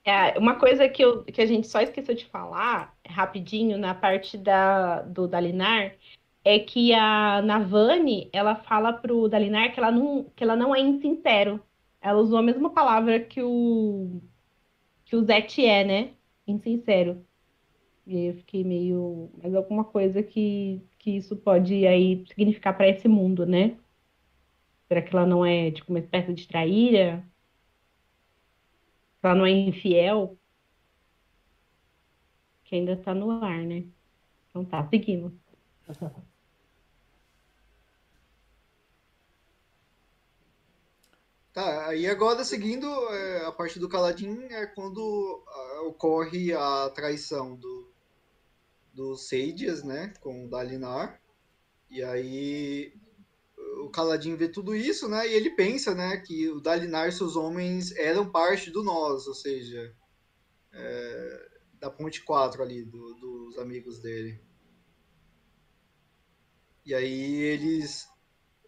[0.04, 4.36] É, uma coisa que, eu, que a gente só esqueceu de falar, rapidinho, na parte
[4.38, 5.94] da, do Dalinar,
[6.44, 10.80] é que a Navani, ela fala pro Dalinar que ela não, que ela não é
[10.80, 11.62] insincero.
[12.00, 14.20] Ela usou a mesma palavra que o,
[15.04, 16.14] que o Zet é, né?
[16.50, 17.24] Insincero.
[18.06, 19.30] E aí eu fiquei meio.
[19.42, 23.76] Mas alguma coisa que, que isso pode aí significar para esse mundo, né?
[24.88, 27.24] Será que ela não é tipo uma espécie de traíra?
[29.22, 30.38] Ela não é infiel?
[32.64, 33.84] Que ainda tá no ar, né?
[34.48, 35.32] Então tá, seguimos.
[41.60, 47.54] Tá, aí agora seguindo é, a parte do Caladin é quando ah, ocorre a traição
[47.54, 47.92] do,
[48.94, 51.20] do Seidias, né, com o Dalinar.
[51.90, 52.94] E aí
[53.82, 57.36] o Caladin vê tudo isso, né, e ele pensa, né, que o Dalinar e seus
[57.36, 59.94] homens eram parte do nós, ou seja,
[60.72, 64.40] é, da Ponte 4 ali, do, dos amigos dele.
[66.86, 68.08] E aí eles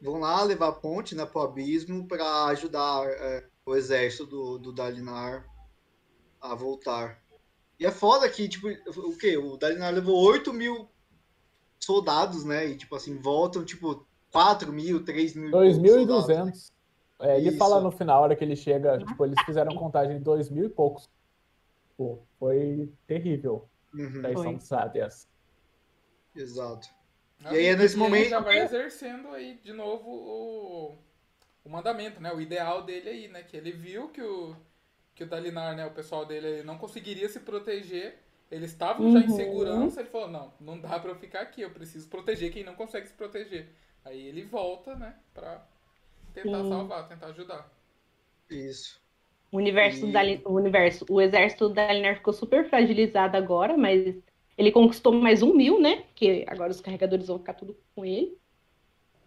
[0.03, 4.59] vão lá levar a ponte né, para o abismo para ajudar é, o exército do,
[4.59, 5.47] do Dalinar
[6.41, 7.23] a voltar.
[7.79, 9.37] E é foda que, tipo, o quê?
[9.37, 10.89] O Dalinar levou 8 mil
[11.79, 12.66] soldados, né?
[12.66, 15.51] E, tipo assim, voltam, tipo, 4 mil, 3 mil.
[15.53, 16.73] 2.200.
[17.20, 17.59] É, ele Isso.
[17.59, 20.65] fala no final, a hora que ele chega, tipo, eles fizeram contagem de 2 mil
[20.65, 21.09] e poucos.
[21.97, 23.69] Pô, foi terrível.
[23.95, 24.20] Uhum.
[24.20, 24.65] Traição de
[27.51, 28.23] E aí é nesse momento.
[28.23, 30.98] Ele já vai exercendo aí de novo o,
[31.64, 32.32] o mandamento, né?
[32.32, 33.43] O ideal dele aí, né?
[33.43, 34.56] Que ele viu que o,
[35.14, 35.86] que o Dalinar, né?
[35.86, 38.19] O pessoal dele não conseguiria se proteger.
[38.51, 39.12] Eles estavam uhum.
[39.12, 39.36] já em uhum.
[39.36, 40.01] segurança.
[40.01, 41.62] Ele falou: não, não dá pra eu ficar aqui.
[41.62, 43.69] Eu preciso proteger quem não consegue se proteger.
[44.05, 45.14] Aí ele volta, né?
[45.32, 45.66] Pra
[46.35, 46.69] tentar Sim.
[46.69, 47.70] salvar, tentar ajudar.
[48.51, 49.01] Isso.
[49.51, 50.12] O universo, e...
[50.12, 54.16] Dali, o universo, o exército da Dalinar ficou super fragilizado agora, mas
[54.62, 56.05] ele conquistou mais um mil, né?
[56.09, 58.39] Porque agora os carregadores vão ficar tudo com ele.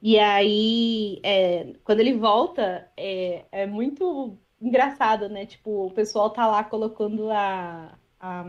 [0.01, 5.45] E aí, é, quando ele volta, é, é, muito engraçado, né?
[5.45, 8.45] Tipo, o pessoal tá lá colocando a, a,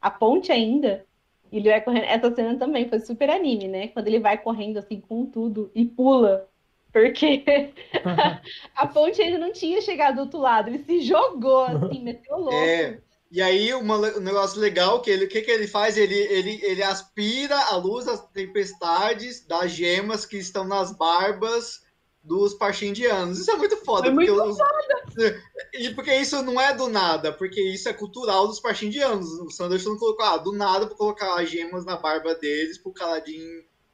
[0.00, 1.04] a ponte ainda.
[1.52, 2.04] E ele vai correndo.
[2.04, 3.88] Essa cena também foi super anime, né?
[3.88, 6.48] Quando ele vai correndo assim com tudo e pula.
[6.92, 7.44] Porque
[8.74, 10.68] a ponte ainda não tinha chegado do outro lado.
[10.70, 12.54] Ele se jogou, assim, meteu louco.
[12.54, 13.00] É.
[13.36, 15.98] E aí, uma, um negócio legal, que ele, o que, que ele faz?
[15.98, 21.82] Ele, ele, ele aspira a luz das tempestades, das gemas que estão nas barbas
[22.24, 23.38] dos parchindianos.
[23.38, 24.08] Isso é muito foda.
[24.08, 25.42] É porque muito os, foda.
[25.74, 29.28] E porque isso não é do nada, porque isso é cultural dos parchindianos.
[29.40, 33.44] O Sanderson colocou, ah, do nada para colocar as gemas na barba deles pro Caladin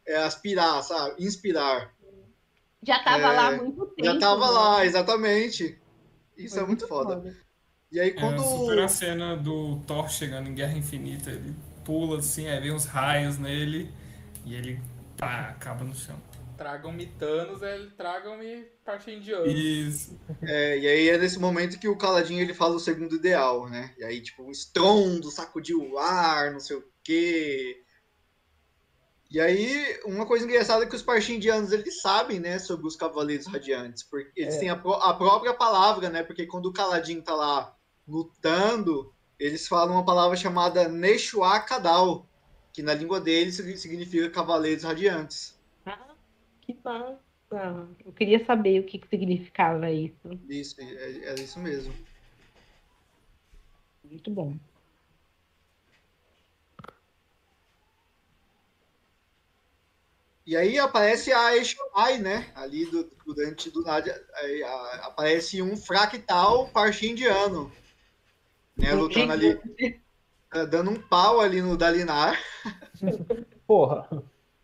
[0.06, 1.20] é, aspirar, sabe?
[1.20, 1.92] Inspirar.
[2.80, 4.04] Já tava é, lá há muito tempo.
[4.04, 4.52] Já tava né?
[4.52, 5.82] lá, exatamente.
[6.36, 7.16] Isso Foi é muito, muito foda.
[7.16, 7.41] foda.
[7.92, 8.42] E aí quando.
[8.42, 11.54] É, super a cena do Thor chegando em Guerra Infinita, ele
[11.84, 13.92] pula assim, aí vem uns raios nele
[14.46, 14.80] e ele
[15.16, 16.18] pá, acaba no chão.
[16.56, 17.60] Tragam-me Thanos,
[17.96, 19.46] tragam-me parte indiana.
[19.46, 20.18] Isso.
[20.42, 23.92] É, e aí é nesse momento que o Caladinho ele fala o segundo ideal, né?
[23.98, 27.82] E aí, tipo, um estrondo, sacudiu o ar, não sei o quê.
[29.30, 33.46] E aí, uma coisa engraçada é que os parchindianos, eles sabem, né, sobre os Cavaleiros
[33.46, 34.02] Radiantes.
[34.02, 34.58] Porque eles é.
[34.60, 36.22] têm a, a, própria palavra, né?
[36.22, 42.26] Porque quando o Caladinho tá lá lutando, eles falam uma palavra chamada Neshua Kadal,
[42.72, 45.58] que na língua deles significa Cavaleiros Radiantes.
[45.84, 46.14] Ah,
[46.60, 47.20] que massa!
[48.04, 50.40] Eu queria saber o que, que significava isso.
[50.48, 51.92] Isso, é, é isso mesmo.
[54.04, 54.56] Muito bom.
[60.46, 62.50] E aí aparece a Eshai, né?
[62.54, 64.26] Ali do, durante do nada
[65.02, 67.70] aparece um fractal parchindiano
[68.82, 68.94] né?
[68.94, 69.58] Lutando ali,
[70.52, 72.38] é, dando um pau ali no Dalinar.
[73.66, 74.08] Porra.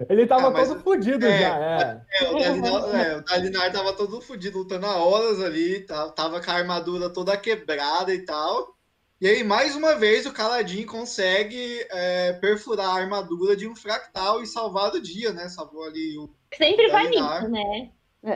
[0.09, 2.03] Ele tava ah, todo fodido é, já, é.
[2.21, 5.81] é, o, Dalinar, é, o Dalinar tava todo fodido, lutando a horas ali,
[6.15, 8.77] tava com a armadura toda quebrada e tal.
[9.21, 14.41] E aí, mais uma vez, o Caladin consegue é, perfurar a armadura de um fractal
[14.41, 15.49] e salvar o dia, né?
[15.49, 16.31] Salvou ali o.
[16.55, 17.91] Sempre vai nisso, né?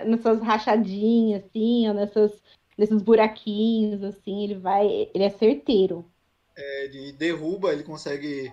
[0.05, 2.33] Nessas rachadinhas, assim, ou nessas
[2.77, 5.11] nesses buraquinhos, assim, ele vai.
[5.15, 6.05] Ele é certeiro.
[6.57, 8.53] É, ele derruba, ele consegue.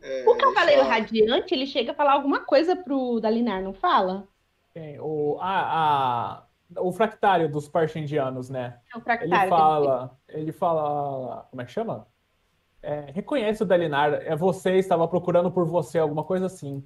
[0.00, 0.98] É, o Cavaleiro deixar...
[0.98, 4.28] Radiante, ele chega a falar alguma coisa pro Dalinar, não fala?
[4.74, 6.44] É, o, a,
[6.76, 8.78] a, o fractário dos parchindianos, né?
[8.92, 9.42] É o fractário.
[9.42, 10.18] Ele fala.
[10.28, 11.46] Ele fala.
[11.50, 12.06] Como é que chama?
[12.82, 16.84] É, reconhece o Dalinar, é você, estava procurando por você, alguma coisa assim.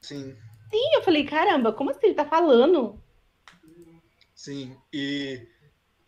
[0.00, 0.34] Sim.
[0.68, 3.00] Sim, eu falei, caramba, como assim ele tá falando?
[4.34, 5.46] Sim, e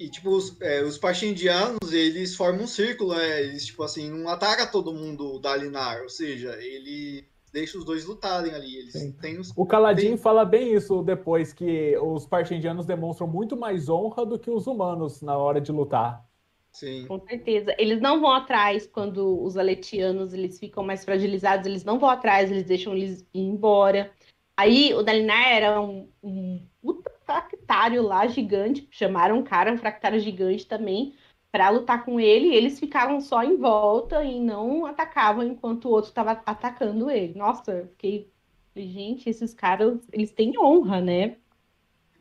[0.01, 3.43] e, tipo, os, é, os Pachindianos, eles formam um círculo, né?
[3.43, 6.01] Eles, tipo assim, não atacam todo mundo da Linar.
[6.01, 8.79] Ou seja, ele deixa os dois lutarem ali.
[8.79, 10.17] Eles têm os, o Caladinho tem...
[10.17, 15.21] fala bem isso depois, que os Parchindianos demonstram muito mais honra do que os humanos
[15.21, 16.25] na hora de lutar.
[16.73, 17.05] Sim.
[17.07, 17.75] Com certeza.
[17.79, 22.51] Eles não vão atrás quando os aletianos eles ficam mais fragilizados, eles não vão atrás,
[22.51, 24.11] eles deixam eles ir embora.
[24.57, 30.19] Aí o Dalinar era um, um puta fractário lá gigante, chamaram um cara, um fractário
[30.19, 31.15] gigante também,
[31.53, 35.91] para lutar com ele, e eles ficaram só em volta e não atacavam enquanto o
[35.91, 37.39] outro estava atacando ele.
[37.39, 38.31] Nossa, eu fiquei.
[38.75, 41.37] Gente, esses caras, eles têm honra, né?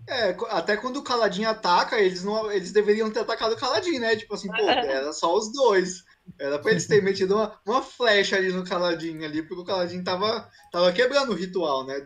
[0.07, 4.15] É, até quando o Caladinho ataca, eles não, eles deveriam ter atacado o Caladinho, né?
[4.15, 6.03] Tipo assim, pô, era só os dois.
[6.40, 10.03] Era pra eles terem metido uma, uma flecha ali no Caladinho ali, porque o Caladinho
[10.03, 11.99] tava, tava quebrando o ritual, né?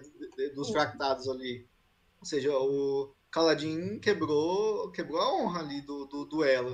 [0.56, 1.66] Dos fractados ali.
[2.24, 6.74] Ou seja, o Caladinho quebrou, quebrou a honra ali do, do duelo.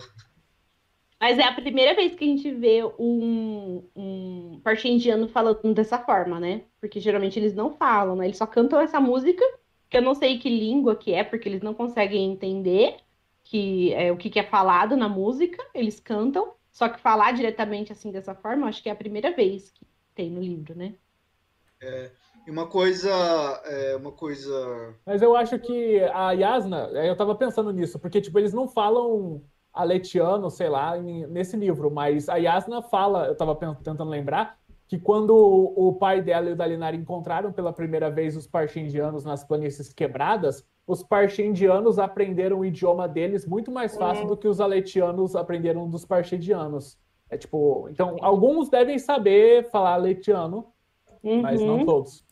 [1.20, 6.40] Mas é a primeira vez que a gente vê um, um indiano falando dessa forma,
[6.40, 6.66] né?
[6.80, 8.26] Porque geralmente eles não falam, né?
[8.26, 9.44] Eles só cantam essa música,
[9.90, 12.98] que eu não sei que língua que é, porque eles não conseguem entender
[13.44, 17.92] que é, o que, que é falado na música, eles cantam, só que falar diretamente
[17.92, 20.94] assim dessa forma, acho que é a primeira vez que tem no livro, né?
[22.48, 23.10] E uma coisa.
[23.66, 24.96] é, uma coisa.
[25.06, 29.42] Mas eu acho que a Yasna, eu tava pensando nisso, porque, tipo, eles não falam
[29.74, 34.58] aletiano, sei lá, em- nesse livro, mas a Yasna fala, eu tava tentando lembrar,
[34.88, 39.44] que quando o pai dela e o Dalinar encontraram pela primeira vez os parchindianos nas
[39.44, 45.36] planícies quebradas, os parchindianos aprenderam o idioma deles muito mais fácil do que os aletianos
[45.36, 46.98] aprenderam dos parchindianos.
[47.30, 50.66] É tipo, então, alguns devem saber falar aletiano,
[51.24, 51.86] mas não Uhum.
[51.86, 52.26] todos.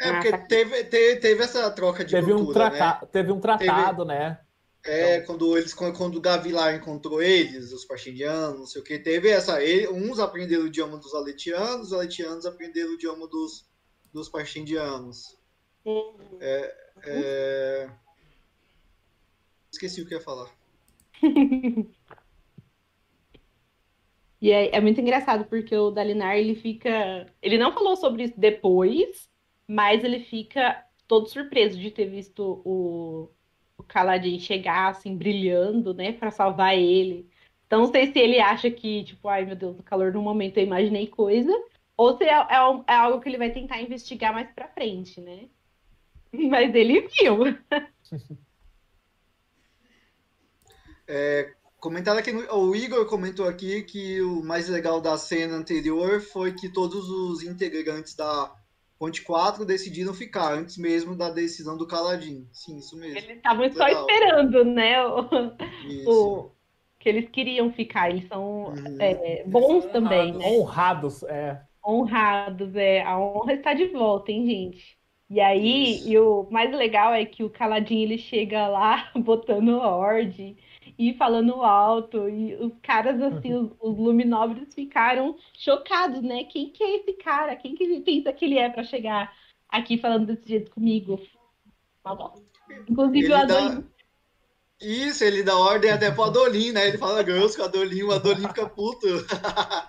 [0.00, 0.38] É, Ah, porque tá.
[0.38, 3.08] teve, teve, teve essa troca de Teve um, cultura, traca- né?
[3.12, 4.40] teve um tratado, né?
[4.86, 9.30] É, quando eles quando, o Gavilar encontrou eles, os pastindianos, não sei o que, teve
[9.30, 9.62] essa.
[9.62, 13.66] ele- uns aprenderam o idioma dos aletianos, os aletianos aprenderam o idioma dos,
[14.12, 15.38] dos pastindianos.
[16.40, 16.74] É,
[17.06, 17.90] é,
[19.72, 20.50] Esqueci o que ia falar.
[24.40, 27.26] E é, é muito engraçado, porque o Dalinar, ele fica.
[27.40, 29.26] Ele não falou sobre isso depois,
[29.66, 33.30] mas ele fica todo surpreso de ter visto o,
[33.78, 33.84] o
[34.40, 37.28] chegar, assim, brilhando, né, pra salvar ele.
[37.66, 40.58] Então, não sei se ele acha que, tipo, ai meu Deus, no calor do momento
[40.58, 41.52] eu imaginei coisa,
[41.96, 45.48] ou se é, é é algo que ele vai tentar investigar mais pra frente, né?
[46.32, 47.38] Mas ele viu.
[51.84, 56.54] Comentário aqui, no- o Igor comentou aqui que o mais legal da cena anterior foi
[56.54, 58.50] que todos os integrantes da
[59.04, 62.48] Ponte 4 decidiram ficar, antes mesmo da decisão do Caladinho.
[62.52, 63.18] Sim, isso mesmo.
[63.18, 65.04] Eles estavam só esperando, né?
[65.04, 65.20] O,
[65.86, 66.10] Isso.
[66.10, 66.50] o-
[66.98, 68.08] que eles queriam ficar.
[68.10, 68.96] Eles são Uhum.
[68.98, 70.42] é, bons são também, honrados.
[70.42, 70.48] né?
[70.58, 71.62] Honrados, é.
[71.86, 73.02] Honrados, é.
[73.02, 74.96] A honra está de volta, hein, gente?
[75.28, 76.08] E aí, Isso.
[76.08, 80.56] e o mais legal é que o Caladinho ele chega lá botando ordem
[80.98, 86.44] e falando alto, e os caras, assim, os, os Luminóbrios ficaram chocados, né?
[86.44, 87.56] Quem que é esse cara?
[87.56, 89.32] Quem que ele pensa que ele é para chegar
[89.68, 91.20] aqui falando desse jeito comigo?
[92.88, 93.84] Inclusive, Ele o dá- Adolim
[94.80, 96.88] Isso, ele dá ordem até pro Adolim, né?
[96.88, 99.06] Ele fala girls com o Adolim, o Adolim fica puto.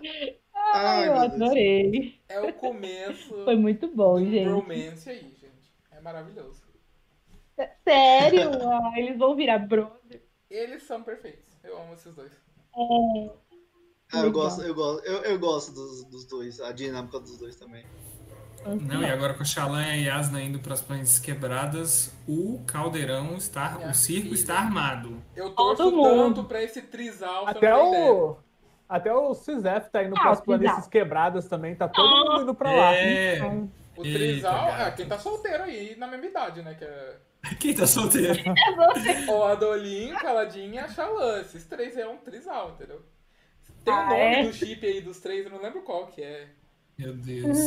[0.74, 1.42] Ai, eu meu Deus.
[1.42, 2.20] adorei.
[2.28, 4.48] É o começo Foi muito bom, gente.
[4.50, 5.72] romance aí, gente.
[5.92, 6.64] É maravilhoso.
[7.84, 8.50] Sério?
[8.68, 10.22] Ah, eles vão virar brother.
[10.56, 11.58] Eles são perfeitos.
[11.64, 12.32] Eu amo esses dois.
[12.32, 13.30] É,
[14.14, 17.56] Ah, eu gosto, eu gosto, eu, eu gosto dos, dos dois, a dinâmica dos dois
[17.56, 17.84] também.
[18.82, 22.64] Não, e agora com a Xalã e a Yasna indo para as planícies quebradas, o
[22.66, 24.34] caldeirão está, Minha o circo filha.
[24.34, 25.22] está armado.
[25.36, 27.48] Eu torço tanto pra esse trisal.
[27.48, 28.38] Até o.
[28.90, 32.42] Até o Cisef tá indo Ah, para as o planícies quebradas também, tá todo mundo
[32.44, 32.94] indo pra lá.
[32.96, 33.40] É.
[33.98, 36.74] O Eita, trisal, é quem tá solteiro aí, na mesma idade, né?
[36.76, 37.18] Que é
[37.60, 38.34] Quem tá solteiro?
[39.30, 41.42] o Adolinho, Caladinho e a Xalã.
[41.42, 43.02] Esses três é um trisal, entendeu?
[43.84, 44.44] Tem o Ah, nome é?
[44.44, 46.50] do chip aí dos três, eu não lembro qual que é.
[46.98, 47.58] Meu Deus.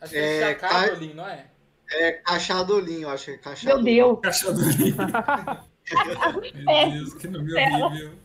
[0.00, 1.50] Acho que é, É, Chacadolim, não é?
[1.90, 3.94] É Cachadolim, eu acho que é Cachadolim.
[3.94, 4.96] Meu Deus, Caixadorinho.
[6.54, 8.18] Meu Deus, que nome horrível.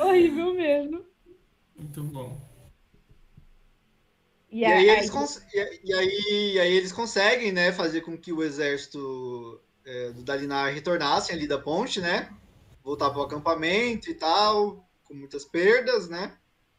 [0.00, 1.04] horrível mesmo.
[1.76, 2.40] Muito bom.
[4.50, 5.10] E, E aí, aí, eles
[5.54, 10.22] e, e aí, e aí eles conseguem, né, fazer com que o exército é, do
[10.22, 12.30] Dalinar retornasse ali da ponte, né?
[12.84, 16.32] Voltar para o acampamento e tal, com muitas perdas, né?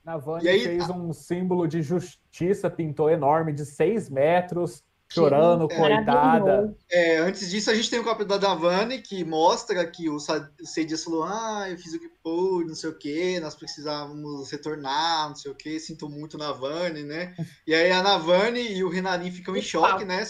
[0.04, 5.76] Navani E aí- fez um símbolo de justiça, pintou enorme, de seis metros, chorando, é.
[5.76, 6.76] coitada.
[6.92, 10.18] É, antes disso, a gente tem o capítulo da Davani, que mostra que o
[10.64, 15.30] Seidias falou, ah, eu fiz o que pude, não sei o que, nós precisávamos retornar,
[15.30, 17.34] não sei o que, sinto muito Navani, né?
[17.68, 20.24] E aí a Navani e o Renarin ficam em choque, né?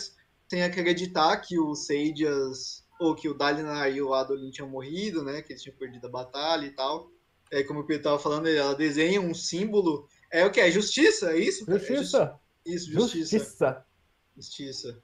[0.53, 5.41] Sem acreditar que o Seidias, ou que o Dalinar e o Adolin tinham morrido, né?
[5.41, 7.09] Que eles tinham perdido a batalha e tal.
[7.51, 10.07] É, como o Pedro estava falando, ela desenha um símbolo.
[10.31, 10.59] É o que?
[10.59, 11.31] É justiça?
[11.31, 11.63] É isso?
[11.67, 12.39] É Justiça.
[12.63, 13.35] justi- isso, justiça.
[13.39, 13.85] Justiça.
[14.37, 15.01] Justiça.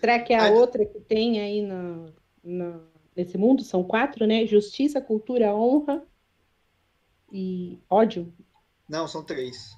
[0.00, 2.06] Será que é a Aí- outra que tem aí na,
[2.42, 2.80] na-
[3.14, 3.62] nesse mundo?
[3.62, 4.46] São quatro, né?
[4.46, 6.02] Justiça, cultura, honra
[7.30, 8.32] e ódio.
[8.88, 9.76] Não, são três.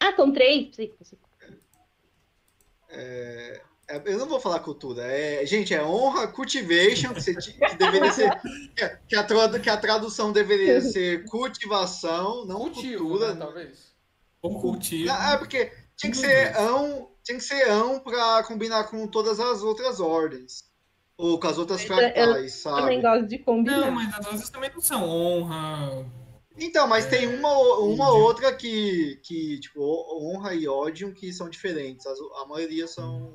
[0.00, 0.74] Ah, são três?
[0.74, 1.18] Sim, sim.
[2.88, 3.60] É,
[4.04, 5.02] Eu não vou falar cultura.
[5.04, 8.30] É, gente, é honra, cultivation, que, você que deveria ser.
[8.76, 13.34] Que a, que a tradu- que a tradução deveria ser cultivação, não Cultivo, cultura.
[13.34, 13.92] né, talvez.
[14.42, 15.08] Ou cultivo.
[15.08, 19.40] Não, é porque tinha que ser ão, tinha que ser ão para combinar com todas
[19.40, 20.64] as outras ordens.
[21.16, 23.02] Ou com as outras Mas eu- fractais, Também sabe?
[23.02, 23.80] gosto de combinar.
[23.80, 26.06] Não, mas as outras também não são honra.
[26.58, 28.20] Então, mas tem É, uma, uma entendi.
[28.20, 32.06] outra que, que, tipo, honra e ódio que são diferentes.
[32.06, 33.32] As- a maioria são.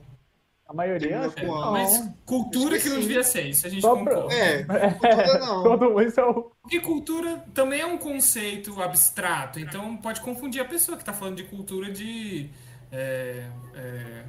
[0.67, 1.31] A maioria.
[1.35, 1.71] É, não.
[1.71, 4.33] mas cultura que que não devia ser, isso a gente Só pra- concorda.
[4.33, 5.63] É, É, cultura não.
[5.63, 10.61] todo mundo isso é o- Porque cultura também é um conceito abstrato, então pode confundir
[10.61, 12.49] a pessoa que está falando de cultura de
[12.91, 13.45] é,
[13.75, 14.23] é,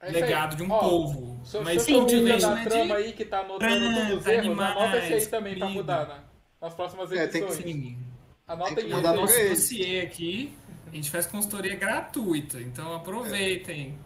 [0.00, 1.40] É legado de um Ó, povo.
[1.64, 2.92] Mas se eu cultivation da é trama de...
[2.92, 5.82] aí que tá anotando todos os erros, anota esse aí também pra comida.
[5.82, 6.20] mudar, né?
[6.60, 7.64] Nas próximas É, tem que edições.
[7.76, 7.98] Sim.
[8.52, 8.88] Anota aí.
[8.88, 10.52] mandar Nosso dossiê aqui,
[10.86, 13.98] a gente faz consultoria gratuita, então aproveitem.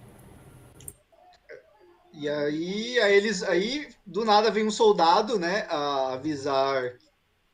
[2.12, 3.42] E aí, aí eles.
[3.42, 5.66] Aí, do nada, vem um soldado, né?
[5.68, 6.96] A avisar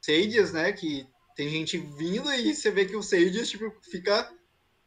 [0.01, 0.71] Sadias, né?
[0.73, 4.31] Que tem gente vindo e você vê que o Sadias, tipo, fica.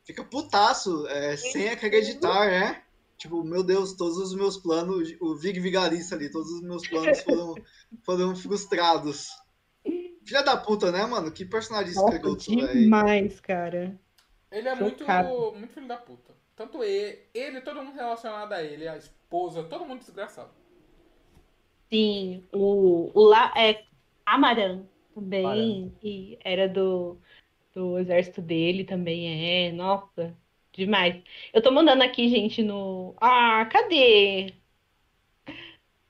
[0.03, 2.83] Fica putaço, é, sem acreditar, né?
[3.17, 7.21] Tipo, meu Deus, todos os meus planos, o Vig Vigarista ali, todos os meus planos
[7.21, 7.55] foram,
[8.05, 9.29] foram frustrados.
[10.25, 11.31] Filha da puta, né, mano?
[11.31, 12.73] Que personagem Nossa, escroto, velho.
[12.73, 13.95] demais, cara.
[14.51, 15.53] Ele é muito, Chocado.
[15.55, 16.33] muito filho da puta.
[16.55, 20.49] Tanto ele, ele, todo mundo relacionado a ele, a esposa, todo mundo desgraçado.
[21.91, 23.83] Sim, o, o lá é
[24.25, 24.83] Amaran
[25.13, 27.17] também, e era do,
[27.73, 30.35] do exército dele também, é, nossa,
[30.73, 31.21] demais.
[31.53, 33.13] Eu tô mandando aqui, gente, no.
[33.21, 34.53] Ah, cadê?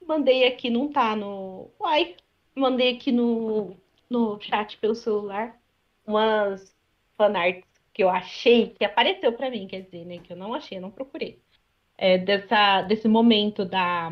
[0.07, 1.71] Mandei aqui, não tá no.
[1.79, 2.15] Uai,
[2.55, 3.75] mandei aqui no,
[4.09, 5.59] no chat pelo celular
[6.05, 6.75] umas
[7.17, 7.63] fanarts
[7.93, 10.19] que eu achei, que apareceu pra mim, quer dizer, né?
[10.19, 11.41] Que eu não achei, eu não procurei.
[11.97, 14.11] É, dessa, desse momento da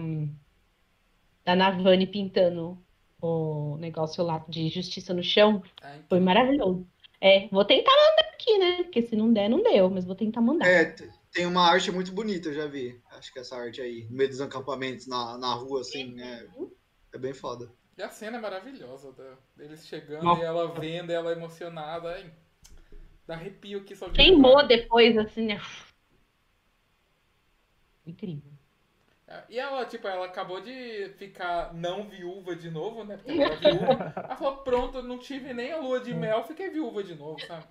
[1.44, 2.78] da Navani pintando
[3.22, 5.62] o negócio lá de justiça no chão.
[5.82, 6.06] Ah, então.
[6.10, 6.88] Foi maravilhoso.
[7.20, 8.84] É, vou tentar mandar aqui, né?
[8.84, 10.68] Porque se não der, não deu, mas vou tentar mandar.
[10.68, 10.96] É,
[11.32, 13.00] tem uma arte muito bonita, eu já vi.
[13.12, 16.48] Acho que essa arte aí, no meio dos acampamentos, na, na rua, assim, é,
[17.14, 17.72] é bem foda.
[17.98, 20.42] E a cena é maravilhosa, da- deles chegando Nossa.
[20.42, 22.10] e ela vendo, ela emocionada.
[22.14, 22.32] Ai,
[23.28, 24.68] dá arrepio aqui só de Queimou lembrar.
[24.68, 25.60] depois, assim, né?
[28.06, 28.52] Incrível.
[29.28, 33.18] É, E ela, tipo, ela acabou de ficar não viúva de novo, né?
[33.18, 34.04] Porque ela era viúva.
[34.28, 37.66] Ela falou, pronto, não tive nem a lua de mel, fiquei viúva de novo, sabe?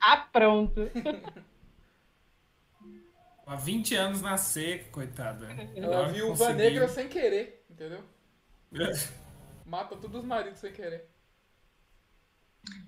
[0.00, 0.80] Ah, pronto.
[3.46, 5.48] Há 20 anos na seca, coitada.
[5.74, 6.56] Ela Agora viúva conseguiu.
[6.56, 8.02] negra sem querer, entendeu?
[9.66, 11.08] Mata todos os maridos sem querer.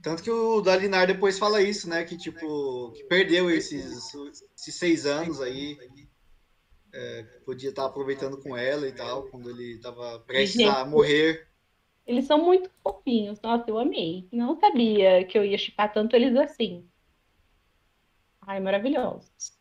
[0.02, 2.05] Tanto que o Dalinar depois fala isso, né?
[2.05, 4.14] Que, tipo, que perdeu esses,
[4.56, 5.76] esses seis anos aí.
[6.92, 11.48] é, podia estar aproveitando com ela e tal, quando ele estava prestes a morrer.
[12.06, 13.40] Eles são muito fofinhos.
[13.40, 14.28] Nossa, eu amei.
[14.32, 16.88] Não sabia que eu ia chipar tanto eles assim.
[18.40, 19.59] Ai, maravilhosos.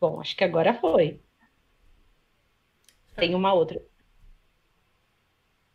[0.00, 1.20] Bom, acho que agora foi.
[3.20, 3.80] Tem uma outra.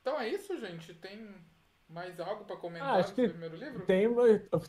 [0.02, 0.94] Então é isso, gente.
[0.94, 1.28] Tem
[1.88, 3.86] mais algo pra comentar Ah, acho do que primeiro livro?
[3.86, 4.08] Tem,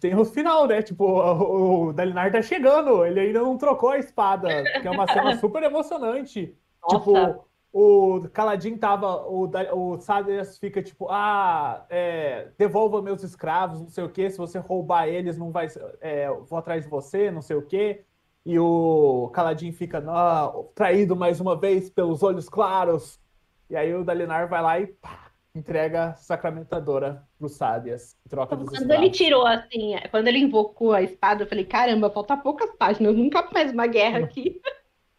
[0.00, 0.82] tem o final, né?
[0.82, 4.48] Tipo, o, o Dalinar tá chegando, ele ainda não trocou a espada,
[4.80, 6.56] que é uma cena super emocionante.
[6.82, 6.98] Nossa.
[6.98, 13.90] Tipo, o Caladin tava, o, o Sadras fica tipo, ah, é, devolva meus escravos, não
[13.90, 15.68] sei o quê, se você roubar eles, não vai,
[16.00, 18.04] é, vou atrás de você, não sei o quê.
[18.46, 23.20] E o Caladin fica, não, traído mais uma vez pelos olhos claros.
[23.68, 28.54] E aí o Dalinar vai lá e pá, entrega a sacramentadora pro Sádias, em troca
[28.54, 32.70] dos Quando ele tirou assim, quando ele invocou a espada, eu falei, caramba, falta poucas
[32.76, 34.60] páginas, nunca mais uma guerra aqui.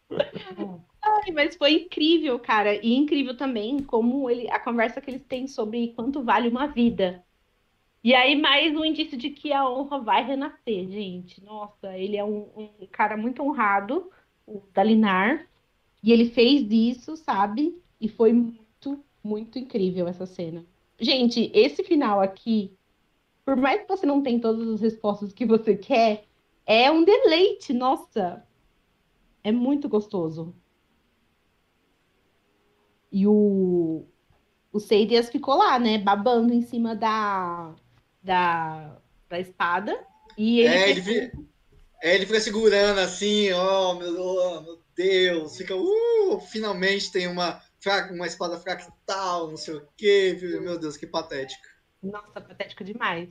[1.04, 2.74] Ai, mas foi incrível, cara.
[2.74, 7.22] E incrível também como ele, a conversa que eles têm sobre quanto vale uma vida.
[8.08, 11.44] E aí, mais um indício de que a honra vai renascer, gente.
[11.44, 14.10] Nossa, ele é um, um cara muito honrado,
[14.46, 15.46] o Dalinar.
[16.02, 17.78] E ele fez isso, sabe?
[18.00, 20.64] E foi muito, muito incrível essa cena.
[20.98, 22.74] Gente, esse final aqui,
[23.44, 26.24] por mais que você não tenha todas as respostas que você quer,
[26.64, 28.42] é um deleite, nossa.
[29.44, 30.56] É muito gostoso.
[33.12, 34.06] E o,
[34.72, 37.74] o Seidias ficou lá, né, babando em cima da,
[38.28, 39.00] da,
[39.30, 39.92] da espada.
[40.38, 41.30] E ele, É, ele, fi-
[42.02, 47.62] é, ele fica segurando assim, ó, meu, oh, meu Deus, fica, uh, finalmente tem uma,
[48.12, 51.62] uma espada fractal, não sei o quê, meu Deus, que patético.
[52.02, 53.28] Nossa, patético demais.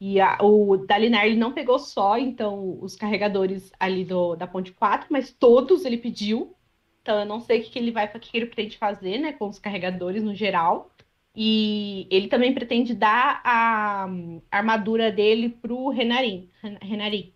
[0.00, 4.72] E a- o Dalinar ele não pegou só, então, os carregadores ali do, da ponte
[4.72, 6.56] 4, mas todos ele pediu.
[7.02, 9.18] Então eu não sei o que, que ele vai, o que, que ele pretende fazer,
[9.18, 10.92] né, com os carregadores no geral.
[11.34, 14.04] E ele também pretende dar a,
[14.50, 16.50] a armadura dele pro Renarin.
[16.62, 17.32] Ren- Renarin.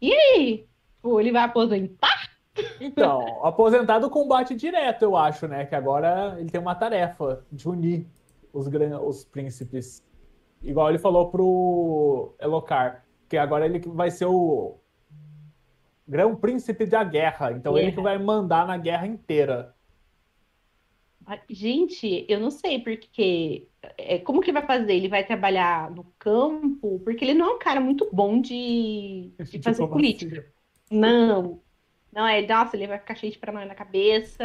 [0.00, 0.66] E aí?
[1.02, 2.30] Pô, ele vai aposentar?
[2.80, 5.64] Então, aposentado combate direto, eu acho, né?
[5.66, 8.06] Que agora ele tem uma tarefa de unir
[8.52, 8.66] os,
[9.06, 10.02] os príncipes.
[10.62, 14.78] Igual ele falou pro Elocar, que agora ele vai ser o
[16.06, 17.52] grão príncipe da guerra.
[17.52, 19.74] Então ele que vai mandar na guerra inteira.
[21.30, 23.70] Ai, Gente, eu não sei porque.
[23.96, 24.94] é, como que ele vai fazer?
[24.94, 26.98] Ele vai trabalhar no campo?
[27.00, 29.86] Porque ele não é um cara muito bom de, de fazer Diplomacia.
[29.86, 30.52] política.
[30.90, 31.62] Não.
[32.12, 34.44] Não é, nossa, ele vai ficar cheio de paranoia na cabeça.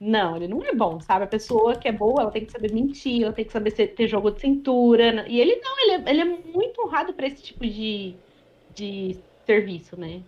[0.00, 1.24] Não, ele não é bom, sabe?
[1.24, 3.88] A pessoa que é boa, ela tem que saber mentir, ela tem que saber ser-
[3.94, 5.28] ter jogo de cintura.
[5.28, 8.22] E ele não, ele é, ele é muito honrado para esse tipo de,
[8.70, 10.24] de serviço, né?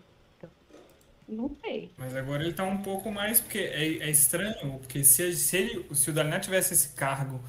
[1.29, 1.97] Não sei.
[1.97, 5.95] Mas agora ele tá um pouco mais, porque é, é estranho, porque se, se, ele,
[5.95, 7.41] se o Dalinar tivesse esse cargo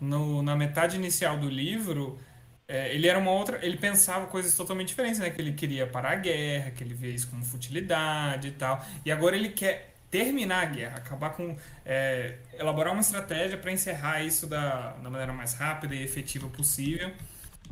[0.00, 2.18] no- na metade inicial do livro,
[2.66, 5.30] é, ele era uma outra, ele pensava coisas totalmente diferentes, né?
[5.30, 8.84] Que ele queria parar a guerra, que ele via isso como futilidade e tal.
[9.04, 11.56] E agora ele quer terminar a guerra, acabar com,
[11.86, 17.10] é, elaborar uma estratégia para encerrar isso da, da maneira mais rápida e efetiva possível.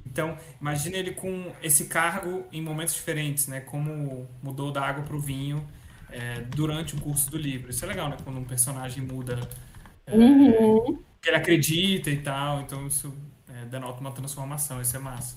[0.07, 3.61] Então, imagine ele com esse cargo em momentos diferentes, né?
[3.61, 5.67] Como mudou da água para o vinho
[6.11, 7.71] é, durante o curso do livro.
[7.71, 8.17] Isso é legal, né?
[8.25, 9.49] Quando um personagem muda
[10.07, 11.05] é, Uhum.
[11.23, 12.61] que ele acredita e tal.
[12.63, 13.15] Então, isso
[13.49, 14.81] é, denota uma transformação.
[14.81, 15.37] Isso é massa.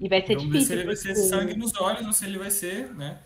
[0.00, 0.74] E vai ser Vamos ver se difícil.
[0.74, 3.20] ele vai ser sangue nos olhos ou se ele vai ser, né?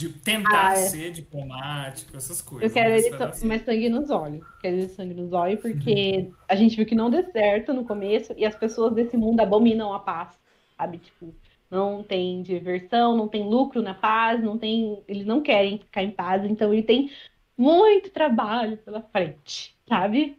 [0.00, 0.76] De tentar Ah, é.
[0.76, 2.70] ser diplomático, essas coisas.
[2.70, 3.44] Eu quero ver ele certo.
[3.44, 4.46] mais sangue nos olhos.
[4.60, 8.32] Quero ele sangue nos olhos, porque a gente viu que não deu certo no começo
[8.36, 10.38] e as pessoas desse mundo abominam a paz,
[10.76, 10.98] sabe?
[10.98, 11.34] Tipo,
[11.68, 15.02] não tem diversão, não tem lucro na paz, não tem.
[15.08, 17.10] Eles não querem ficar em paz, então ele tem
[17.56, 20.38] muito trabalho pela frente, sabe?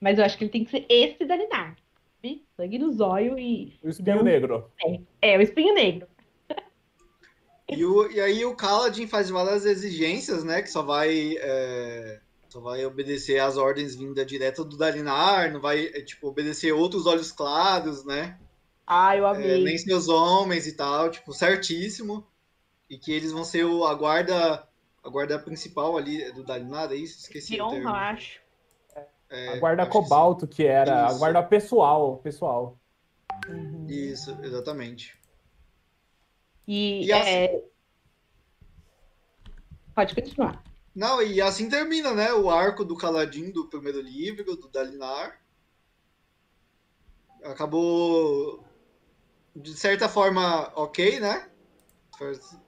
[0.00, 1.74] Mas eu acho que ele tem que ser esse Dalinar,
[2.22, 2.44] sabe?
[2.56, 3.72] Sangue nos olhos e.
[3.82, 4.70] O espinho negro.
[5.20, 6.06] É, o espinho negro.
[7.70, 10.62] E, o, e aí o Kaladin faz várias exigências, né?
[10.62, 15.86] Que só vai, é, só vai obedecer às ordens vindas direto do Dalinar, não vai,
[15.86, 18.38] é, tipo, obedecer outros olhos claros, né?
[18.86, 19.64] Ah, eu É, amei.
[19.64, 22.26] nem seus homens e tal, tipo, certíssimo.
[22.88, 24.66] E que eles vão ser o, a guarda
[25.02, 27.20] a guarda principal ali do Dalinar, é isso?
[27.20, 28.40] Esqueci o honra, acho.
[29.30, 31.18] É, a guarda acho que cobalto, que era a Isso.
[31.18, 32.18] guarda pessoal.
[32.18, 32.78] pessoal.
[33.48, 33.86] Uhum.
[33.88, 35.19] Isso, exatamente.
[36.72, 37.64] E, E assim- é...
[39.92, 40.62] Pode continuar.
[40.94, 42.32] Não, e assim termina, né?
[42.32, 45.40] O arco do Kaladin do primeiro livro, do Dalinar.
[47.42, 48.64] Acabou,
[49.56, 51.50] de certa forma, ok, né?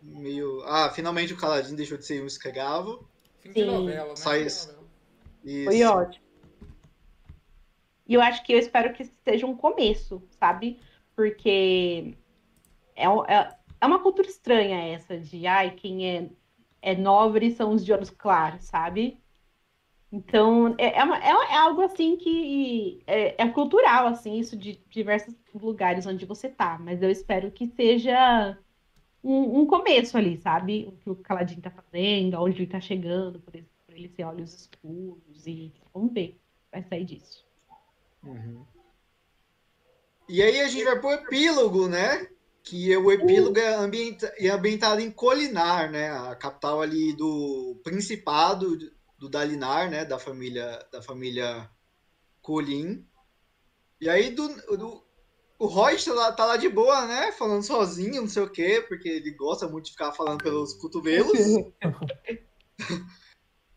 [0.03, 0.63] Meio.
[0.65, 3.09] Ah, finalmente o Kaladin deixou de ser um escravo.
[3.39, 3.67] Fim de Sim.
[3.67, 4.15] novela, né?
[4.15, 4.45] De novela.
[5.45, 5.65] Isso.
[5.65, 6.25] Foi ótimo.
[8.05, 10.81] E eu acho que eu espero que seja um começo, sabe?
[11.15, 12.17] Porque
[12.97, 16.31] é, um- é, é uma cultura estranha essa de ai, quem é,
[16.81, 19.21] é nobre são os de olhos claros, sabe?
[20.13, 24.81] Então, é, é, uma- é- é algo assim que é, é cultural, assim, isso de
[24.89, 26.79] diversos lugares onde você tá.
[26.79, 28.57] Mas eu espero que seja
[29.25, 30.87] um, um começo ali, sabe?
[30.89, 34.55] O que o Caladinho tá fazendo, aonde ele tá chegando, por exemplo, ele ser olhos
[34.55, 36.39] escuros e vamos ver,
[36.71, 37.45] vai sair disso.
[38.23, 38.65] Uhum.
[40.29, 42.29] E aí a gente vai pro epílogo, né?
[42.65, 46.11] Que o epílogo é, ambienta- é ambientado em Colinar, né?
[46.11, 48.77] A capital ali do Principado
[49.19, 50.05] do Dalinar, né?
[50.05, 51.69] Da família, da família
[52.41, 53.05] Colin.
[54.01, 55.03] E aí do, do-
[55.59, 57.31] o Roy tá lá, tá lá de boa, né?
[57.33, 61.33] Falando sozinho, não sei o quê, porque ele gosta muito de ficar falando pelos cotovelos.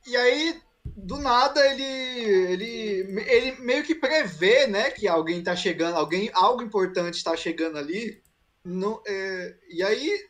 [0.07, 0.61] E aí,
[0.95, 6.61] do nada, ele, ele, ele meio que prevê, né, que alguém tá chegando, alguém, algo
[6.61, 8.21] importante tá chegando ali.
[8.65, 10.27] No, é, e aí,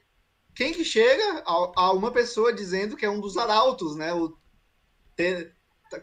[0.53, 1.43] quem que chega?
[1.45, 4.13] A, a uma pessoa dizendo que é um dos arautos, né?
[4.13, 4.37] O
[5.15, 5.51] Te-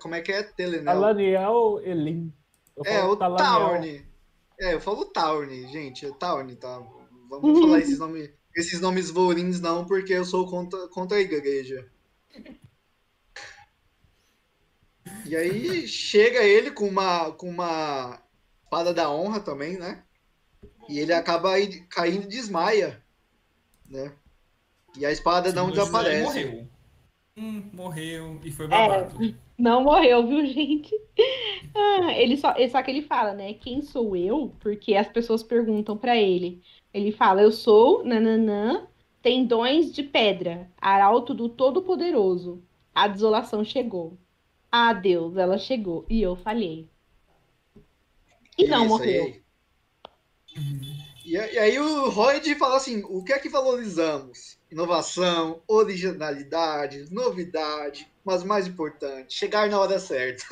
[0.01, 0.43] como é que é?
[0.43, 0.97] Telenel.
[0.97, 2.33] Alaniel Elim.
[2.75, 3.15] Eu É, o.
[3.17, 4.07] Taurne.
[4.59, 6.07] É, eu falo Taurne, gente.
[6.07, 6.83] É Taurne, tá?
[7.29, 11.87] Vamos falar esses nomes, esses nomes vorins não, porque eu sou contra, contra a igreja.
[15.27, 18.23] E aí chega ele com uma, com uma
[18.63, 20.05] espada da honra também, né?
[20.89, 23.03] E ele acaba aí caindo e desmaia,
[23.89, 24.13] né?
[24.97, 26.45] E a espada não Simplesmente desaparece.
[26.45, 26.69] Morreu.
[27.37, 29.35] Hum, morreu e foi babado.
[29.57, 30.95] Não morreu, viu, gente?
[31.75, 33.55] Ah, ele só, só que ele fala, né?
[33.55, 34.55] Quem sou eu?
[34.61, 36.61] Porque as pessoas perguntam pra ele.
[36.93, 38.87] Ele fala, eu sou nananã,
[39.23, 42.63] tendões de pedra, arauto do Todo-Poderoso.
[42.95, 44.19] A desolação chegou.
[44.71, 46.89] Ah, Deus, ela chegou e eu falhei.
[48.59, 49.25] E não Isso morreu.
[49.25, 49.43] aí.
[51.25, 54.59] E, aí o Royd fala assim: o que é que valorizamos?
[54.71, 60.45] Inovação, originalidade, novidade, mas mais importante, chegar na hora certa.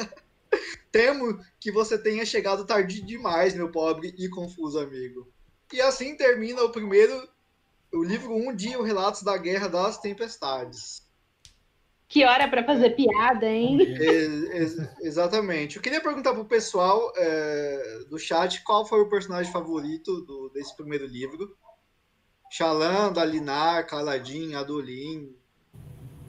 [0.93, 5.29] Temo que você tenha chegado tarde demais, meu pobre e confuso amigo.
[5.73, 7.29] E assim termina o primeiro,
[7.93, 11.09] o livro 1 de O Relatos da Guerra das Tempestades.
[12.11, 13.81] Que hora pra fazer piada, hein?
[13.81, 15.77] Ex- ex- exatamente.
[15.77, 20.77] Eu queria perguntar pro pessoal é, do chat qual foi o personagem favorito do- desse
[20.77, 21.57] primeiro livro.
[22.51, 25.33] Xalan, Dalinar, Kaladin, Adolin,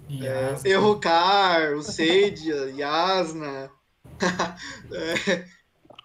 [0.07, 0.63] Yas.
[0.63, 3.71] Errocar, o Seidia, Yasna.
[4.93, 5.45] É,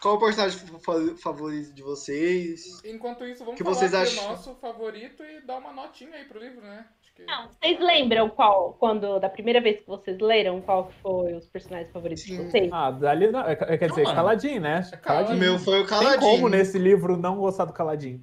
[0.00, 2.80] qual o personagem fa- favorito de vocês?
[2.82, 4.24] Enquanto isso, vamos Que falar vocês acham?
[4.24, 6.86] o nosso favorito e dar uma notinha aí pro livro, né?
[7.16, 7.24] Que...
[7.24, 11.90] Não, vocês lembram qual, quando, da primeira vez que vocês leram, qual foi os personagens
[11.90, 12.44] favoritos de Sim.
[12.50, 12.70] vocês?
[12.70, 14.14] Ah, dali, não, é- é- quer dizer, Não.
[14.14, 14.82] Caladinho, né?
[14.92, 15.38] É O Caladinho.
[15.38, 16.20] meu foi o Tem Kaladin.
[16.20, 18.20] como nesse livro não gostar do Caladinho?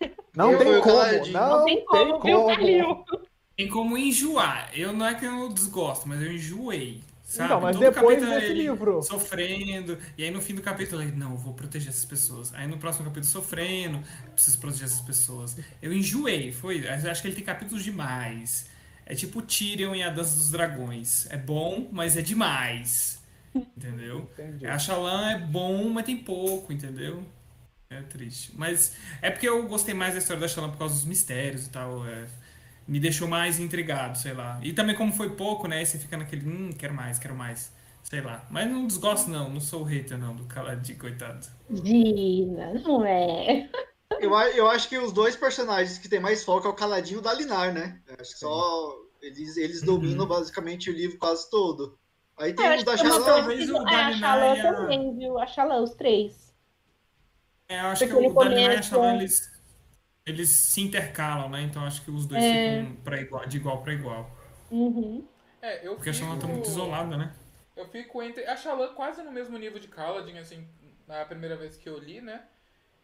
[0.36, 0.96] Não Eu tem o como,
[1.32, 3.04] não, Não tem como, viu, Calil?
[3.56, 4.68] Tem como enjoar.
[4.76, 7.00] Eu não é que eu não desgosto, mas eu enjoei.
[7.34, 7.46] Sabe?
[7.46, 9.02] Então, mas Todo depois desse ele livro.
[9.02, 9.98] Sofrendo.
[10.16, 12.54] E aí no fim do capítulo ele, não, eu vou proteger essas pessoas.
[12.54, 14.02] Aí no próximo capítulo, sofrendo,
[14.32, 15.56] preciso proteger essas pessoas.
[15.82, 16.86] Eu enjoei, foi.
[16.88, 18.68] Acho que ele tem capítulos demais.
[19.06, 21.26] É tipo Tyrion e a Dança dos Dragões.
[21.30, 23.20] É bom, mas é demais.
[23.76, 24.30] Entendeu?
[24.32, 24.66] Entendi.
[24.66, 27.24] A Xalã é bom, mas tem pouco, entendeu?
[27.90, 28.52] É triste.
[28.56, 31.70] Mas é porque eu gostei mais da história da Xalã por causa dos mistérios e
[31.70, 32.06] tal.
[32.06, 32.26] é.
[32.86, 34.58] Me deixou mais intrigado, sei lá.
[34.62, 35.78] E também como foi pouco, né?
[35.78, 37.72] aí Você fica naquele, hum, quero mais, quero mais.
[38.02, 38.46] Sei lá.
[38.50, 39.48] Mas não desgosto, não.
[39.50, 41.46] Não sou o hater, não, do Caladinho, coitado.
[41.70, 43.68] Dina, não é?
[44.20, 47.20] Eu, eu acho que os dois personagens que tem mais foco é o Caladinho e
[47.20, 48.00] o Dalinar, né?
[48.06, 49.86] Eu Acho que só eles, eles Uhum.
[49.86, 51.98] dominam basicamente o livro quase todo.
[52.38, 53.24] Aí tem Eu o da Xalã.
[53.24, 55.38] talvez o É, a Dalinar Xalã a- também, viu?
[55.38, 56.52] A Xalã, os três.
[57.68, 59.40] É, eu acho Porque que o Dalinar e a Xalã, eles,
[60.26, 61.62] eles se intercalam, né?
[61.62, 62.82] Então acho que os dois É.
[62.82, 64.30] ficam pra igual, de igual pra igual.
[64.70, 65.26] Uhum.
[65.60, 66.26] É, eu Porque a fico...
[66.26, 67.34] Xalã tá muito isolada, né?
[67.76, 68.44] Eu fico entre.
[68.46, 70.66] A Xalã quase no mesmo nível de Kaladin, assim,
[71.06, 72.42] na primeira vez que eu li, né?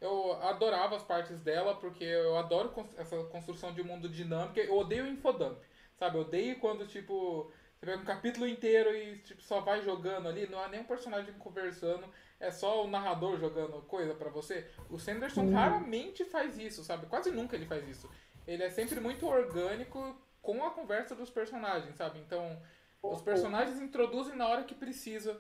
[0.01, 4.59] Eu adorava as partes dela, porque eu adoro essa construção de um mundo dinâmico.
[4.59, 5.59] Eu odeio infodump,
[5.99, 6.17] sabe?
[6.17, 10.47] Eu odeio quando, tipo, você pega um capítulo inteiro e tipo, só vai jogando ali,
[10.47, 12.07] não há nenhum personagem conversando,
[12.41, 14.69] é só o narrador jogando coisa pra você.
[14.89, 17.07] O Sanderson raramente faz isso, sabe?
[17.07, 18.11] Quase nunca ele faz isso.
[18.47, 22.19] Ele é sempre muito orgânico com a conversa dos personagens, sabe?
[22.19, 22.61] Então,
[23.03, 25.39] os personagens introduzem na hora que precisa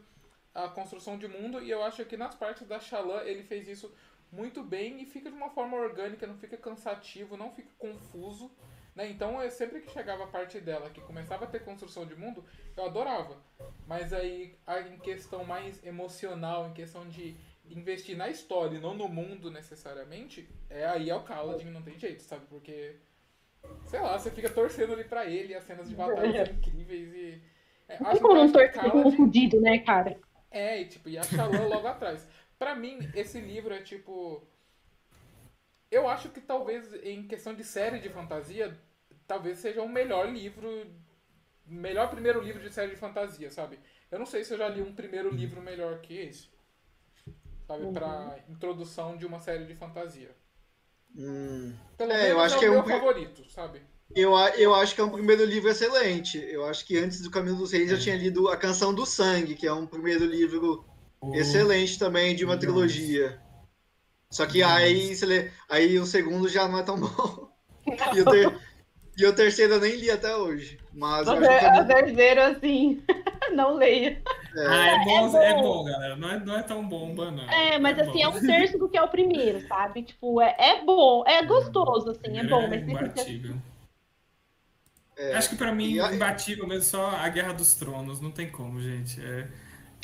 [0.54, 3.92] a construção de mundo e eu acho que nas partes da Xalã ele fez isso
[4.30, 8.50] muito bem e fica de uma forma orgânica, não fica cansativo, não fica confuso.
[9.00, 9.10] Né?
[9.10, 12.44] Então, eu, sempre que chegava a parte dela que começava a ter construção de mundo,
[12.76, 13.36] eu adorava.
[13.86, 14.54] Mas aí,
[14.92, 20.48] em questão mais emocional, em questão de investir na história e não no mundo necessariamente,
[20.68, 22.44] é aí é o Kaladin, não tem jeito, sabe?
[22.48, 22.96] Porque,
[23.86, 27.42] sei lá, você fica torcendo ali pra ele, as cenas de batalha são incríveis e...
[27.88, 30.18] É, acho que um Kaladin- fudido, né, cara?
[30.50, 32.26] é, e, tipo, e a Xalã logo atrás.
[32.58, 34.46] Pra mim, esse livro é tipo.
[35.90, 38.78] Eu acho que talvez, em questão de série de fantasia,
[39.30, 40.68] talvez seja o melhor livro.
[41.66, 43.78] Melhor primeiro livro de série de fantasia, sabe?
[44.10, 46.48] Eu não sei se eu já li um primeiro livro melhor que esse.
[47.66, 47.86] Sabe?
[47.92, 50.34] Pra introdução de uma série de fantasia.
[51.16, 53.80] Hum, Pelo É, menos eu acho é que o é meu um favorito, sabe?
[54.14, 56.38] eu, a- eu acho que é um primeiro livro excelente.
[56.38, 59.54] Eu acho que antes do Caminho dos Reis eu tinha lido A Canção do Sangue,
[59.54, 60.84] que é um primeiro livro
[61.20, 62.66] O- excelente também de uma Nossa.
[62.66, 63.40] trilogia.
[64.30, 67.50] Só que aí, você lê- aí o segundo já não é tão bom.
[68.12, 68.60] E o, ter-
[69.20, 70.78] e o terceiro eu nem li até hoje.
[70.92, 73.02] Mas o A Caminho- terceiro, assim,
[73.54, 74.20] não leia.
[74.56, 75.62] Ah, é bom, É é bom.
[75.62, 76.16] bom, galera.
[76.16, 77.48] Não é, não é tão bomba, não.
[77.48, 78.36] É, mas assim, é bom.
[78.36, 80.02] um terço do que é o primeiro, sabe?
[80.02, 82.90] Tipo, é, é bom, é gostoso, assim, é bom, mas fica...
[83.04, 83.54] imbatível.
[85.16, 88.20] É, Acho que pra mim, E a- imbatível mesmo só a Guerra dos Tronos.
[88.20, 89.20] Não tem como, gente.
[89.22, 89.46] É,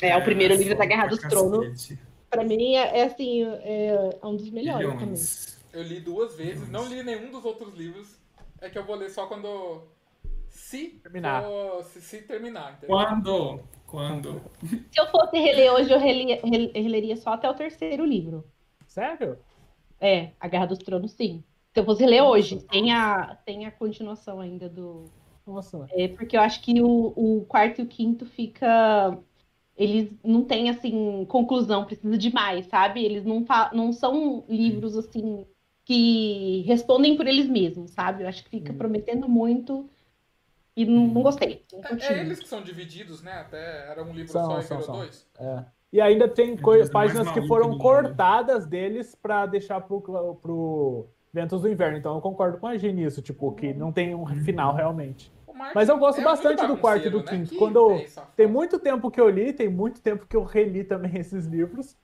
[0.01, 1.91] É, o primeiro livro da foda Guerra dos Tronos,
[2.29, 4.97] pra mim, é, é, assim, é, é um dos melhores também.
[5.07, 5.57] Milhões.
[5.73, 8.16] Eu li duas vezes, não li nenhum dos outros livros.
[8.61, 9.81] É que eu vou ler só quando
[10.49, 11.43] Se Terminar.
[11.43, 12.95] for- se, se terminar, entendeu?
[12.97, 13.59] Quando?
[13.85, 14.41] Quando?
[14.91, 18.43] Se eu fosse reler hoje, eu relia- rel- releria só até o terceiro livro.
[18.87, 19.37] Sério?
[19.99, 21.43] É, A Guerra dos Tronos, sim.
[21.73, 25.05] Se eu fosse ler hoje, tem a, tem a continuação ainda do.
[25.45, 29.17] Nossa, É, porque eu acho que o, o quarto e o quinto fica.
[29.75, 33.03] Eles não têm, assim, conclusão, precisa de mais, sabe?
[33.05, 33.69] Eles não, fa...
[33.73, 35.45] não são livros, assim,
[35.87, 38.23] que respondem por eles mesmos, sabe?
[38.23, 38.77] Eu acho que fica Hum.
[38.77, 39.89] prometendo muito
[40.75, 41.65] e não, não gostei.
[41.71, 43.33] Não É, é eles que são divididos, né?
[43.33, 44.95] Até era um livro São, só e são, virou são.
[44.97, 45.27] dois.
[45.39, 45.65] É.
[45.93, 46.57] E ainda tem
[46.91, 47.79] páginas que foram mundo.
[47.79, 51.97] cortadas deles pra deixar pro, pro Ventos do Inverno.
[51.97, 55.31] Então eu concordo com a G nisso, tipo, que não tem um final realmente.
[55.47, 57.23] O Martin Mas eu gosto é bastante do quarto e do né?
[57.23, 57.49] quinto.
[57.51, 58.01] Que Quando
[58.35, 61.95] tem muito tempo que eu li, tem muito tempo que eu reli também esses livros.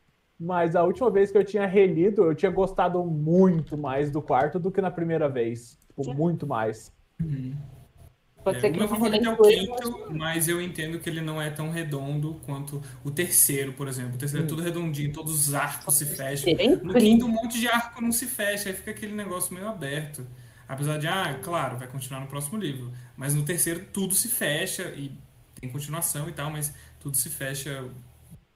[0.44, 4.60] Mas a última vez que eu tinha relido, eu tinha gostado muito mais do quarto
[4.60, 5.78] do que na primeira vez.
[5.88, 6.91] Tipo, muito mais.
[8.44, 10.99] Pode É, ser o que meu não favorito é o tenha quinto, mas eu entendo
[10.99, 14.15] que ele não é tão redondo quanto o terceiro, por exemplo.
[14.15, 14.49] O terceiro é Hum.
[14.49, 16.52] tudo redondinho, todos os arcos se fecham.
[16.52, 19.68] É No quinto, um monte de arco não se fecha, aí fica aquele negócio meio
[19.70, 20.28] aberto.
[20.68, 22.91] Apesar de, ah, claro, vai continuar no próximo livro.
[23.15, 25.11] Mas no terceiro tudo se fecha e
[25.60, 27.86] tem continuação e tal, mas tudo se fecha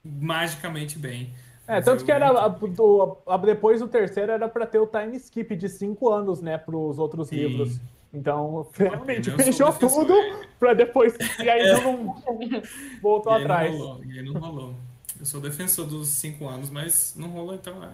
[0.03, 1.33] magicamente bem.
[1.67, 4.87] É, tanto eu- que era a- do- a- depois do terceiro era pra ter o
[4.87, 7.35] time skip de cinco anos, né, pros outros Sim.
[7.35, 7.79] livros.
[8.13, 10.13] Então, realmente fechou tudo
[10.59, 11.13] pra depois.
[11.39, 12.15] E aí não
[13.01, 13.71] voltou E aí atrás.
[13.71, 14.75] Não rolou, e aí não rolou.
[15.19, 17.89] Eu sou defensor dos cinco anos, mas não rolou, então é.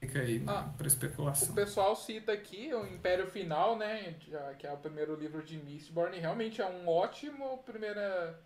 [0.00, 1.54] Fica aí Ah, pra O especulação.
[1.54, 4.14] pessoal cita aqui o Império Final, né?
[4.58, 6.16] Que é o primeiro livro de Mistborn.
[6.16, 8.36] e Realmente é um ótimo primeira,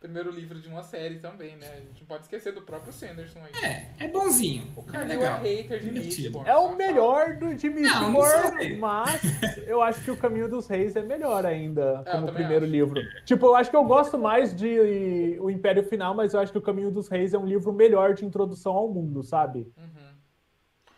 [0.00, 1.68] primeiro livro de uma série também, né?
[1.72, 3.52] A gente não pode esquecer do próprio Sanderson aí.
[3.64, 4.72] É, é bonzinho.
[4.76, 5.40] O É Calil é legal.
[5.40, 5.90] hater de.
[5.90, 6.48] Mistborn.
[6.48, 9.20] É o melhor do de Mistborn, mas
[9.66, 12.72] eu acho que o Caminho dos Reis é melhor ainda, É, como primeiro acho.
[12.72, 13.00] livro.
[13.24, 16.58] Tipo, eu acho que eu gosto mais de O Império Final, mas eu acho que
[16.58, 19.70] o Caminho dos Reis é um livro melhor de introdução ao mundo, sabe?
[19.76, 20.08] Uhum.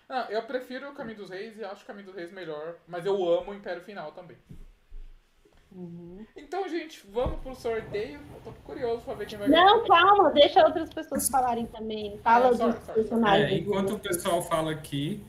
[0.09, 3.07] Não, eu prefiro o Caminho dos Reis e acho o Caminho dos Reis melhor, mas
[3.07, 4.37] eu amo o Império Final também.
[5.73, 6.27] Uhum.
[6.37, 8.21] Então, gente, vamos pro sorteio.
[8.33, 9.67] Eu tô curioso pra ver quem vai ganhar.
[9.67, 12.19] Não, calma, deixa outras pessoas falarem também.
[12.23, 12.95] Fala É, sorry, dos sorry.
[12.95, 13.51] personagens.
[13.53, 15.25] É, enquanto o pessoal fala aqui,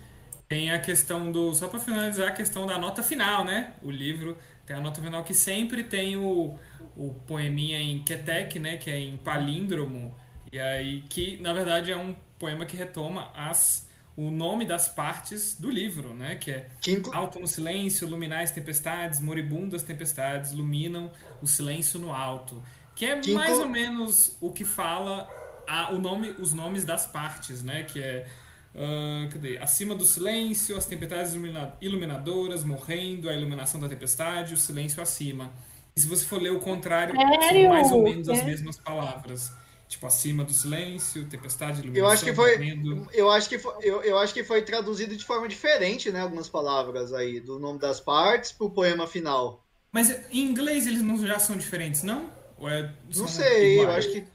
[0.47, 1.53] tem a questão do.
[1.55, 3.75] Só para finalizar, a questão da nota final, né?
[3.83, 6.57] O livro tem a nota final que sempre tem o,
[6.95, 8.77] o poeminha em Ketek, né?
[8.77, 10.15] Que é em palíndromo.
[10.51, 13.89] E aí, que na verdade é um poema que retoma as,
[14.27, 16.35] o nome das partes do livro, né?
[16.35, 21.11] Que é Que inclu- Alto no silêncio, luminais tempestades, moribundas tempestades, iluminam
[21.41, 22.61] o silêncio no alto.
[22.95, 25.27] Que é Que mais ou menos o que fala
[25.67, 27.83] a- o nome, os nomes das partes, né?
[27.83, 28.27] Que é
[28.75, 29.57] ah, cadê?
[29.57, 35.51] acima do silêncio, as tempestades ilumina- iluminadoras, morrendo, a iluminação da tempestade, o silêncio acima.
[35.95, 37.61] E se você for ler o contrário, Sério?
[37.63, 38.45] são mais ou menos as É.
[38.45, 39.51] mesmas palavras.
[39.91, 43.09] Tipo, acima do silêncio, tempestade, Eu iluminação, acho que foi.
[43.13, 46.21] Eu acho que foi, eu, eu acho que foi traduzido de forma diferente, né?
[46.21, 49.67] Algumas palavras aí, do nome das partes pro poema final.
[49.91, 52.31] Mas em inglês eles não já são diferentes, não?
[52.57, 53.97] Ou é, Não são sei, eu iguais?
[54.05, 54.27] acho que.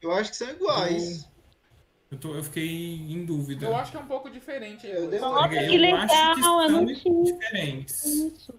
[0.00, 1.28] Eu acho que são iguais.
[2.08, 3.66] Eu, tô- eu fiquei em dúvida.
[3.66, 4.86] Eu acho que é um pouco diferente.
[4.86, 8.04] Eu dei uma- Nossa, Porque que eu legal, acho que eu são não tinha diferentes.
[8.04, 8.54] isso.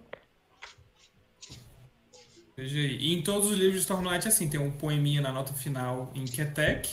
[2.55, 2.97] Veja aí.
[2.97, 6.25] E em todos os livros de Stormlight, assim, tem um poeminha na nota final em
[6.25, 6.89] Ketek,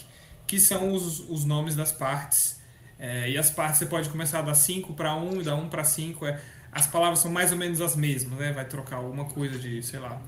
[0.47, 2.61] que são os, os nomes das partes.
[2.99, 5.85] É, e as partes você pode começar da 5 para 1 e da 1 para
[5.85, 6.27] 5.
[6.27, 6.41] É,
[6.73, 8.53] as palavras são mais ou menos as mesmas, né?
[8.53, 10.21] Vai trocar alguma coisa de, sei lá,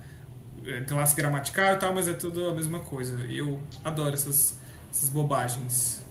[0.66, 3.18] é, classe gramatical e tal, mas é tudo a mesma coisa.
[3.26, 4.60] Eu adoro essas,
[4.90, 6.04] essas bobagens.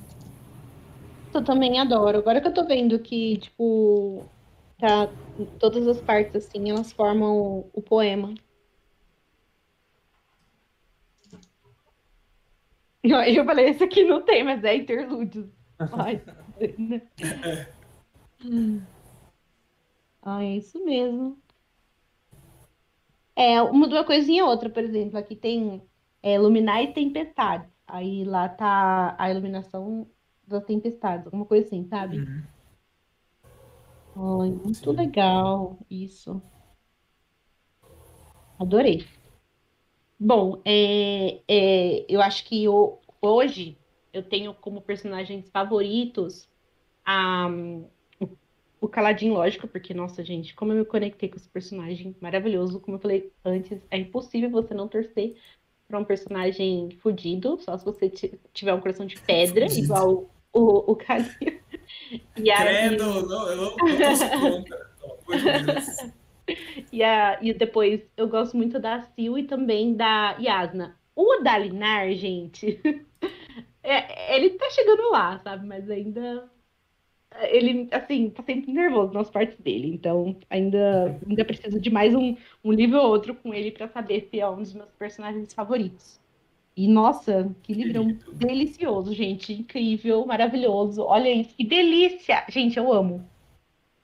[1.33, 2.17] Eu também adoro.
[2.17, 4.25] Agora que eu tô vendo que, tipo,
[4.79, 5.09] tá,
[5.59, 8.33] todas as partes, assim, elas formam o poema.
[13.03, 15.51] Aí eu falei, esse aqui não tem, mas é interlúdio.
[15.91, 16.21] Ai,
[16.77, 17.01] né?
[20.21, 21.37] Ah, é isso mesmo.
[23.35, 25.81] É, uma de uma coisinha outra, por exemplo, aqui tem
[26.21, 27.67] é, luminar e tempestade.
[27.87, 30.07] Aí lá tá a iluminação
[30.47, 32.19] das tempestades, alguma coisa assim, sabe?
[32.19, 32.43] Uhum.
[34.15, 34.95] Ai, muito Sim.
[34.95, 36.41] legal isso.
[38.59, 39.07] Adorei.
[40.23, 43.75] Bom, é, é, eu acho que o- hoje
[44.13, 46.47] eu tenho como personagens favoritos
[47.03, 47.49] a,
[48.19, 48.29] o-
[48.79, 52.79] o Caladinho, lógico, porque, nossa, gente, como eu me conectei com esse personagem maravilhoso.
[52.79, 55.35] Como eu falei antes, é impossível você não torcer
[55.87, 59.85] para um personagem fudido, só se você ti- tiver um coração de pedra, Fudido.
[59.85, 61.59] igual o, o Caladinho.
[62.37, 63.75] E aí- Credo, não, eu não, não
[64.39, 64.91] contra.
[65.01, 66.11] Pelo amor de Deus.
[66.91, 70.99] E, a, e depois eu gosto muito da Sil e também da Yasna.
[71.15, 72.79] O Dalinar, gente,
[73.83, 75.65] é, ele tá chegando lá, sabe?
[75.67, 76.49] Mas ainda.
[77.43, 79.87] Ele, assim, tá sempre nervoso nas partes dele.
[79.87, 84.27] Então, ainda, ainda preciso de mais um, um livro ou outro com ele pra saber
[84.29, 86.19] se é um dos meus personagens favoritos.
[86.75, 89.53] E, nossa, que livrão delicioso, gente.
[89.53, 91.03] Incrível, maravilhoso.
[91.03, 92.43] Olha isso, que delícia!
[92.49, 93.25] Gente, eu amo.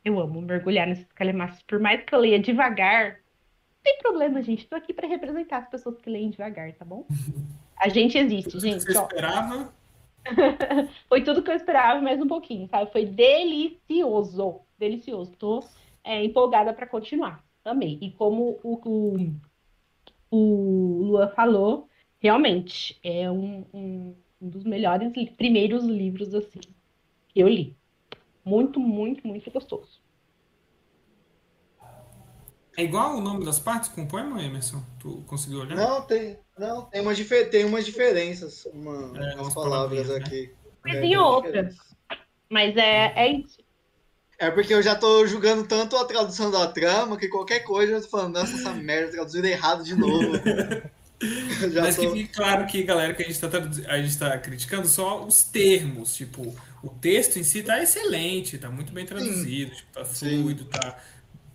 [0.08, 1.62] Eu amo mergulhar nesses calemaços.
[1.64, 4.66] Por mais que eu leia devagar, não tem problema, gente.
[4.66, 7.06] Tô aqui pra representar as pessoas que leem devagar, tá bom?
[7.78, 8.98] A gente existe, Você gente.
[8.98, 9.74] Ó, esperava?
[11.10, 12.90] foi tudo que eu esperava, mais um pouquinho, sabe?
[12.90, 14.62] Foi delicioso.
[14.80, 15.34] Delicioso.
[15.38, 15.62] Tô
[16.06, 17.44] é, empolgada pra continuar.
[17.66, 17.98] Amei.
[18.02, 19.32] E como o, o,
[20.32, 26.62] o Luan falou, realmente é um, um, um dos melhores primeiros livros assim
[27.28, 27.77] que eu li.
[28.48, 30.00] Muito, muito, muito gostoso.
[32.78, 34.82] É igual o nome das partes com o poema, Emerson?
[35.00, 35.76] Tu conseguiu olhar?
[35.76, 37.20] Não, tem, não, tem, umas,
[37.52, 40.16] tem umas diferenças, uma, É, umas palavras né?
[40.16, 40.54] aqui.
[40.82, 41.76] Mas É, tem outras.
[42.50, 43.58] Mas é, é isso.
[44.40, 48.02] É porque eu já tô julgando tanto a tradução da trama que qualquer coisa eu
[48.02, 50.32] tô falando, nossa, essa merda traduzido errado de novo.
[51.82, 52.14] Mas que tô...
[52.14, 53.48] fique claro que, galera, que a gente, tá
[53.88, 56.16] a gente tá criticando só os termos.
[56.16, 60.42] Tipo, o texto em si tá excelente, tá muito bem traduzido, tipo, tá Sim.
[60.42, 60.98] fluido, tá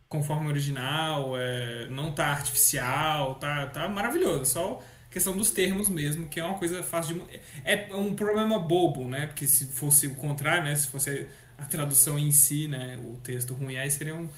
[0.08, 4.44] conforme o original, é, não tá artificial, tá, tá maravilhoso.
[4.46, 7.20] Só questão dos termos mesmo, que é uma coisa fácil de.
[7.20, 7.26] mu-
[7.64, 9.26] É um problema bobo, né?
[9.26, 10.74] Porque se fosse o contrário, né?
[10.76, 11.26] Se fosse
[11.56, 12.98] a tradução em si, né?
[13.04, 14.28] O texto ruim, aí seriam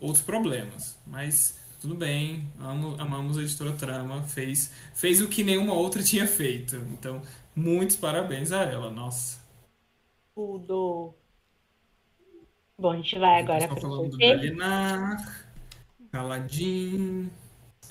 [0.00, 0.96] outros problemas.
[1.06, 6.26] Mas tudo bem, amo, amamos a editora Trama, fez, fez o que nenhuma outra tinha
[6.28, 6.76] feito.
[6.92, 7.20] Então,
[7.56, 9.42] muitos parabéns a ela, nossa.
[10.34, 11.14] Tudo.
[12.76, 14.36] Bom, a gente vai agora para o falando do sorteio.
[14.36, 15.46] Dalinar,
[16.10, 17.30] Caladin.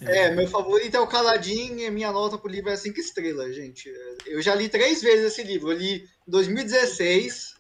[0.02, 3.90] É, meu favorito é o Caladin e minha nota pro livro é 5 estrelas, gente.
[4.26, 5.72] Eu já li três vezes esse livro.
[5.72, 7.56] Eu li em 2016,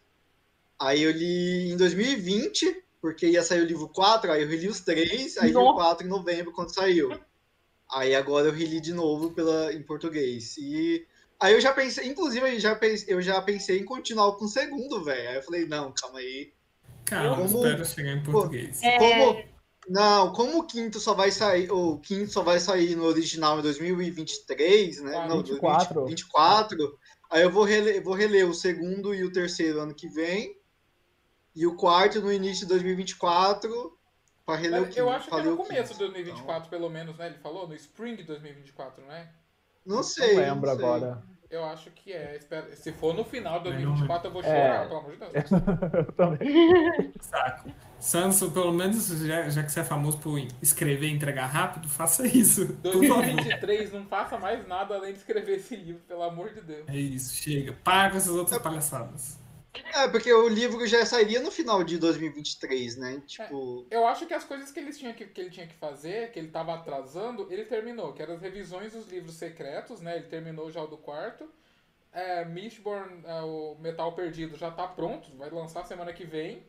[0.78, 4.82] aí eu li em 2020, porque ia sair o livro 4, aí eu reli os
[4.82, 5.76] três, aí vi o Nossa.
[5.76, 7.18] 4 em novembro quando saiu.
[7.90, 10.58] Aí agora eu reli de novo pela, em português.
[10.58, 11.06] E
[11.44, 14.48] aí eu já pensei, inclusive eu já pensei, eu já pensei em continuar com o
[14.48, 15.30] segundo, velho.
[15.30, 16.54] Aí eu falei, não, calma aí.
[17.06, 18.82] Calma, Como- espera chegar em português.
[18.82, 19.44] É, Como,
[19.90, 23.62] não, como o quinto só vai sair, o quinto só vai sair no original em
[23.62, 25.18] 2023, né?
[25.18, 25.94] Ah, não, 24.
[25.96, 27.00] 2024.
[27.30, 30.58] Aí eu vou reler, vou reler o segundo e o terceiro ano que vem.
[31.56, 33.98] E o quarto no início de 2024
[34.46, 35.00] para reler o Mas quinto.
[35.00, 36.12] eu acho que é no o começo de quinto.
[36.14, 37.28] 2024, pelo menos, né?
[37.28, 39.30] Ele falou, no Spring de 2024, né?
[39.86, 40.36] Então, não sei.
[40.36, 40.86] Não lembro não sei.
[40.86, 41.24] agora.
[41.54, 42.40] Eu acho que é.
[42.74, 44.46] Se for no final de Mas 2024, eu vou É.
[44.46, 45.34] chorar, pelo amor de Deus.
[45.94, 47.14] Eu também.
[47.22, 47.70] Saco.
[48.00, 52.26] Sanso, pelo menos, já, já que você é famoso por escrever e entregar rápido, faça
[52.28, 52.66] isso.
[52.82, 53.24] Por favor.
[53.24, 56.90] 2023, não faça mais nada além de escrever esse livro, pelo amor de Deus.
[56.90, 57.72] É isso, chega.
[57.84, 59.40] Para com essas outras palhaçadas.
[59.94, 63.22] É, porque o livro já sairia no final de 2023, né?
[63.26, 66.32] Tipo, Eu acho que as coisas que, eles tinham que, que ele tinha que fazer,
[66.32, 70.18] que ele tava atrasando, ele terminou, que eram as revisões dos livros secretos, né?
[70.18, 71.50] Ele terminou já o do quarto.
[72.12, 76.64] É, Mistborn, é, o Metal Perdido, já tá pronto, vai lançar semana que vem.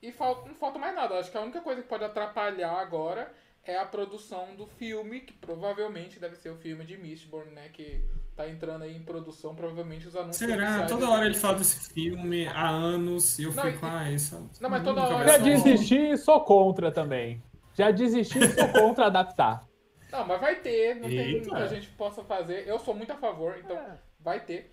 [0.00, 1.18] E falta, não falta mais nada.
[1.18, 3.34] Acho que a única coisa que pode atrapalhar agora
[3.64, 7.68] é a produção do filme, que provavelmente deve ser o filme de Mistborn, né?
[7.70, 8.04] Que
[8.38, 10.36] tá entrando aí em produção, provavelmente os anúncios.
[10.36, 10.86] Será?
[10.86, 14.48] Toda hora ele fala desse filme há anos e eu Não, fico, e- ah, isso.
[14.60, 17.42] Não, mas toda hora- Já um- desisti, sou contra também.
[17.74, 19.66] Já desisti, sou contra adaptar.
[20.12, 21.50] Não, mas vai ter, não tem Eita.
[21.50, 22.62] muita gente que possa fazer.
[22.66, 23.98] Eu sou muito a favor, então É.
[24.20, 24.70] vai ter.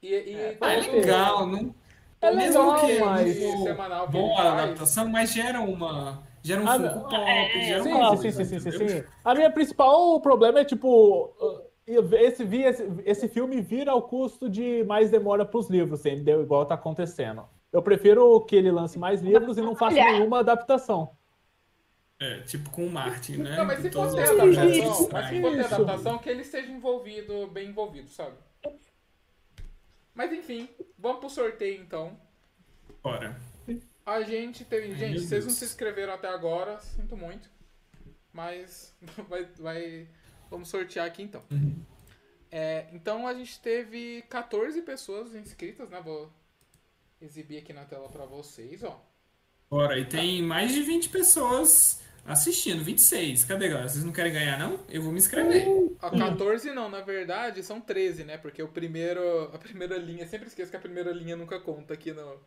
[0.00, 1.74] E, e é todo- legal, não.
[2.20, 6.22] É mesmo legal, que mas- não for semanal boa a adaptação, mas gera uma.
[6.42, 7.00] Gera um Ah, não.
[7.00, 7.12] Pop,
[7.66, 9.04] gera Sim, uma sim, coisa, sim, sim, sim, sim.
[9.24, 11.34] A minha principal problema é, tipo,
[11.94, 16.42] esse, esse, esse filme vira ao custo de mais demora pros livros, entendeu?
[16.42, 17.44] Igual tá acontecendo.
[17.72, 20.12] Eu prefiro que ele lance mais livros e não faça Olha.
[20.12, 21.16] nenhuma adaptação.
[22.20, 23.56] É, tipo com o Martin, né?
[23.56, 25.74] Não, mas se for ter os adaptação, que mas se for ter Isso.
[25.74, 28.36] adaptação, que ele esteja envolvido, bem envolvido, sabe?
[30.14, 32.18] Mas enfim, vamos pro sorteio então.
[33.02, 33.36] Bora.
[34.04, 34.86] A gente teve.
[34.88, 35.58] Ai, gente, meu vocês não Deus.
[35.58, 37.48] se inscreveram até agora, sinto muito.
[38.32, 38.96] Mas
[39.28, 39.44] vai.
[39.58, 40.08] vai
[40.50, 41.42] vamos sortear aqui então.
[41.50, 41.76] Uhum.
[42.50, 46.00] É, então a gente teve 14 pessoas inscritas, né?
[46.02, 46.30] Vou
[47.20, 49.04] exibir aqui na tela pra vocês, ó.
[49.70, 53.44] Bora, e tem mais de 20 pessoas assistindo, 26.
[53.44, 53.88] Cadê, galera?
[53.88, 54.80] Vocês não querem ganhar, não?
[54.88, 55.66] Eu vou me inscrever.
[56.00, 58.38] A 14 não, na verdade são 13, né?
[58.38, 62.12] Porque o primeiro, a primeira linha, sempre esqueço que a primeira linha nunca conta aqui
[62.12, 62.40] no,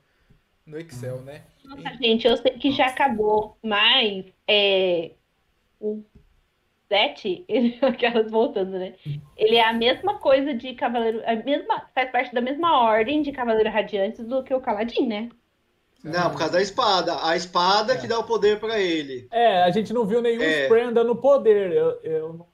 [0.66, 1.44] no Excel, né?
[1.64, 5.12] Nossa, gente, eu sei que já acabou, mas é,
[5.80, 6.04] o
[6.92, 8.96] Zete, ele, aquelas voltando, né?
[9.38, 13.32] Ele é a mesma coisa de Cavaleiro, a mesma, faz parte da mesma ordem de
[13.32, 15.30] Cavaleiro Radiante do que o Caladin, né?
[16.04, 17.18] Não, por causa da espada.
[17.26, 17.98] A espada É.
[17.98, 19.28] que dá o poder pra ele.
[19.32, 20.64] É, a gente não viu nenhum É.
[20.64, 21.72] Spray dando poder.
[21.72, 22.48] Eu, eu não-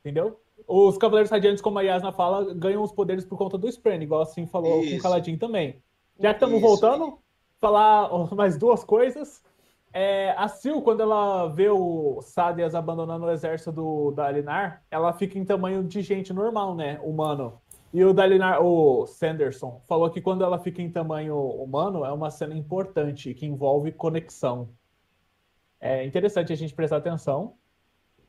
[0.00, 0.38] entendeu?
[0.68, 4.20] Os Cavaleiros Radiantes, como a Yasna fala, ganham os poderes por conta do Spray, igual
[4.22, 4.98] assim falou com Isso.
[4.98, 5.80] o Caladin também.
[6.20, 7.18] Já que estamos voltando,
[7.60, 9.42] falar mais duas coisas.
[9.98, 15.38] É, a Sil, quando ela vê o Sadias abandonando o exército do Dalinar, ela fica
[15.38, 17.00] em tamanho de gente normal, né?
[17.02, 17.54] Humano.
[17.94, 22.30] E o Dalinar, o Sanderson, falou que quando ela fica em tamanho humano, é uma
[22.30, 24.68] cena importante, que envolve conexão.
[25.80, 27.54] É interessante a gente prestar atenção.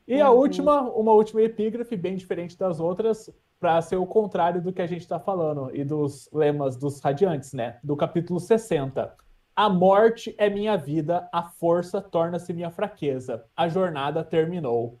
[0.06, 0.38] E a Uhum.
[0.38, 3.28] última, uma última epígrafe, bem diferente das outras,
[3.60, 7.52] para ser o contrário do que a gente está falando e dos lemas dos radiantes,
[7.52, 7.78] né?
[7.84, 9.14] Do capítulo 60.
[9.58, 13.44] A morte é minha vida, a força torna-se minha fraqueza.
[13.56, 15.00] A jornada terminou.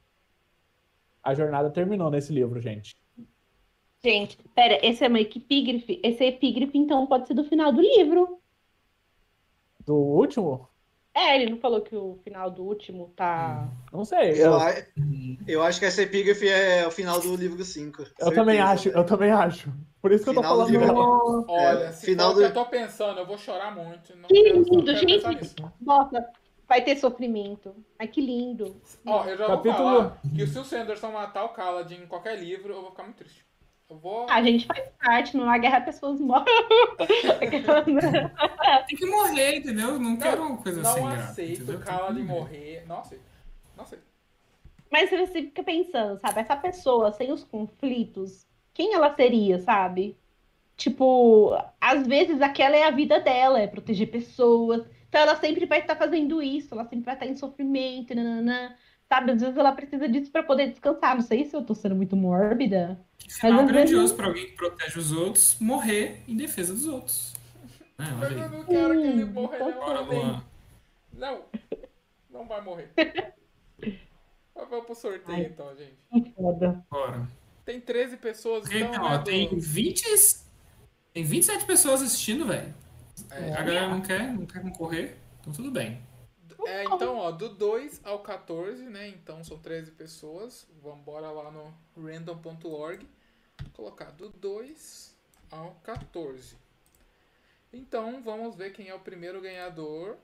[1.22, 3.00] A jornada terminou nesse livro, gente.
[4.02, 6.00] Gente, pera, esse é uma epígrafe?
[6.02, 8.40] Esse é epígrafe, então pode ser do final do livro.
[9.86, 10.68] Do último?
[11.14, 13.68] É, ele não falou que o final do último tá.
[13.92, 14.32] Não sei.
[14.40, 14.52] Eu,
[15.46, 18.04] Eu, acho que essa epígrafe é o final do livro 5.
[18.20, 19.72] eu também acho, eu também acho.
[20.00, 20.70] Por isso que eu tô Final do falando.
[20.70, 20.86] livro.
[20.86, 21.44] dela.
[21.48, 24.14] Olha, É, se final do- eu tô pensando, eu vou chorar muito.
[24.16, 25.56] Não Que quero, não lindo, quero gente.
[25.80, 26.28] Nossa,
[26.68, 27.74] vai ter sofrimento.
[27.98, 28.80] Ai, que lindo.
[29.04, 32.38] Ó, eu já Capítulo- vou falar que se o Sanderson matar o Kaladin em qualquer
[32.38, 33.44] livro, eu vou ficar muito triste.
[33.88, 34.28] Vou.
[34.28, 36.44] A gente faz parte, não há guerra, pessoas morrem.
[38.86, 39.98] Tem que morrer, entendeu?
[39.98, 41.30] Não quero uma coisa não sem graça.
[41.30, 41.80] aceito entendeu?
[41.80, 42.84] o Kaladin morrer.
[42.86, 43.22] Não aceito.
[43.74, 44.02] Não aceito.
[44.90, 46.40] Mas você fica pensando, sabe?
[46.40, 50.18] Essa pessoa sem os conflitos, quem ela seria, sabe?
[50.76, 54.86] Tipo, às vezes aquela é a vida dela, é proteger pessoas.
[55.08, 58.74] Então ela sempre vai estar fazendo isso, ela sempre vai estar em sofrimento, nananã.
[59.08, 59.32] Sabe?
[59.32, 61.14] Às vezes ela precisa disso para poder descansar.
[61.14, 63.00] Não sei se eu tô sendo muito mórbida.
[63.18, 66.72] Que sinal Mas às vezes- grandioso pra alguém que protege os outros morrer em defesa
[66.74, 67.32] dos outros.
[67.98, 68.50] É, olha aí.
[68.50, 69.72] não quero que ele morra, não.
[69.72, 70.44] Bora, Luan.
[71.12, 71.40] Não.
[72.30, 72.92] Não vai morrer.
[74.54, 75.44] Vamos pro sorteio Ai.
[75.46, 76.32] então, gente.
[76.34, 76.84] Foda.
[76.90, 77.26] Bora.
[77.64, 80.04] Tem 13 pessoas, então, Então, né, ó, do- tem 20.
[81.12, 82.72] Tem 27 pessoas assistindo, velho.
[83.30, 85.98] É, A galera não quer, não quer concorrer, então tudo bem.
[86.66, 89.08] É, então, ó, do 2 ao 14, né?
[89.08, 90.66] Então são 13 pessoas.
[90.82, 93.06] Vambora lá no random.org.
[93.72, 95.14] Colocar do 2
[95.50, 96.56] ao 14.
[97.72, 100.16] Então, vamos ver quem é o primeiro ganhador.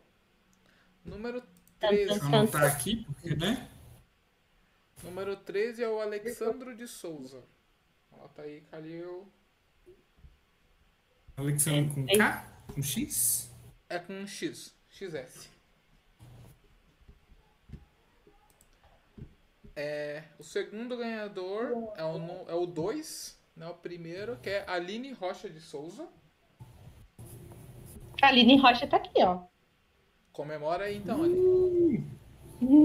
[1.04, 1.42] Número
[1.80, 2.18] 13.
[2.18, 3.68] Vou anotar aqui, porque, né?
[5.02, 7.42] Número 13 é o Alexandro de Souza.
[8.10, 9.28] Anota aí, Calil.
[11.36, 13.50] Alexandre com K, com X.
[13.88, 14.74] É com um X.
[14.88, 15.53] XS.
[19.76, 23.66] É, o segundo ganhador é o, é o 2, né?
[23.66, 26.08] O primeiro, que é Aline Rocha de Souza.
[28.22, 29.42] A Aline Rocha tá aqui, ó.
[30.32, 32.06] Comemora aí então, Aline.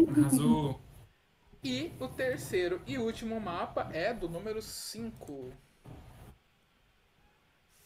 [0.10, 0.80] Arrasou.
[1.64, 5.52] E o terceiro e último mapa é do número 5.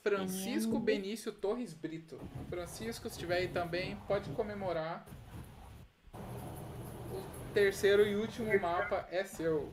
[0.04, 2.20] Francisco Benício Torres Brito.
[2.50, 5.06] Francisco, se estiver aí também, pode comemorar.
[7.54, 9.72] Terceiro e último mapa é seu.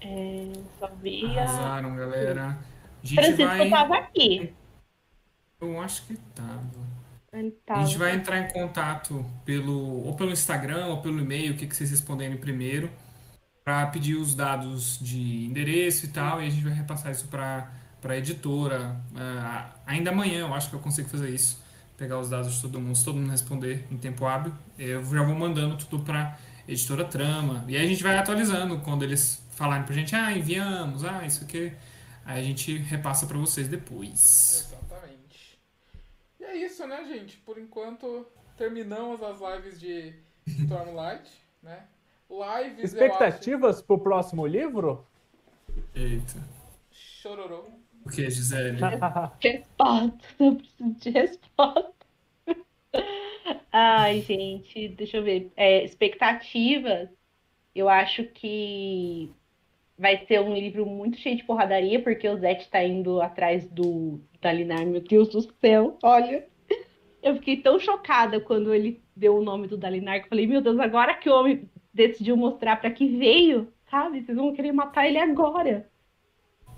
[0.00, 1.42] É, só vi a...
[1.42, 2.58] Arrasaram, galera.
[3.02, 3.70] A gente Francisco vai.
[3.70, 4.54] tava aqui.
[5.60, 6.92] Eu acho que tava.
[7.32, 11.56] Ele A gente vai entrar em contato pelo ou pelo Instagram ou pelo e-mail, o
[11.56, 12.90] que, que vocês responderem primeiro,
[13.64, 17.70] para pedir os dados de endereço e tal, e a gente vai repassar isso para
[18.02, 19.00] para editora.
[19.16, 21.61] Ah, ainda amanhã eu acho que eu consigo fazer isso,
[22.02, 25.22] pegar os dados de todo mundo, se todo mundo responder em tempo hábil, eu já
[25.22, 27.64] vou mandando tudo para editora Trama.
[27.68, 31.44] E aí a gente vai atualizando quando eles falarem pra gente, ah, enviamos, ah, isso
[31.44, 31.72] aqui.
[32.24, 34.68] Aí a gente repassa para vocês depois.
[34.68, 35.60] Exatamente.
[36.40, 37.36] E é isso, né, gente?
[37.36, 38.26] Por enquanto,
[38.58, 40.12] terminamos as lives de
[40.44, 41.30] Stormlight,
[41.62, 41.84] né?
[42.28, 42.84] Lives, eu acho...
[42.84, 45.06] Expectativas pro próximo livro?
[45.94, 46.42] Eita.
[46.90, 47.81] Chororô.
[48.04, 48.78] O que, Gisele?
[49.40, 51.94] Resposta, eu preciso de resposta.
[53.72, 55.52] Ai, gente, deixa eu ver.
[55.56, 57.08] É, expectativas,
[57.74, 59.30] eu acho que
[59.98, 64.20] vai ser um livro muito cheio de porradaria, porque o Zete tá indo atrás do
[64.40, 66.46] Dalinar, meu Deus do céu, olha.
[67.22, 70.60] Eu fiquei tão chocada quando ele deu o nome do Dalinar, que eu falei, meu
[70.60, 74.22] Deus, agora que o homem decidiu mostrar pra que veio, sabe?
[74.22, 75.88] Vocês vão querer matar ele agora.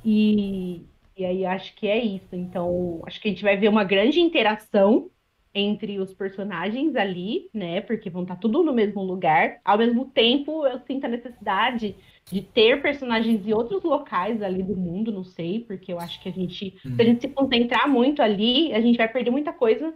[0.04, 0.84] E,
[1.16, 2.34] e aí acho que é isso.
[2.34, 5.10] Então, acho que a gente vai ver uma grande interação
[5.54, 7.80] entre os personagens ali, né?
[7.80, 9.60] Porque vão estar tudo no mesmo lugar.
[9.64, 11.94] Ao mesmo tempo, eu sinto a necessidade
[12.30, 16.28] de ter personagens de outros locais ali do mundo, não sei, porque eu acho que
[16.28, 19.94] a gente, se a gente se concentrar muito ali, a gente vai perder muita coisa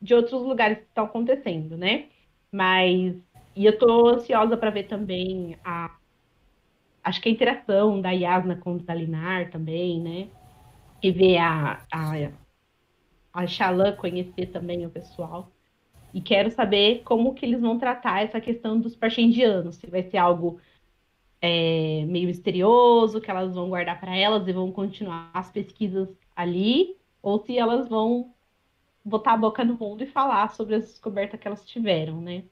[0.00, 2.06] de outros lugares que estão acontecendo, né?
[2.50, 3.14] Mas
[3.56, 5.94] e eu tô ansiosa para ver também a
[7.02, 10.28] acho que a interação da Yasna com o Dalinar também, né?
[11.04, 12.32] E ver a, a,
[13.30, 15.52] a Xalã conhecer também o pessoal.
[16.14, 19.76] E quero saber como que eles vão tratar essa questão dos parchendianos.
[19.76, 20.58] Se vai ser algo
[21.42, 26.96] é, meio misterioso, que elas vão guardar para elas e vão continuar as pesquisas ali,
[27.20, 28.32] ou se elas vão
[29.04, 32.44] botar a boca no mundo e falar sobre as descobertas que elas tiveram, né?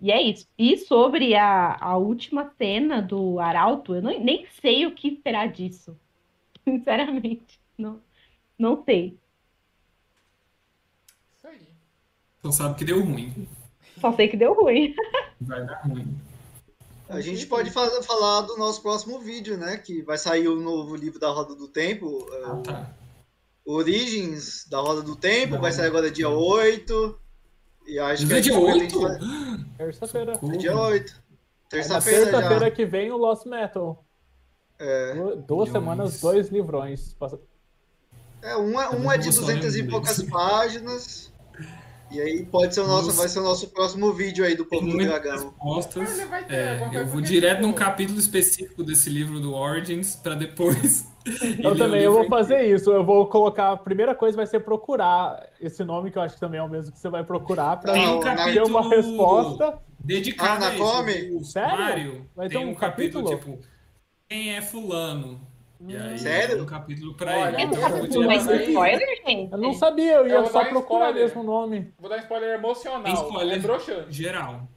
[0.00, 0.48] E é isso.
[0.58, 5.48] E sobre a, a última cena do Arauto, eu não, nem sei o que esperar
[5.52, 5.96] disso.
[6.64, 7.57] Sinceramente.
[7.78, 8.02] Não,
[8.58, 9.16] não sei.
[11.36, 11.68] Isso aí.
[12.42, 13.48] Só sabe que deu ruim.
[14.00, 14.94] Só sei que deu ruim.
[15.40, 16.18] Vai dar ruim.
[17.08, 19.78] A gente pode fa- falar do nosso próximo vídeo, né?
[19.78, 22.26] Que vai sair o novo livro da Roda do Tempo.
[22.32, 22.90] é, Ah, o tá.
[23.64, 25.54] Origens da Roda do Tempo.
[25.54, 27.18] Da vai sair agora dia 8.
[27.86, 28.62] E acho que é a dia gente
[28.96, 29.00] 8?
[29.00, 29.18] vai-
[29.78, 30.32] Terça-feira.
[30.42, 31.12] É dia 8.
[31.14, 31.22] Na
[31.70, 32.70] Terça-feira terça-feira já.
[32.70, 34.04] que vem o Lost Metal.
[34.78, 35.72] É, Du- Duas Milhões.
[35.72, 37.16] semanas, dois livrões.
[38.42, 41.32] É, um, é, um é de Eu só 200 e poucas páginas.
[42.10, 44.86] E aí pode ser o nosso, vai ser o nosso próximo vídeo aí do Povo
[44.88, 45.32] do Dragão.
[45.58, 46.16] respostas.
[46.16, 51.06] Ter, É, eu vou direto num capítulo específico desse livro do Origins pra depois.
[51.62, 52.90] Eu também eu vou fazer isso.
[52.90, 53.72] Eu vou colocar.
[53.72, 56.68] A primeira coisa vai ser procurar esse nome, que eu acho que também é o
[56.70, 59.78] mesmo que você vai procurar, pra Tem um ter capítulo uma resposta.
[60.00, 61.44] dedicado Ah, a isso.
[61.44, 61.76] Sério?
[61.78, 63.56] Mário Vai ter tem um um capítulo, capítulo?
[63.58, 63.68] tipo
[64.26, 65.38] quem é fulano.
[65.80, 66.62] E aí Sério?
[66.62, 67.66] um capítulo pra Olha, ele.
[67.66, 68.68] Não mandar ser aí.
[68.70, 69.52] spoiler, gente?
[69.52, 71.14] Eu não sabia, eu ia Eu só procurar spoiler.
[71.14, 71.94] mesmo o nome.
[71.98, 73.02] Vou dar spoiler emocional.
[73.04, 74.12] Tem spoiler É broxante.
[74.12, 74.68] geral.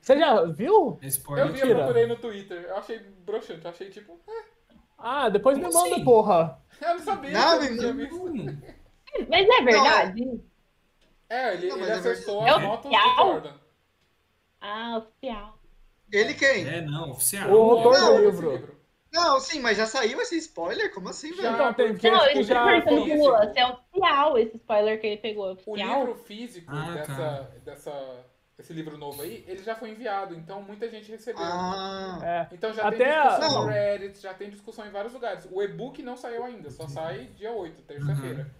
[0.00, 0.98] Você já viu?
[1.00, 2.64] É spoiler Eu vi, eu procurei no Twitter.
[2.64, 3.64] Eu achei broxante.
[3.64, 4.18] Eu achei tipo.
[4.28, 4.44] eh,
[4.98, 6.04] Ah, depois me Como manda, assim?
[6.04, 6.58] porra.
[6.80, 7.30] Eu não sabia.
[7.30, 8.08] Não, que eu me tinha manda.
[8.08, 8.26] visto.
[8.26, 10.40] Hum, Mas é verdade?
[11.28, 12.64] É, ele, Não, ele é acessou verdade.
[12.64, 13.26] as notas do É oficial?
[13.32, 13.54] Jordan.
[14.60, 15.58] Ah, oficial.
[16.12, 16.66] Ele quem?
[16.68, 17.50] É, não, oficial.
[17.50, 18.71] O autor Não, do esse livro.
[19.12, 20.92] Não, sim, mas já saiu esse spoiler?
[20.94, 21.52] Como assim, velho?
[21.54, 22.64] Então, tem gente Não, que eu já.
[22.64, 23.52] perguntando físico.
[23.52, 25.50] se é oficial esse spoiler que ele pegou.
[25.50, 27.46] É O livro físico Ah, dessa, tá.
[27.64, 28.24] dessa,
[28.58, 31.42] esse livro novo aí, ele já foi enviado, então muita gente recebeu.
[31.44, 32.48] Ah, É.
[32.54, 33.64] Então já Até tem a- discussão Não.
[33.64, 35.46] no Reddit, já tem discussão em vários lugares.
[35.52, 38.50] O e-book não saiu ainda, só sai dia 8, terça-feira.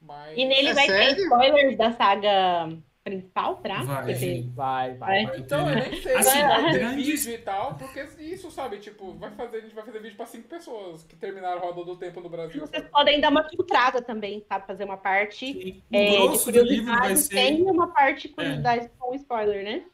[0.00, 0.38] Mas.
[0.38, 1.22] E nele É vai ter sério?
[1.24, 2.78] spoilers da saga
[3.10, 3.82] principal, será?
[3.82, 4.52] Vai, sim.
[4.54, 5.24] Vai, vai.
[5.26, 5.38] Vai.
[5.38, 9.12] Então, eu nem sei Assim, vai ter grandes- vídeo e tal, porque isso, sabe, tipo,
[9.14, 11.96] vai fazer, a gente vai fazer vídeo pra cinco pessoas que terminaram a roda do
[11.96, 12.60] tempo no Brasil.
[12.60, 12.92] Vocês sabe?
[12.92, 14.66] podem dar uma filtrada também, sabe?
[14.66, 15.82] Fazer uma parte Sim.
[15.92, 17.34] é, O de grosso do livro vai curiosidade ser.
[17.34, 19.84] tem uma parte de curiosidade com spoiler, né?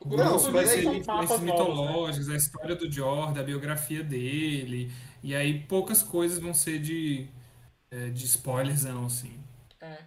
[0.00, 1.44] O O grosso grosso do vai ser influências novos, né?
[1.52, 4.90] mitológicas, a história do Jordan, a biografia dele.
[5.22, 7.28] E aí poucas coisas vão ser de,
[7.90, 9.38] é, de spoilerzão, assim.
[9.80, 9.98] É.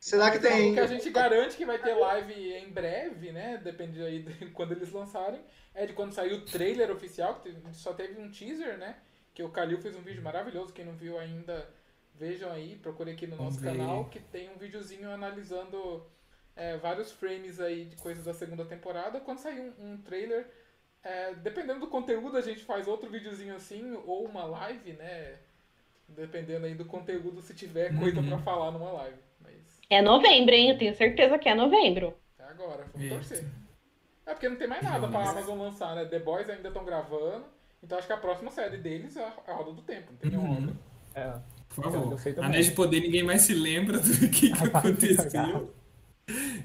[0.00, 0.70] será que é, tem.
[0.72, 3.58] O que a gente garante que vai ter live em breve, né?
[3.62, 5.40] Depende aí de quando eles lançarem.
[5.74, 8.96] É de quando sair o trailer oficial, que só teve um teaser, né?
[9.34, 10.72] Que o Kalil fez um vídeo maravilhoso.
[10.72, 11.68] Quem não viu ainda,
[12.14, 13.76] vejam aí, procure aqui no Vamos nosso ver.
[13.78, 16.04] canal, que tem um videozinho analisando
[16.56, 19.20] é, vários frames aí de coisas da segunda temporada.
[19.20, 20.46] Quando sair um, um trailer,
[21.04, 25.38] é, dependendo do conteúdo, a gente faz outro videozinho assim, ou uma live, né?
[26.08, 28.28] Dependendo aí do conteúdo, se tiver coisa Uhum.
[28.28, 29.18] pra falar numa live.
[29.90, 30.70] É novembro, hein?
[30.70, 32.14] Eu tenho certeza que é novembro.
[32.38, 33.14] é agora, vamos Eita.
[33.16, 33.44] torcer.
[34.26, 36.04] É porque não tem mais nada pra Amazon lançar, né?
[36.04, 37.44] The Boys ainda estão gravando.
[37.82, 40.74] Então acho que a próxima série deles é a Roda do Tempo, não tem Uhum.
[41.14, 41.32] É.
[41.74, 42.16] Por favor.
[42.20, 42.44] também.
[42.44, 45.74] Anéis de Poder, ninguém mais se lembra do que, que aconteceu.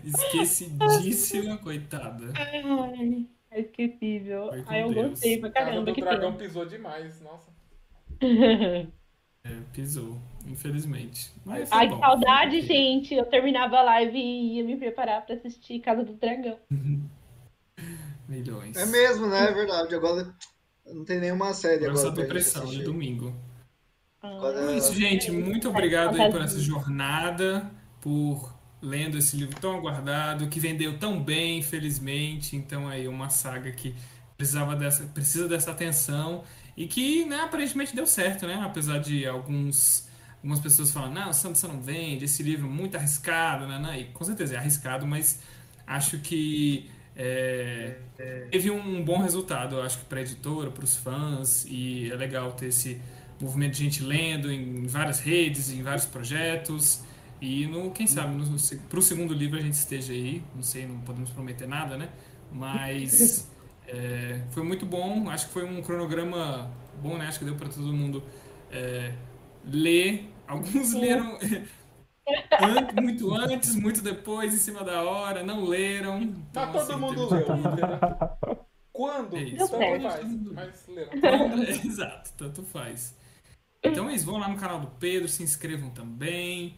[0.03, 2.31] Esquecidíssima, coitada.
[2.35, 4.51] Ai, é esquecível.
[4.67, 5.09] Ai, eu Deus.
[5.11, 6.47] gostei pra caramba do que Dragão tem.
[6.47, 7.51] pisou demais, nossa.
[9.47, 11.31] É, pisou, infelizmente.
[11.45, 11.99] Mas Ai, tá que bom.
[12.07, 13.13] saudade, gente.
[13.13, 16.57] Eu terminava a live e ia me preparar pra assistir Casa do Dragão.
[18.27, 18.75] Milhões.
[18.75, 19.49] É mesmo, né?
[19.49, 19.93] É verdade.
[19.95, 20.33] Agora
[20.87, 23.33] não tem nenhuma série Agora só depressão de domingo.
[24.21, 25.31] Agora- Então é isso, gente.
[25.31, 27.69] Muito obrigado aí por essa jornada,
[28.01, 32.55] por lendo esse livro tão aguardado, que vendeu tão bem, felizmente.
[32.55, 33.95] Então aí uma saga que
[34.37, 36.43] precisava dessa, precisa dessa atenção
[36.75, 38.59] e que, né, aparentemente deu certo, né?
[38.63, 40.04] Apesar de alguns
[40.45, 43.79] algumas pessoas falam, não, Sanderson não vende, esse livro é muito arriscado, né?
[43.79, 44.01] né?
[44.01, 45.39] E com certeza é arriscado, mas
[45.87, 47.95] acho que é,
[48.51, 52.51] teve um bom resultado, acho que para a editora, para os fãs, e é legal
[52.51, 53.01] ter esse
[53.41, 57.03] movimento de gente lendo em várias redes, em vários projetos.
[57.41, 58.55] E no, quem sabe, no,
[58.87, 60.43] pro segundo livro a gente esteja aí.
[60.53, 62.09] Não sei, não podemos prometer nada, né?
[62.51, 63.49] Mas
[63.87, 65.27] é, foi muito bom.
[65.27, 67.27] Acho que foi um cronograma bom, né?
[67.27, 68.23] Acho que deu para todo mundo
[68.71, 69.11] é,
[69.65, 70.34] ler.
[70.47, 71.37] Alguns leram
[72.59, 76.19] an- muito antes, muito depois, em cima da hora, não leram.
[76.19, 78.65] Mas Então, todo assim, mundo leu, entendeu?
[78.93, 79.35] Quando?
[79.37, 79.67] É isso.
[79.69, 81.19] Tanto faz, mas leram.
[81.19, 83.15] Quando- Exato, tanto faz.
[83.83, 86.77] Então é isso, vão lá no canal do Pedro, se inscrevam também.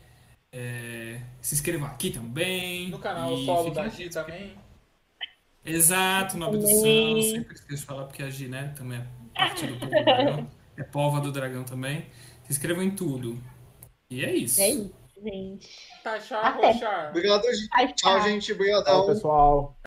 [0.51, 2.89] é, se inscrevam aqui também.
[2.89, 4.55] No canal solo fiquem da Gi também.
[5.63, 6.77] Exato, no Abdução.
[6.79, 7.21] Também.
[7.31, 9.05] Sempre esqueço de falar porque a Gi, né, também é
[9.37, 10.47] parte do povo do dragão.
[10.77, 12.05] É pova do dragão também.
[12.45, 13.37] Se inscrevam em tudo.
[14.09, 14.61] E é isso.
[14.61, 15.69] É isso, gente.
[16.03, 16.71] Tachar, Até.
[16.71, 17.09] Rochar.
[17.09, 17.93] Obrigado, gente.
[17.95, 18.53] Tchau, gente.
[18.53, 18.93] Obrigadão.
[19.01, 19.77] Tchau, pessoal.